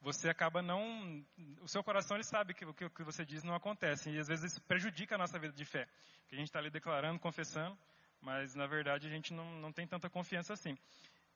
Você 0.00 0.28
acaba 0.28 0.60
não, 0.60 1.24
o 1.60 1.68
seu 1.68 1.82
coração 1.82 2.16
ele 2.16 2.24
sabe 2.24 2.54
que 2.54 2.64
o 2.64 2.74
que, 2.74 2.90
que 2.90 3.04
você 3.04 3.24
diz 3.24 3.44
não 3.44 3.54
acontece 3.54 4.10
e 4.10 4.18
às 4.18 4.26
vezes 4.26 4.52
isso 4.52 4.62
prejudica 4.62 5.14
a 5.14 5.18
nossa 5.18 5.38
vida 5.38 5.54
de 5.54 5.64
fé, 5.64 5.86
que 6.28 6.34
a 6.34 6.38
gente 6.38 6.48
está 6.48 6.58
ali 6.58 6.70
declarando, 6.70 7.20
confessando, 7.20 7.78
mas 8.20 8.52
na 8.56 8.66
verdade 8.66 9.06
a 9.06 9.10
gente 9.10 9.32
não, 9.32 9.48
não 9.60 9.72
tem 9.72 9.86
tanta 9.86 10.10
confiança 10.10 10.54
assim. 10.54 10.76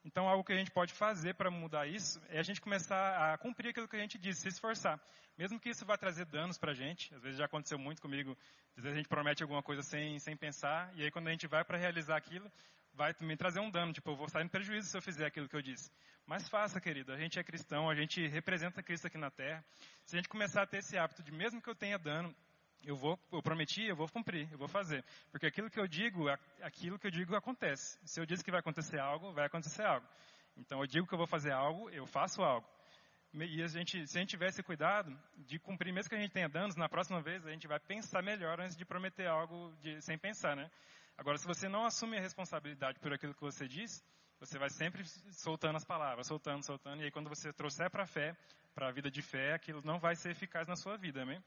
Então, 0.04 0.28
algo 0.28 0.44
que 0.44 0.52
a 0.52 0.56
gente 0.56 0.70
pode 0.70 0.92
fazer 0.94 1.35
para 1.35 1.50
mudar 1.50 1.87
isso 1.87 2.20
é 2.28 2.38
a 2.38 2.42
gente 2.42 2.61
começar 2.61 3.32
a 3.32 3.38
cumprir 3.38 3.70
aquilo 3.70 3.88
que 3.88 3.96
a 3.96 4.00
gente 4.00 4.18
diz, 4.18 4.38
se 4.38 4.48
esforçar. 4.48 5.00
Mesmo 5.37 5.59
que 5.59 5.68
isso 5.68 5.85
vá 5.85 5.96
trazer 5.98 6.24
danos 6.26 6.56
para 6.56 6.72
a 6.72 6.74
gente, 6.74 7.14
às 7.14 7.22
vezes 7.22 7.38
já 7.38 7.44
aconteceu 7.44 7.78
muito 7.78 8.00
comigo, 8.00 8.37
às 8.76 8.85
vezes 8.85 8.94
a 8.94 8.96
gente 8.96 9.09
promete 9.09 9.42
alguma 9.42 9.62
coisa 9.62 9.82
sem, 9.82 10.18
sem 10.18 10.37
pensar, 10.37 10.90
e 10.94 11.02
aí 11.02 11.11
quando 11.11 11.28
a 11.28 11.30
gente 11.30 11.46
vai 11.46 11.64
para 11.64 11.76
realizar 11.76 12.16
aquilo, 12.16 12.50
vai 12.94 13.14
me 13.20 13.37
trazer 13.37 13.61
um 13.61 13.70
dano, 13.70 13.92
tipo, 13.92 14.11
eu 14.11 14.16
vou 14.16 14.26
estar 14.26 14.42
em 14.42 14.48
prejuízo 14.48 14.88
se 14.88 14.96
eu 14.96 15.02
fizer 15.02 15.26
aquilo 15.26 15.48
que 15.48 15.56
eu 15.56 15.62
disse. 15.62 15.90
Mas 16.26 16.48
faça, 16.48 16.80
querido, 16.80 17.12
a 17.12 17.18
gente 17.18 17.38
é 17.38 17.44
cristão, 17.44 17.90
a 17.90 17.94
gente 17.94 18.26
representa 18.26 18.82
Cristo 18.82 19.06
aqui 19.06 19.18
na 19.18 19.30
Terra. 19.30 19.64
Se 20.06 20.16
a 20.16 20.18
gente 20.18 20.28
começar 20.28 20.62
a 20.62 20.66
ter 20.66 20.78
esse 20.78 20.96
hábito 20.96 21.22
de, 21.22 21.30
mesmo 21.30 21.61
que 21.61 21.68
eu 21.68 21.74
tenha 21.74 21.98
dano, 21.98 22.35
eu 22.87 22.94
vou, 22.94 23.18
eu 23.33 23.42
prometi, 23.42 23.85
eu 23.85 23.96
vou 23.96 24.09
cumprir, 24.09 24.49
eu 24.53 24.57
vou 24.57 24.68
fazer. 24.68 25.05
Porque 25.33 25.46
aquilo 25.46 25.68
que 25.68 25.79
eu 25.79 25.88
digo, 25.88 26.27
aquilo 26.62 26.99
que 26.99 27.09
eu 27.09 27.11
digo 27.11 27.35
acontece. 27.35 27.99
Se 28.05 28.20
eu 28.20 28.25
disse 28.25 28.44
que 28.44 28.51
vai 28.51 28.61
acontecer 28.61 29.01
algo, 29.01 29.33
vai 29.33 29.46
acontecer 29.46 29.85
algo. 29.85 30.07
Então 30.57 30.81
eu 30.81 30.87
digo 30.87 31.07
que 31.07 31.12
eu 31.12 31.18
vou 31.18 31.27
fazer 31.27 31.53
algo, 31.53 31.90
eu 31.90 32.07
faço 32.07 32.42
algo. 32.42 32.66
E 33.35 33.61
a 33.61 33.66
gente, 33.66 34.07
se 34.07 34.16
a 34.16 34.20
gente 34.20 34.31
tiver 34.31 34.49
esse 34.49 34.62
cuidado 34.62 35.14
de 35.37 35.59
cumprir, 35.59 35.92
mesmo 35.92 36.09
que 36.09 36.14
a 36.14 36.20
gente 36.20 36.31
tenha 36.31 36.49
danos, 36.49 36.77
na 36.77 36.88
próxima 36.88 37.20
vez 37.20 37.44
a 37.44 37.51
gente 37.51 37.66
vai 37.66 37.81
pensar 37.81 38.22
melhor 38.22 38.61
antes 38.61 38.77
de 38.77 38.85
prometer 38.85 39.27
algo 39.27 39.75
de, 39.83 40.01
sem 40.01 40.16
pensar, 40.16 40.55
né? 40.57 40.70
Agora, 41.18 41.37
se 41.37 41.46
você 41.46 41.68
não 41.68 41.85
assume 41.85 42.16
a 42.16 42.20
responsabilidade 42.20 43.01
por 43.01 43.12
aquilo 43.12 43.35
que 43.35 43.40
você 43.40 43.66
diz, 43.66 44.03
você 44.38 44.59
vai 44.59 44.70
sempre 44.70 45.05
soltando 45.33 45.77
as 45.77 45.85
palavras, 45.85 46.27
soltando, 46.29 46.64
soltando, 46.64 47.03
e 47.03 47.07
aí 47.07 47.11
quando 47.11 47.29
você 47.29 47.53
trouxer 47.53 47.90
para 47.90 48.05
a 48.05 48.07
fé, 48.07 48.37
para 48.75 48.88
a 48.88 48.92
vida 48.92 49.11
de 49.11 49.22
fé, 49.22 49.55
aquilo 49.55 49.83
não 49.85 49.99
vai 49.99 50.14
ser 50.14 50.31
eficaz 50.31 50.68
na 50.68 50.77
sua 50.77 50.96
vida, 50.96 51.22
amém? 51.22 51.42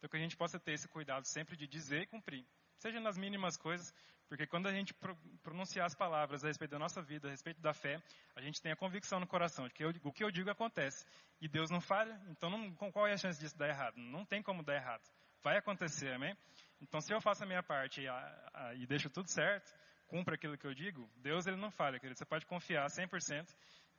Então 0.00 0.08
que 0.08 0.16
a 0.16 0.20
gente 0.20 0.34
possa 0.34 0.58
ter 0.58 0.72
esse 0.72 0.88
cuidado 0.88 1.26
sempre 1.26 1.54
de 1.56 1.66
dizer 1.66 2.02
e 2.02 2.06
cumprir. 2.06 2.42
Seja 2.78 2.98
nas 2.98 3.18
mínimas 3.18 3.58
coisas, 3.58 3.92
porque 4.30 4.46
quando 4.46 4.66
a 4.66 4.72
gente 4.72 4.94
pronunciar 5.42 5.84
as 5.84 5.94
palavras 5.94 6.42
a 6.42 6.48
respeito 6.48 6.70
da 6.70 6.78
nossa 6.78 7.02
vida, 7.02 7.28
a 7.28 7.30
respeito 7.30 7.60
da 7.60 7.74
fé, 7.74 8.02
a 8.34 8.40
gente 8.40 8.62
tem 8.62 8.72
a 8.72 8.76
convicção 8.76 9.20
no 9.20 9.26
coração 9.26 9.68
de 9.68 9.74
que 9.74 9.84
eu, 9.84 9.92
o 10.02 10.10
que 10.10 10.24
eu 10.24 10.30
digo 10.30 10.48
acontece. 10.48 11.04
E 11.38 11.46
Deus 11.46 11.70
não 11.70 11.82
falha, 11.82 12.18
então 12.30 12.48
não, 12.48 12.72
qual 12.72 13.06
é 13.06 13.12
a 13.12 13.18
chance 13.18 13.38
disso 13.38 13.58
dar 13.58 13.68
errado? 13.68 13.98
Não 13.98 14.24
tem 14.24 14.42
como 14.42 14.62
dar 14.62 14.76
errado. 14.76 15.02
Vai 15.42 15.58
acontecer, 15.58 16.14
amém? 16.14 16.34
Então 16.80 16.98
se 17.02 17.12
eu 17.12 17.20
faço 17.20 17.44
a 17.44 17.46
minha 17.46 17.62
parte 17.62 18.00
e, 18.00 18.08
a, 18.08 18.50
a, 18.54 18.74
e 18.74 18.86
deixo 18.86 19.10
tudo 19.10 19.28
certo, 19.28 19.70
cumpro 20.06 20.34
aquilo 20.34 20.56
que 20.56 20.66
eu 20.66 20.72
digo, 20.72 21.06
Deus 21.16 21.46
ele 21.46 21.58
não 21.58 21.70
falha, 21.70 22.00
querido. 22.00 22.18
Você 22.18 22.24
pode 22.24 22.46
confiar 22.46 22.86
100% 22.86 23.46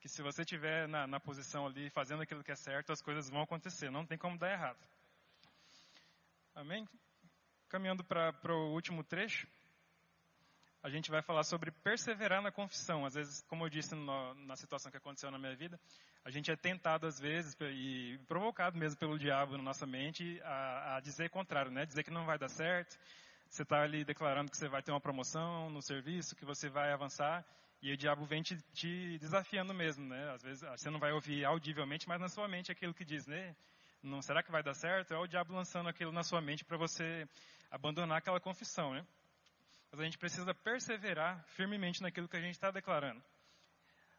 que 0.00 0.08
se 0.08 0.20
você 0.20 0.42
estiver 0.42 0.88
na, 0.88 1.06
na 1.06 1.20
posição 1.20 1.64
ali, 1.64 1.88
fazendo 1.90 2.22
aquilo 2.22 2.42
que 2.42 2.50
é 2.50 2.56
certo, 2.56 2.90
as 2.90 3.00
coisas 3.00 3.30
vão 3.30 3.42
acontecer. 3.42 3.88
Não 3.88 4.04
tem 4.04 4.18
como 4.18 4.36
dar 4.36 4.50
errado. 4.50 4.78
Amém? 6.54 6.86
Caminhando 7.68 8.04
para 8.04 8.54
o 8.54 8.74
último 8.74 9.02
trecho, 9.02 9.48
a 10.82 10.90
gente 10.90 11.10
vai 11.10 11.22
falar 11.22 11.44
sobre 11.44 11.70
perseverar 11.70 12.42
na 12.42 12.52
confissão. 12.52 13.06
Às 13.06 13.14
vezes, 13.14 13.42
como 13.48 13.64
eu 13.64 13.70
disse 13.70 13.94
no, 13.94 14.34
na 14.34 14.54
situação 14.54 14.90
que 14.90 14.98
aconteceu 14.98 15.30
na 15.30 15.38
minha 15.38 15.56
vida, 15.56 15.80
a 16.22 16.30
gente 16.30 16.50
é 16.50 16.56
tentado 16.56 17.06
às 17.06 17.18
vezes 17.18 17.56
e 17.60 18.20
provocado 18.28 18.76
mesmo 18.76 18.98
pelo 18.98 19.18
diabo 19.18 19.56
na 19.56 19.62
nossa 19.62 19.86
mente 19.86 20.40
a, 20.44 20.96
a 20.96 21.00
dizer 21.00 21.26
o 21.26 21.30
contrário, 21.30 21.70
né? 21.70 21.86
Dizer 21.86 22.02
que 22.02 22.10
não 22.10 22.26
vai 22.26 22.38
dar 22.38 22.50
certo. 22.50 22.98
Você 23.48 23.62
está 23.62 23.82
ali 23.82 24.04
declarando 24.04 24.50
que 24.50 24.56
você 24.56 24.68
vai 24.68 24.82
ter 24.82 24.92
uma 24.92 25.00
promoção 25.00 25.70
no 25.70 25.80
serviço, 25.80 26.36
que 26.36 26.44
você 26.44 26.68
vai 26.68 26.92
avançar, 26.92 27.44
e 27.80 27.92
o 27.92 27.96
diabo 27.96 28.24
vem 28.26 28.42
te, 28.42 28.56
te 28.74 29.18
desafiando 29.18 29.72
mesmo, 29.72 30.06
né? 30.06 30.32
Às 30.32 30.42
vezes 30.42 30.62
você 30.68 30.90
não 30.90 30.98
vai 30.98 31.12
ouvir 31.12 31.44
audivelmente, 31.46 32.06
mas 32.06 32.20
na 32.20 32.28
sua 32.28 32.46
mente 32.46 32.70
é 32.70 32.72
aquilo 32.72 32.92
que 32.92 33.04
diz, 33.04 33.26
né? 33.26 33.56
Não 34.02 34.20
será 34.20 34.42
que 34.42 34.50
vai 34.50 34.62
dar 34.62 34.74
certo? 34.74 35.14
É 35.14 35.18
o 35.18 35.26
diabo 35.26 35.54
lançando 35.54 35.88
aquilo 35.88 36.12
na 36.12 36.22
sua 36.22 36.40
mente 36.40 36.64
para 36.64 36.76
você 36.76 37.26
abandonar 37.70 38.18
aquela 38.18 38.40
confissão, 38.40 38.92
né? 38.92 39.06
Mas 39.90 40.00
a 40.00 40.04
gente 40.04 40.18
precisa 40.18 40.52
perseverar 40.54 41.44
firmemente 41.48 42.02
naquilo 42.02 42.28
que 42.28 42.36
a 42.36 42.40
gente 42.40 42.54
está 42.54 42.70
declarando. 42.70 43.22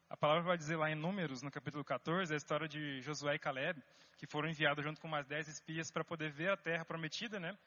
A 0.10 0.16
palavra 0.16 0.44
vai 0.44 0.58
dizer 0.58 0.76
lá 0.76 0.90
em 0.90 0.96
Números, 0.96 1.42
no 1.42 1.50
capítulo 1.50 1.84
14, 1.84 2.34
a 2.34 2.38
história 2.38 2.68
de 2.68 3.02
Josué 3.02 3.36
e 3.36 3.40
Caleb, 3.40 3.82
que 4.18 4.28
foram 4.28 4.48
enviados 4.48 4.84
junto 4.84 5.02
com 5.02 5.08
mais 5.08 5.26
dez 5.26 5.48
espias 5.48 5.90
para 5.92 6.04
poder 6.04 6.32
ver 6.32 6.52
a 6.52 6.58
terra 6.58 6.86
prometida, 6.86 7.40
né? 7.40 7.58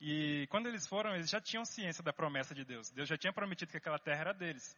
E 0.00 0.46
quando 0.50 0.66
eles 0.68 0.86
foram, 0.86 1.14
eles 1.14 1.28
já 1.28 1.40
tinham 1.40 1.64
ciência 1.64 2.04
da 2.04 2.12
promessa 2.12 2.54
de 2.54 2.64
Deus. 2.64 2.90
Deus 2.90 3.08
já 3.08 3.16
tinha 3.16 3.32
prometido 3.32 3.70
que 3.70 3.78
aquela 3.78 3.98
terra 3.98 4.20
era 4.20 4.32
deles. 4.34 4.76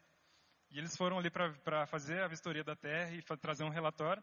E 0.71 0.79
eles 0.79 0.97
foram 0.97 1.19
ali 1.19 1.31
para 1.31 1.87
fazer 1.87 2.23
a 2.23 2.29
vistoria 2.29 2.65
da 2.65 2.77
terra 2.77 3.11
e 3.11 3.23
trazer 3.39 3.65
um 3.65 3.69
relatório. 3.69 4.23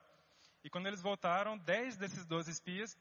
E 0.63 0.69
quando 0.69 0.87
eles 0.87 1.01
voltaram, 1.01 1.57
dez 1.57 1.97
desses 1.97 2.25
doze 2.25 2.51
espias 2.51 2.97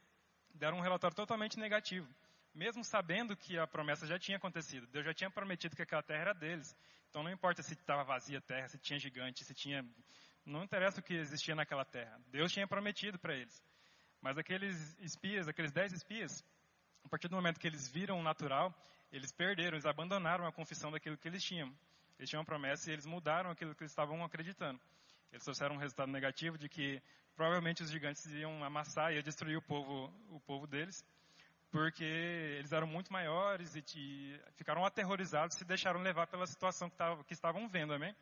deram 0.53 0.77
um 0.77 0.81
relatório 0.81 1.15
totalmente 1.15 1.59
negativo, 1.59 2.07
mesmo 2.53 2.83
sabendo 2.83 3.35
que 3.35 3.57
a 3.57 3.67
promessa 3.67 4.07
já 4.07 4.17
tinha 4.17 4.37
acontecido. 4.37 4.87
Deus 4.87 5.05
já 5.05 5.13
tinha 5.13 5.29
prometido 5.29 5.75
que 5.75 5.81
aquela 5.81 6.01
terra 6.01 6.21
era 6.21 6.33
deles. 6.33 6.75
Então 7.09 7.23
não 7.23 7.31
importa 7.31 7.61
se 7.61 7.73
estava 7.73 8.03
vazia 8.03 8.39
a 8.39 8.41
terra, 8.41 8.67
se 8.67 8.77
tinha 8.79 8.99
gigante, 8.99 9.43
se 9.43 9.53
tinha. 9.53 9.85
Não 10.45 10.63
interessa 10.63 10.99
o 10.99 11.03
que 11.03 11.13
existia 11.13 11.55
naquela 11.55 11.85
terra. 11.85 12.19
Deus 12.27 12.51
tinha 12.51 12.67
prometido 12.67 13.19
para 13.19 13.35
eles. 13.35 13.61
Mas 14.21 14.37
aqueles 14.37 14.97
espias, 14.99 15.47
aqueles 15.47 15.71
dez 15.71 15.91
espias, 15.93 16.43
a 17.03 17.09
partir 17.09 17.27
do 17.27 17.35
momento 17.35 17.59
que 17.59 17.67
eles 17.67 17.87
viram 17.89 18.19
o 18.19 18.23
natural, 18.23 18.73
eles 19.11 19.31
perderam, 19.31 19.75
eles 19.75 19.85
abandonaram 19.85 20.45
a 20.45 20.51
confissão 20.51 20.91
daquilo 20.91 21.17
que 21.17 21.27
eles 21.27 21.43
tinham. 21.43 21.73
Eles 22.17 22.29
tinham 22.29 22.43
promessa 22.43 22.89
e 22.89 22.93
eles 22.93 23.05
mudaram 23.05 23.51
aquilo 23.51 23.75
que 23.75 23.83
eles 23.83 23.91
estavam 23.91 24.23
acreditando. 24.23 24.79
Eles 25.31 25.43
trouxeram 25.43 25.75
um 25.75 25.79
resultado 25.79 26.11
negativo 26.11 26.57
de 26.57 26.67
que 26.67 27.01
provavelmente 27.37 27.83
os 27.83 27.91
gigantes 27.91 28.25
iam 28.25 28.63
amassar 28.63 29.13
e 29.13 29.21
destruir 29.21 29.57
o 29.57 29.61
povo, 29.61 30.11
o 30.31 30.39
povo 30.39 30.65
deles, 30.65 31.05
porque 31.71 32.03
eles 32.03 32.73
eram 32.73 32.87
muito 32.87 33.13
maiores 33.13 33.75
e, 33.75 34.41
ficaram 34.55 34.83
aterrorizados 34.83 35.55
e 35.55 35.59
se 35.59 35.63
deixaram 35.65 36.01
levar 36.01 36.25
pela 36.25 36.47
situação 36.47 36.89
que, 36.89 36.97
que 37.27 37.33
estavam 37.33 37.69
vendo, 37.69 37.93
amém? 37.93 38.15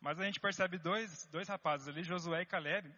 Mas 0.00 0.20
a 0.20 0.24
gente 0.24 0.38
percebe 0.38 0.78
dois, 0.78 1.26
dois 1.26 1.48
rapazes 1.48 1.88
ali, 1.88 2.04
Josué 2.04 2.42
e 2.42 2.46
Caleb, 2.46 2.88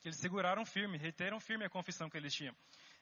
que 0.00 0.08
eles 0.08 0.18
seguraram 0.18 0.66
firme, 0.66 0.98
reiteram 0.98 1.38
firme 1.38 1.64
a 1.64 1.70
confissão 1.70 2.10
que 2.10 2.16
eles 2.16 2.34
tinham. 2.34 2.54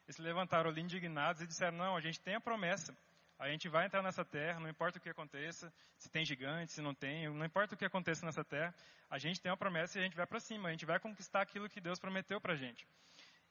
Eles 0.05 0.17
se 0.17 0.23
levantaram 0.23 0.69
ali 0.69 0.83
indignados 0.83 1.41
e 1.41 1.47
disseram, 1.47 1.79
não, 1.79 1.97
a 1.97 2.01
gente 2.01 2.21
tem 2.21 2.35
a 2.35 2.41
promessa, 2.41 2.95
a 3.43 3.49
gente 3.49 3.69
vai 3.69 3.87
entrar 3.87 4.03
nessa 4.03 4.25
terra, 4.25 4.61
não 4.61 4.69
importa 4.69 4.99
o 4.99 5.01
que 5.01 5.11
aconteça, 5.11 5.73
se 5.99 6.09
tem 6.09 6.25
gigante, 6.25 6.73
se 6.73 6.81
não 6.81 6.95
tem, 6.95 7.29
não 7.29 7.45
importa 7.45 7.75
o 7.75 7.79
que 7.79 7.85
aconteça 7.85 8.25
nessa 8.25 8.45
terra, 8.45 8.73
a 9.11 9.19
gente 9.19 9.41
tem 9.41 9.51
uma 9.51 9.57
promessa 9.57 9.99
e 9.99 10.01
a 10.01 10.05
gente 10.05 10.17
vai 10.17 10.27
para 10.27 10.39
cima, 10.39 10.69
a 10.69 10.71
gente 10.71 10.87
vai 10.87 11.01
conquistar 11.01 11.43
aquilo 11.43 11.69
que 11.69 11.81
Deus 11.81 11.99
prometeu 11.99 12.41
para 12.41 12.53
a 12.53 12.57
gente. 12.57 12.87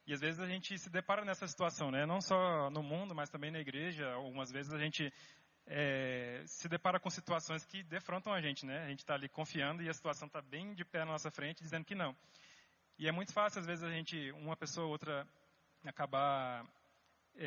E 0.06 0.12
às 0.12 0.20
vezes 0.20 0.40
a 0.40 0.46
gente 0.46 0.76
se 0.78 0.90
depara 0.90 1.24
nessa 1.24 1.46
situação, 1.46 1.90
né? 1.90 2.06
Não 2.06 2.20
só 2.20 2.70
no 2.70 2.82
mundo, 2.82 3.14
mas 3.14 3.30
também 3.30 3.50
na 3.50 3.60
igreja. 3.60 4.12
Algumas 4.14 4.50
vezes 4.50 4.72
a 4.72 4.78
gente 4.78 5.12
é, 5.66 6.42
se 6.46 6.68
depara 6.68 6.98
com 6.98 7.08
situações 7.08 7.64
que 7.64 7.84
defrontam 7.84 8.32
a 8.32 8.40
gente, 8.40 8.66
né? 8.66 8.84
A 8.84 8.88
gente 8.88 9.00
está 9.00 9.14
ali 9.14 9.28
confiando 9.28 9.82
e 9.82 9.88
a 9.88 9.94
situação 9.94 10.26
está 10.26 10.42
bem 10.42 10.74
de 10.74 10.84
pé 10.84 11.00
na 11.00 11.12
nossa 11.12 11.30
frente, 11.30 11.62
dizendo 11.62 11.84
que 11.84 11.94
não. 11.94 12.16
E 12.98 13.06
é 13.06 13.12
muito 13.12 13.32
fácil 13.32 13.60
às 13.60 13.66
vezes 13.66 13.84
a 13.84 13.90
gente, 13.90 14.32
uma 14.32 14.56
pessoa 14.56 14.86
ou 14.86 14.92
outra, 14.92 15.24
acabar 15.84 16.66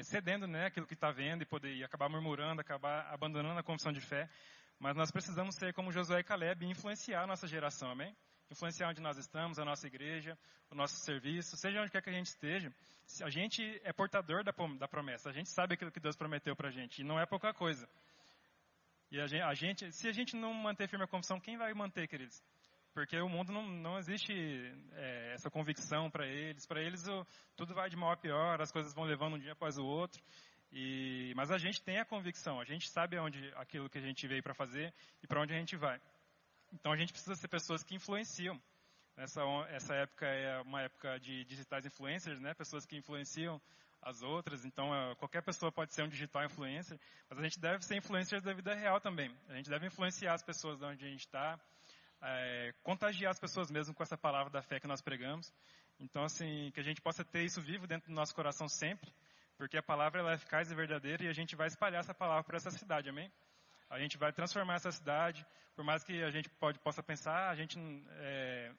cedendo 0.03 0.47
né, 0.47 0.65
aquilo 0.67 0.87
que 0.87 0.93
está 0.93 1.11
vendo 1.11 1.41
e 1.41 1.45
poder 1.45 1.83
acabar 1.83 2.09
murmurando, 2.09 2.61
acabar 2.61 3.07
abandonando 3.13 3.59
a 3.59 3.63
confissão 3.63 3.91
de 3.91 4.01
fé. 4.01 4.29
Mas 4.79 4.95
nós 4.95 5.11
precisamos 5.11 5.55
ser 5.55 5.73
como 5.73 5.91
Josué 5.91 6.19
e 6.19 6.23
Caleb 6.23 6.65
e 6.65 6.69
influenciar 6.69 7.23
a 7.23 7.27
nossa 7.27 7.47
geração, 7.47 7.89
amém? 7.91 8.15
Influenciar 8.51 8.89
onde 8.89 9.01
nós 9.01 9.17
estamos, 9.17 9.57
a 9.57 9.65
nossa 9.65 9.87
igreja, 9.87 10.37
o 10.69 10.75
nosso 10.75 10.95
serviço, 10.97 11.55
seja 11.57 11.81
onde 11.81 11.91
quer 11.91 12.01
que 12.01 12.09
a 12.09 12.13
gente 12.13 12.27
esteja. 12.27 12.73
A 13.23 13.29
gente 13.29 13.81
é 13.83 13.93
portador 13.93 14.43
da, 14.43 14.53
promessa, 14.87 15.29
a 15.29 15.33
gente 15.33 15.49
sabe 15.49 15.75
aquilo 15.75 15.91
que 15.91 15.99
Deus 15.99 16.15
prometeu 16.15 16.55
para 16.55 16.69
a 16.69 16.71
gente, 16.71 16.99
e 16.99 17.03
não 17.03 17.19
é 17.19 17.25
pouca 17.25 17.53
coisa. 17.53 17.87
E 19.11 19.19
a 19.19 19.53
gente, 19.53 19.91
se 19.91 20.07
a 20.07 20.11
gente 20.11 20.35
não 20.35 20.53
manter 20.53 20.87
firme 20.87 21.05
a 21.05 21.07
confissão, 21.07 21.39
quem 21.39 21.57
vai 21.57 21.73
manter, 21.73 22.07
queridos? 22.07 22.43
Porque 22.95 23.19
o 23.19 23.27
mundo 23.27 23.51
não, 23.51 23.67
não 23.67 23.97
existe 23.99 24.33
é, 24.93 25.33
essa 25.33 25.51
convicção 25.51 26.09
para 26.09 26.25
eles. 26.25 26.65
Para 26.65 26.81
eles 26.81 27.05
o, 27.09 27.27
tudo 27.53 27.73
vai 27.73 27.89
de 27.89 27.97
mal 27.97 28.11
a 28.11 28.15
pior, 28.15 28.61
as 28.61 28.71
coisas 28.71 28.93
vão 28.93 29.03
levando 29.03 29.33
um 29.35 29.37
dia 29.37 29.51
após 29.51 29.77
o 29.77 29.85
outro. 29.85 30.23
E, 30.71 31.33
mas 31.35 31.51
a 31.51 31.57
gente 31.57 31.83
tem 31.83 31.99
a 31.99 32.05
convicção, 32.05 32.57
a 32.57 32.63
gente 32.63 32.89
sabe 32.89 33.19
onde 33.19 33.51
aquilo 33.57 33.89
que 33.89 33.97
a 33.97 34.01
gente 34.01 34.25
veio 34.25 34.41
para 34.41 34.53
fazer 34.53 34.93
e 35.21 35.27
para 35.27 35.41
onde 35.41 35.53
a 35.53 35.57
gente 35.57 35.75
vai. 35.75 35.99
Então 36.73 36.93
a 36.93 36.95
gente 36.95 37.11
precisa 37.11 37.35
ser 37.35 37.49
pessoas 37.49 37.83
que 37.83 37.95
influenciam. 37.95 38.57
Essa, 39.17 39.41
essa 39.71 39.93
época 39.93 40.25
é 40.25 40.61
uma 40.61 40.81
época 40.81 41.19
de 41.19 41.43
digitais 41.43 41.85
influencers, 41.85 42.39
né? 42.39 42.53
Pessoas 42.53 42.85
que 42.85 42.95
influenciam 42.95 43.61
as 44.01 44.21
outras. 44.21 44.63
Então 44.63 44.95
é, 44.95 45.15
qualquer 45.15 45.41
pessoa 45.43 45.69
pode 45.69 45.93
ser 45.93 46.03
um 46.03 46.07
digital 46.07 46.45
influencer, 46.45 46.97
mas 47.29 47.39
a 47.39 47.43
gente 47.43 47.59
deve 47.59 47.83
ser 47.83 47.97
influencer 47.97 48.41
da 48.41 48.53
vida 48.53 48.73
real 48.73 49.01
também. 49.01 49.35
A 49.49 49.55
gente 49.55 49.69
deve 49.69 49.85
influenciar 49.85 50.33
as 50.33 50.43
pessoas 50.43 50.79
de 50.79 50.85
onde 50.85 51.05
a 51.05 51.09
gente 51.09 51.25
está, 51.25 51.59
é, 52.25 52.73
contagiar 52.81 53.31
as 53.31 53.39
pessoas 53.39 53.69
mesmo 53.69 53.93
com 53.93 54.01
essa 54.01 54.17
palavra 54.17 54.51
da 54.51 54.61
fé 54.61 54.79
que 54.79 54.87
nós 54.87 55.01
pregamos. 55.01 55.53
Então, 55.99 56.23
assim, 56.23 56.71
que 56.73 56.79
a 56.79 56.83
gente 56.83 57.01
possa 57.01 57.23
ter 57.23 57.43
isso 57.43 57.61
vivo 57.61 57.87
dentro 57.87 58.09
do 58.09 58.15
nosso 58.15 58.33
coração 58.33 58.67
sempre, 58.67 59.13
porque 59.57 59.77
a 59.77 59.83
palavra 59.83 60.21
é 60.21 60.33
eficaz 60.33 60.71
e 60.71 60.75
verdadeira 60.75 61.23
e 61.23 61.27
a 61.27 61.33
gente 61.33 61.55
vai 61.55 61.67
espalhar 61.67 62.01
essa 62.01 62.13
palavra 62.13 62.43
para 62.43 62.57
essa 62.57 62.71
cidade, 62.71 63.09
amém? 63.09 63.31
A 63.89 63.99
gente 63.99 64.17
vai 64.17 64.33
transformar 64.33 64.75
essa 64.75 64.91
cidade, 64.91 65.45
por 65.75 65.85
mais 65.85 66.03
que 66.03 66.23
a 66.23 66.31
gente 66.31 66.49
pode, 66.49 66.79
possa 66.79 67.03
pensar, 67.03 67.49
a 67.49 67.55
gente, 67.55 67.77
é, 68.09 68.71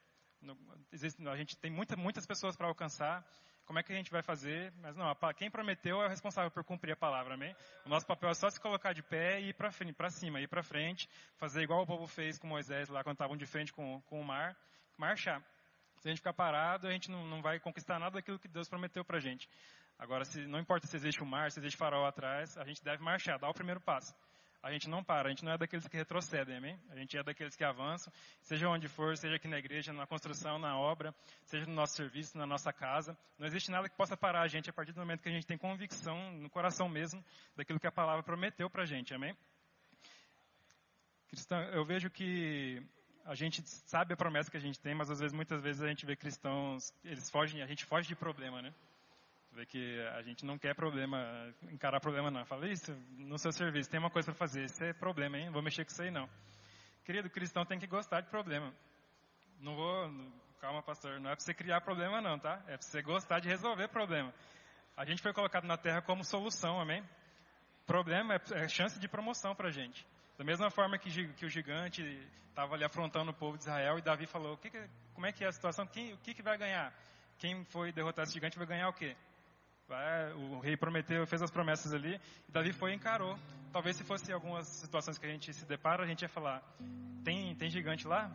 a 1.30 1.36
gente 1.36 1.57
tem 1.57 1.70
muita, 1.70 1.97
muitas 1.97 2.26
pessoas 2.26 2.57
para 2.57 2.66
alcançar, 2.66 3.24
como 3.67 3.79
é 3.79 3.83
que 3.83 3.93
a 3.93 3.97
gente 3.97 4.11
vai 4.11 4.23
fazer? 4.23 4.73
Mas 4.81 4.97
não, 4.97 5.12
quem 5.37 5.51
prometeu 5.51 6.01
é 6.01 6.07
o 6.07 6.09
responsável 6.09 6.51
por 6.51 6.64
cumprir 6.64 6.93
a 6.93 6.97
palavra, 6.97 7.35
amém? 7.35 7.55
O 7.85 7.89
nosso 7.89 8.07
papel 8.07 8.31
é 8.31 8.35
só 8.35 8.49
se 8.49 8.61
colocar 8.61 8.93
de 8.93 9.03
pé 9.03 9.41
e 9.41 9.49
ir 9.49 9.55
para 9.55 10.11
cima, 10.11 10.41
ir 10.41 10.49
para 10.49 10.62
frente, 10.62 11.09
fazer 11.37 11.62
igual 11.62 11.83
o 11.83 11.87
povo 11.87 12.07
fez 12.07 12.39
com 12.39 12.47
Moisés 12.47 12.89
lá 12.89 13.03
quando 13.03 13.14
estavam 13.14 13.37
de 13.37 13.45
frente 13.45 13.73
com, 13.73 14.01
com 14.03 14.21
o 14.21 14.25
mar, 14.25 14.57
marchar. 14.97 15.43
Se 15.99 16.09
a 16.09 16.11
gente 16.11 16.19
ficar 16.19 16.33
parado, 16.33 16.87
a 16.87 16.93
gente 16.93 17.11
não, 17.11 17.27
não 17.27 17.43
vai 17.43 17.59
conquistar 17.59 17.99
nada 17.99 18.14
daquilo 18.14 18.39
que 18.39 18.49
Deus 18.49 18.69
prometeu 18.69 19.05
para 19.05 19.17
a 19.17 19.21
gente. 19.21 19.49
Agora, 19.99 20.25
se, 20.25 20.47
não 20.47 20.61
importa 20.61 20.87
se 20.87 20.95
existe 20.95 21.23
o 21.23 21.27
mar, 21.27 21.51
se 21.51 21.59
existe 21.59 21.77
farol 21.77 22.07
atrás, 22.07 22.57
a 22.57 22.64
gente 22.64 22.85
deve 22.85 23.03
marchar, 23.03 23.39
dar 23.39 23.49
o 23.49 23.55
primeiro 23.55 23.81
passo 23.81 24.14
a 24.67 24.73
gente 24.73 24.89
não 24.89 25.03
para, 25.03 25.29
a 25.29 25.31
gente 25.31 25.45
não 25.45 25.53
é 25.53 25.59
daqueles 25.59 25.87
que 25.87 25.97
retrocedem, 25.97 26.57
amém? 26.57 26.77
A 26.91 26.97
gente 26.97 27.17
é 27.17 27.23
daqueles 27.23 27.55
que 27.55 27.62
avançam, 27.62 28.12
seja 28.43 28.69
onde 28.69 28.89
for, 28.89 29.17
seja 29.17 29.37
aqui 29.37 29.47
na 29.47 29.59
igreja, 29.59 29.93
na 29.93 30.07
construção, 30.09 30.59
na 30.59 30.77
obra, 30.77 31.14
seja 31.45 31.67
no 31.67 31.73
nosso 31.73 31.95
serviço, 31.95 32.37
na 32.37 32.47
nossa 32.47 32.73
casa. 32.73 33.17
Não 33.39 33.47
existe 33.47 33.71
nada 33.71 33.89
que 33.89 33.97
possa 33.97 34.17
parar 34.17 34.43
a 34.43 34.49
gente 34.49 34.69
a 34.69 34.73
partir 34.73 34.93
do 34.93 34.99
momento 34.99 35.23
que 35.23 35.29
a 35.29 35.33
gente 35.33 35.47
tem 35.47 35.57
convicção 35.57 36.33
no 36.33 36.51
coração 36.51 36.89
mesmo 36.89 37.25
daquilo 37.55 37.79
que 37.79 37.87
a 37.87 37.93
palavra 37.93 38.25
prometeu 38.25 38.69
para 38.69 38.83
a 38.83 38.87
gente, 38.87 39.14
amém? 39.14 39.37
Cristão, 41.29 41.61
eu 41.62 41.85
vejo 41.85 42.11
que 42.11 42.83
a 43.25 43.37
gente 43.37 43.62
sabe 43.62 44.14
a 44.14 44.17
promessa 44.17 44.51
que 44.51 44.57
a 44.57 44.61
gente 44.61 44.81
tem, 44.81 44.97
mas 44.97 45.09
às 45.11 45.21
vezes, 45.21 45.33
muitas 45.33 45.62
vezes 45.62 45.81
a 45.81 45.87
gente 45.87 46.05
vê 46.05 46.17
cristãos, 46.17 46.93
eles 47.05 47.31
fogem, 47.31 47.62
a 47.62 47.67
gente 47.67 47.85
foge 47.85 48.09
de 48.09 48.17
problema, 48.17 48.61
né? 48.61 48.75
Que 49.65 50.01
a 50.15 50.23
gente 50.23 50.45
não 50.45 50.59
quer 50.59 50.75
problema, 50.75 51.19
encarar 51.71 52.01
problema 52.01 52.31
não. 52.31 52.45
Fala, 52.45 52.69
isso, 52.69 52.93
no 53.17 53.39
seu 53.39 53.53
serviço 53.53 53.91
tem 53.91 53.99
uma 53.99 54.11
coisa 54.11 54.27
para 54.27 54.39
fazer, 54.39 54.65
isso 54.65 54.83
é 54.85 54.93
problema, 54.93 55.39
hein? 55.39 55.47
Não 55.47 55.53
vou 55.53 55.63
mexer 55.63 55.85
com 55.85 55.91
isso 55.91 56.03
aí 56.03 56.11
não. 56.11 56.29
Querido, 57.05 57.31
cristão 57.31 57.65
tem 57.65 57.79
que 57.79 57.87
gostar 57.87 58.21
de 58.21 58.29
problema. 58.29 58.75
Não 59.61 59.75
vou, 59.75 60.11
calma 60.61 60.83
pastor, 60.83 61.21
não 61.21 61.31
é 61.31 61.35
para 61.35 61.45
você 61.45 61.55
criar 61.55 61.81
problema 61.81 62.21
não, 62.21 62.39
tá? 62.39 62.63
É 62.67 62.77
para 62.77 62.83
você 62.83 63.01
gostar 63.01 63.39
de 63.41 63.49
resolver 63.49 63.89
problema. 63.89 64.35
A 64.97 65.05
gente 65.05 65.23
foi 65.23 65.33
colocado 65.33 65.65
na 65.65 65.77
terra 65.77 66.03
como 66.03 66.25
solução, 66.25 66.81
amém? 66.81 67.03
Problema 67.87 68.35
é, 68.35 68.65
é 68.65 68.69
chance 68.69 68.99
de 68.99 69.09
promoção 69.09 69.55
para 69.55 69.69
a 69.69 69.71
gente. 69.71 70.07
Da 70.37 70.45
mesma 70.45 70.71
forma 70.71 70.99
que, 70.99 71.29
que 71.35 71.47
o 71.47 71.49
gigante 71.49 72.03
estava 72.49 72.75
ali 72.75 72.85
afrontando 72.85 73.31
o 73.31 73.35
povo 73.35 73.57
de 73.57 73.65
Israel 73.65 73.99
e 73.99 74.03
Davi 74.03 74.27
falou, 74.27 74.57
que 74.57 74.71
que, 74.71 74.91
como 75.15 75.27
é 75.27 75.33
que 75.33 75.45
é 75.45 75.49
a 75.49 75.53
situação? 75.53 75.87
Quem, 75.87 76.15
o 76.15 76.19
que, 76.19 76.35
que 76.35 76.43
vai 76.43 76.57
ganhar? 76.59 76.93
Quem 77.39 77.65
foi 77.67 77.93
derrotar 77.93 78.25
esse 78.25 78.33
gigante 78.33 78.57
vai 78.57 78.67
ganhar 78.67 78.89
o 78.89 78.93
quê? 78.93 79.15
O 80.37 80.59
rei 80.59 80.76
prometeu, 80.76 81.24
fez 81.26 81.41
as 81.41 81.51
promessas 81.51 81.95
ali, 81.95 82.20
e 82.49 82.53
Davi 82.53 82.72
foi 82.72 82.91
e 82.91 82.95
encarou. 82.97 83.39
Talvez 83.72 83.97
se 83.97 84.03
fosse 84.03 84.32
algumas 84.32 84.66
situações 84.66 85.16
que 85.16 85.26
a 85.26 85.28
gente 85.28 85.53
se 85.53 85.64
depara, 85.64 86.03
a 86.03 86.07
gente 86.07 86.22
ia 86.22 86.28
falar: 86.28 86.61
tem, 87.22 87.55
tem 87.55 87.70
gigante 87.70 88.07
lá? 88.07 88.32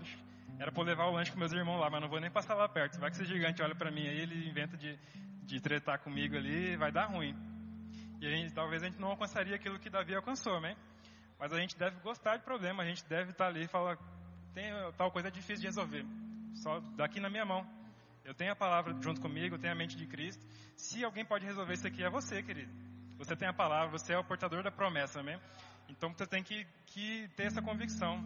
Era 0.58 0.72
para 0.72 0.84
levar 0.84 1.08
o 1.08 1.12
lanche 1.12 1.32
com 1.32 1.39
meus 1.39 1.52
irmãos 1.52 1.80
lá, 1.80 1.89
mas 1.89 2.02
não 2.02 2.08
vou 2.08 2.22
nem 2.22 2.32
passar 2.32 2.54
lá 2.54 2.70
perto. 2.70 2.99
Vai 2.99 3.10
que 3.10 3.18
esse 3.18 3.26
gigante 3.26 3.62
olha 3.62 3.76
para 3.76 3.91
mim 3.91 4.08
aí, 4.08 4.22
ele 4.22 4.47
inventa 4.47 4.78
de, 4.78 4.97
de 5.43 5.60
tretar 5.60 5.99
comigo 5.99 6.38
ali, 6.38 6.78
vai 6.78 6.91
dar 6.91 7.08
ruim. 7.08 7.36
E 8.22 8.28
a 8.28 8.30
gente, 8.30 8.54
talvez 8.54 8.84
a 8.84 8.86
gente 8.86 8.99
não 8.99 9.10
alcançaria 9.10 9.56
aquilo 9.56 9.80
que 9.80 9.89
Davi 9.89 10.16
alcançou, 10.16 10.56
amém? 10.56 10.78
Mas 11.38 11.52
a 11.52 11.60
gente 11.60 11.78
deve 11.78 11.99
gostar 12.02 12.38
de 12.38 12.43
problema, 12.43 12.84
a 12.84 12.86
gente 12.86 13.04
deve 13.10 13.32
estar 13.32 13.47
ali 13.47 13.64
e 13.64 13.68
falar: 13.68 13.97
tem 14.54 14.72
tal 14.97 15.12
coisa 15.12 15.30
difícil 15.30 15.62
de 15.62 15.68
resolver, 15.68 16.06
só 16.54 16.80
daqui 16.95 17.20
na 17.20 17.30
minha 17.30 17.43
mão. 17.43 17.81
Eu 18.24 18.34
tenho 18.34 18.52
a 18.52 18.56
palavra 18.56 18.96
junto 19.02 19.20
comigo, 19.20 19.56
eu 19.56 19.60
tenho 19.60 19.74
a 19.74 19.76
mente 19.76 19.98
de 19.98 20.06
Cristo. 20.06 20.46
Se 20.76 21.04
alguém 21.04 21.26
pode 21.26 21.46
resolver 21.46 21.74
isso 21.74 21.88
aqui, 21.88 22.04
é 22.04 22.10
você, 22.10 22.42
querido. 22.44 22.72
Você 23.18 23.36
tem 23.36 23.48
a 23.48 23.54
palavra, 23.54 23.92
você 23.92 24.14
é 24.14 24.18
o 24.18 24.24
portador 24.24 24.64
da 24.64 24.72
promessa, 24.72 25.20
amém? 25.20 25.40
Então 25.90 26.12
você 26.14 26.26
tem 26.26 26.42
que, 26.44 26.66
que 26.88 27.28
ter 27.36 27.44
essa 27.44 27.62
convicção. 27.62 28.24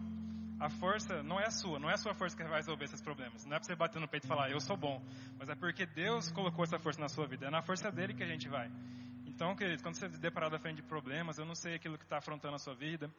A 0.58 0.70
força 0.70 1.22
não 1.22 1.38
é 1.38 1.46
a 1.46 1.50
sua, 1.50 1.78
não 1.78 1.90
é 1.90 1.94
a 1.94 1.98
sua 1.98 2.14
força 2.14 2.34
que 2.34 2.42
vai 2.44 2.56
resolver 2.56 2.84
esses 2.84 3.02
problemas. 3.02 3.44
Não 3.44 3.56
é 3.56 3.58
para 3.58 3.66
você 3.66 3.74
bater 3.74 4.00
no 4.00 4.08
peito 4.08 4.24
e 4.24 4.28
falar, 4.28 4.50
eu 4.50 4.60
sou 4.60 4.76
bom. 4.76 5.04
Mas 5.38 5.50
é 5.50 5.54
porque 5.54 5.84
Deus 5.84 6.30
colocou 6.30 6.64
essa 6.64 6.78
força 6.78 7.00
na 7.00 7.08
sua 7.08 7.26
vida. 7.26 7.46
É 7.46 7.50
na 7.50 7.60
força 7.60 7.90
dele 7.92 8.14
que 8.14 8.22
a 8.22 8.26
gente 8.26 8.48
vai. 8.48 8.70
Então, 9.26 9.54
querido, 9.54 9.82
quando 9.82 9.96
você 9.96 10.08
se 10.08 10.18
deparar 10.18 10.50
da 10.50 10.58
frente 10.58 10.76
de 10.76 10.82
problemas, 10.82 11.36
eu 11.36 11.44
não 11.44 11.54
sei 11.54 11.74
aquilo 11.74 11.98
que 11.98 12.04
está 12.04 12.16
afrontando 12.16 12.54
a 12.54 12.58
sua 12.58 12.74
vida, 12.74 13.10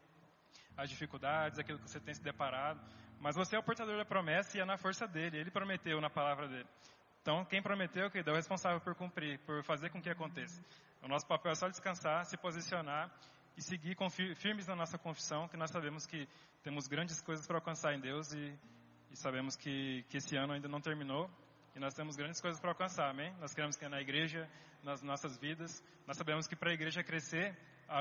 as 0.75 0.89
dificuldades, 0.89 1.59
aquilo 1.59 1.77
que 1.77 1.87
você 1.87 1.99
tem 1.99 2.13
se 2.13 2.23
deparado. 2.23 2.81
Mas 3.19 3.35
você 3.35 3.55
é 3.55 3.59
o 3.59 3.63
portador 3.63 3.97
da 3.97 4.05
promessa 4.05 4.57
e 4.57 4.61
é 4.61 4.65
na 4.65 4.77
força 4.77 5.07
dele. 5.07 5.37
Ele 5.37 5.51
prometeu 5.51 5.99
na 5.99 6.09
palavra 6.09 6.47
dele. 6.47 6.67
Então, 7.21 7.43
quem 7.45 7.61
prometeu, 7.61 8.09
que 8.09 8.19
é 8.19 8.31
o 8.31 8.35
responsável 8.35 8.79
por 8.79 8.95
cumprir, 8.95 9.39
por 9.39 9.63
fazer 9.63 9.89
com 9.89 10.01
que 10.01 10.09
aconteça. 10.09 10.63
O 11.01 11.07
nosso 11.07 11.27
papel 11.27 11.51
é 11.51 11.55
só 11.55 11.67
descansar, 11.67 12.25
se 12.25 12.37
posicionar 12.37 13.11
e 13.57 13.61
seguir 13.61 13.97
firmes 14.35 14.67
na 14.67 14.75
nossa 14.75 14.97
confissão, 14.97 15.47
que 15.47 15.57
nós 15.57 15.71
sabemos 15.71 16.05
que 16.05 16.27
temos 16.63 16.87
grandes 16.87 17.21
coisas 17.21 17.45
para 17.45 17.57
alcançar 17.57 17.93
em 17.93 17.99
Deus 17.99 18.31
e, 18.33 18.57
e 19.11 19.17
sabemos 19.17 19.55
que, 19.55 20.03
que 20.09 20.17
esse 20.17 20.37
ano 20.37 20.53
ainda 20.53 20.67
não 20.67 20.79
terminou 20.79 21.29
e 21.75 21.79
nós 21.79 21.93
temos 21.93 22.15
grandes 22.15 22.41
coisas 22.41 22.59
para 22.59 22.71
alcançar, 22.71 23.09
amém? 23.09 23.33
Nós 23.39 23.53
queremos 23.53 23.75
que 23.75 23.87
na 23.87 24.01
igreja, 24.01 24.49
nas 24.83 25.01
nossas 25.01 25.37
vidas, 25.37 25.83
nós 26.07 26.17
sabemos 26.17 26.47
que 26.47 26.55
para 26.55 26.71
a 26.71 26.73
igreja 26.73 27.03
crescer, 27.03 27.55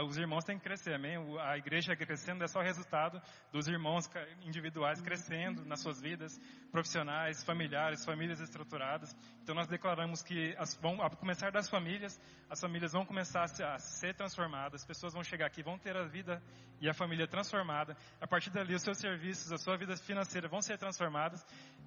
os 0.05 0.17
irmãos 0.17 0.45
têm 0.45 0.59
que 0.59 0.65
crescer, 0.65 0.95
amém? 0.95 1.17
A 1.41 1.57
igreja 1.57 1.95
crescendo 1.95 2.43
é 2.43 2.49
só 2.49 2.61
resultado 2.61 3.21
dos 3.53 3.69
irmãos 3.69 4.11
individuais 4.43 5.01
crescendo 5.01 5.65
nas 5.65 5.81
suas 5.81 6.01
vidas, 6.01 6.39
profissionais, 6.73 7.45
familiares, 7.45 8.05
famílias 8.05 8.41
estruturadas. 8.41 9.15
Então 9.43 9.55
nós 9.55 9.69
declaramos 9.69 10.23
que 10.23 10.55
as, 10.59 10.75
vão, 10.77 11.01
a 11.01 11.09
começar 11.11 11.53
das 11.53 11.69
famílias, 11.69 12.21
as 12.51 12.61
famílias 12.61 12.93
vão 12.93 13.07
começar 13.07 13.45
a, 13.45 13.49
se, 13.49 13.63
a 13.63 13.79
ser 13.79 14.15
transformadas, 14.15 14.83
as 14.83 14.87
pessoas 14.87 15.13
vão 15.13 15.23
chegar 15.23 15.47
aqui, 15.47 15.63
vão 15.63 15.79
ter 15.79 15.97
a 15.97 16.05
vida 16.05 16.43
e 16.81 16.89
a 16.89 16.95
família 16.95 17.27
transformada. 17.29 17.97
A 18.21 18.27
partir 18.27 18.51
dali, 18.51 18.75
os 18.75 18.83
seus 18.83 18.99
serviços, 18.99 19.53
a 19.53 19.57
sua 19.57 19.77
vida 19.77 19.97
financeira 19.97 20.49
vão 20.49 20.61
ser 20.61 20.79
transformadas 20.79 21.45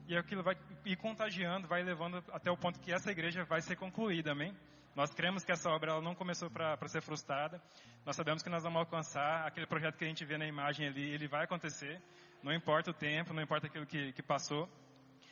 e 0.08 0.18
aquilo 0.18 0.42
vai 0.42 0.56
ir 0.86 0.96
contagiando, 0.96 1.68
vai 1.68 1.84
levando 1.84 2.24
até 2.32 2.50
o 2.50 2.58
ponto 2.58 2.80
que 2.80 2.94
essa 2.94 3.12
igreja 3.12 3.44
vai 3.44 3.62
ser 3.62 3.76
concluída, 3.76 4.32
amém? 4.32 4.56
Nós 5.00 5.14
cremos 5.14 5.46
que 5.46 5.52
essa 5.54 5.70
obra 5.70 5.94
ela 5.94 6.02
não 6.02 6.14
começou 6.14 6.52
para 6.52 6.76
ser 6.90 7.02
frustrada. 7.02 7.62
Nós 8.06 8.18
sabemos 8.18 8.44
que 8.44 8.50
nós 8.50 8.64
vamos 8.64 8.80
alcançar 8.80 9.48
aquele 9.48 9.66
projeto 9.66 9.98
que 9.98 10.04
a 10.04 10.08
gente 10.10 10.26
vê 10.26 10.38
na 10.38 10.46
imagem 10.46 10.88
ali, 10.88 11.14
ele 11.14 11.26
vai 11.26 11.46
acontecer. 11.46 12.02
Não 12.44 12.52
importa 12.52 12.92
o 12.92 12.94
tempo, 12.94 13.34
não 13.34 13.42
importa 13.42 13.68
aquilo 13.68 13.86
que, 13.86 14.12
que 14.12 14.22
passou. 14.22 14.68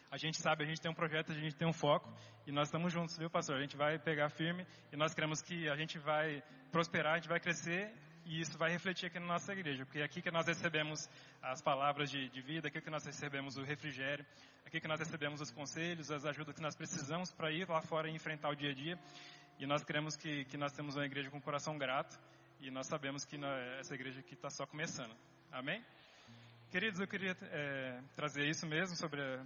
A 0.10 0.16
gente 0.16 0.38
sabe, 0.42 0.64
a 0.64 0.66
gente 0.66 0.80
tem 0.80 0.90
um 0.90 0.94
projeto, 0.94 1.34
a 1.34 1.36
gente 1.36 1.54
tem 1.54 1.68
um 1.68 1.74
foco 1.74 2.10
e 2.46 2.52
nós 2.54 2.70
estamos 2.70 2.94
juntos, 2.94 3.18
viu, 3.18 3.30
pastor? 3.30 3.58
A 3.58 3.62
gente 3.62 3.76
vai 3.76 4.00
pegar 4.00 4.30
firme 4.30 4.66
e 4.90 4.96
nós 4.96 5.14
cremos 5.14 5.42
que 5.42 5.68
a 5.68 5.76
gente 5.76 6.00
vai 6.00 6.42
prosperar, 6.72 7.16
a 7.16 7.16
gente 7.18 7.28
vai 7.28 7.42
crescer 7.42 7.94
e 8.28 8.40
isso 8.40 8.58
vai 8.58 8.72
refletir 8.72 9.08
aqui 9.08 9.20
na 9.20 9.26
nossa 9.26 9.52
igreja, 9.52 9.86
porque 9.86 10.00
é 10.00 10.04
aqui 10.04 10.22
que 10.22 10.32
nós 10.32 10.48
recebemos 10.48 11.10
as 11.42 11.62
palavras 11.62 12.10
de, 12.10 12.30
de 12.30 12.42
vida, 12.42 12.68
aqui 12.70 12.80
que 12.80 12.90
nós 12.90 13.06
recebemos 13.06 13.58
o 13.58 13.64
refrigério, 13.64 14.26
aqui 14.66 14.82
que 14.82 14.88
nós 14.88 15.00
recebemos 15.00 15.40
os 15.40 15.50
conselhos, 15.52 16.12
as 16.12 16.26
ajudas 16.26 16.54
que 16.56 16.62
nós 16.62 16.76
precisamos 16.76 17.34
para 17.34 17.52
ir 17.52 17.68
lá 17.70 17.82
fora 17.82 18.10
e 18.10 18.14
enfrentar 18.14 18.50
o 18.50 18.56
dia 18.56 18.72
a 18.72 18.74
dia. 18.74 19.00
E 19.60 19.66
nós 19.66 19.84
cremos 19.84 20.16
que, 20.16 20.46
que 20.46 20.58
nós 20.58 20.72
temos 20.72 20.96
uma 20.96 21.06
igreja 21.06 21.32
com 21.32 21.42
coração 21.42 21.78
grato 21.78 22.20
e 22.60 22.70
nós 22.70 22.86
sabemos 22.86 23.26
que 23.26 23.40
essa 23.80 23.96
igreja 23.96 24.20
aqui 24.20 24.36
está 24.36 24.52
só 24.52 24.68
começando. 24.68 25.16
Amém? 25.52 25.84
Queridos, 26.70 27.00
eu 27.00 27.08
queria 27.08 27.36
é, 27.42 28.00
trazer 28.16 28.48
isso 28.48 28.68
mesmo 28.68 28.96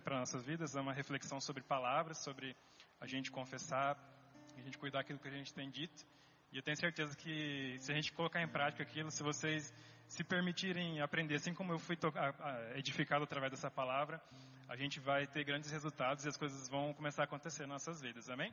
para 0.03 0.19
nossas 0.19 0.43
vidas, 0.43 0.75
uma 0.75 0.91
reflexão 0.91 1.39
sobre 1.39 1.63
palavras, 1.63 2.17
sobre 2.17 2.53
a 2.99 3.07
gente 3.07 3.31
confessar, 3.31 3.97
a 4.57 4.61
gente 4.61 4.77
cuidar 4.77 4.99
daquilo 4.99 5.19
que 5.19 5.29
a 5.29 5.31
gente 5.31 5.53
tem 5.53 5.69
dito. 5.69 6.05
E 6.51 6.57
eu 6.57 6.63
tenho 6.63 6.75
certeza 6.75 7.15
que 7.15 7.77
se 7.79 7.89
a 7.91 7.95
gente 7.95 8.11
colocar 8.11 8.41
em 8.41 8.47
prática 8.47 8.83
aquilo, 8.83 9.09
se 9.11 9.23
vocês 9.23 9.73
se 10.09 10.25
permitirem 10.25 10.99
aprender, 10.99 11.35
assim 11.35 11.53
como 11.53 11.71
eu 11.71 11.79
fui 11.79 11.97
edificado 12.75 13.23
através 13.23 13.51
dessa 13.51 13.71
palavra, 13.71 14.21
a 14.67 14.75
gente 14.75 14.99
vai 14.99 15.25
ter 15.25 15.45
grandes 15.45 15.71
resultados 15.71 16.25
e 16.25 16.27
as 16.27 16.35
coisas 16.35 16.67
vão 16.67 16.93
começar 16.93 17.23
a 17.23 17.25
acontecer 17.25 17.61
nas 17.61 17.85
nossas 17.85 18.01
vidas. 18.01 18.29
Amém? 18.29 18.51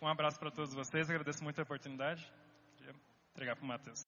Um 0.00 0.08
abraço 0.08 0.38
para 0.38 0.50
todos 0.50 0.74
vocês, 0.74 1.08
agradeço 1.08 1.42
muito 1.42 1.58
a 1.58 1.62
oportunidade 1.62 2.30
de 2.76 2.90
entregar 3.32 3.56
para 3.56 3.64
o 3.64 3.68
Matheus. 3.68 4.03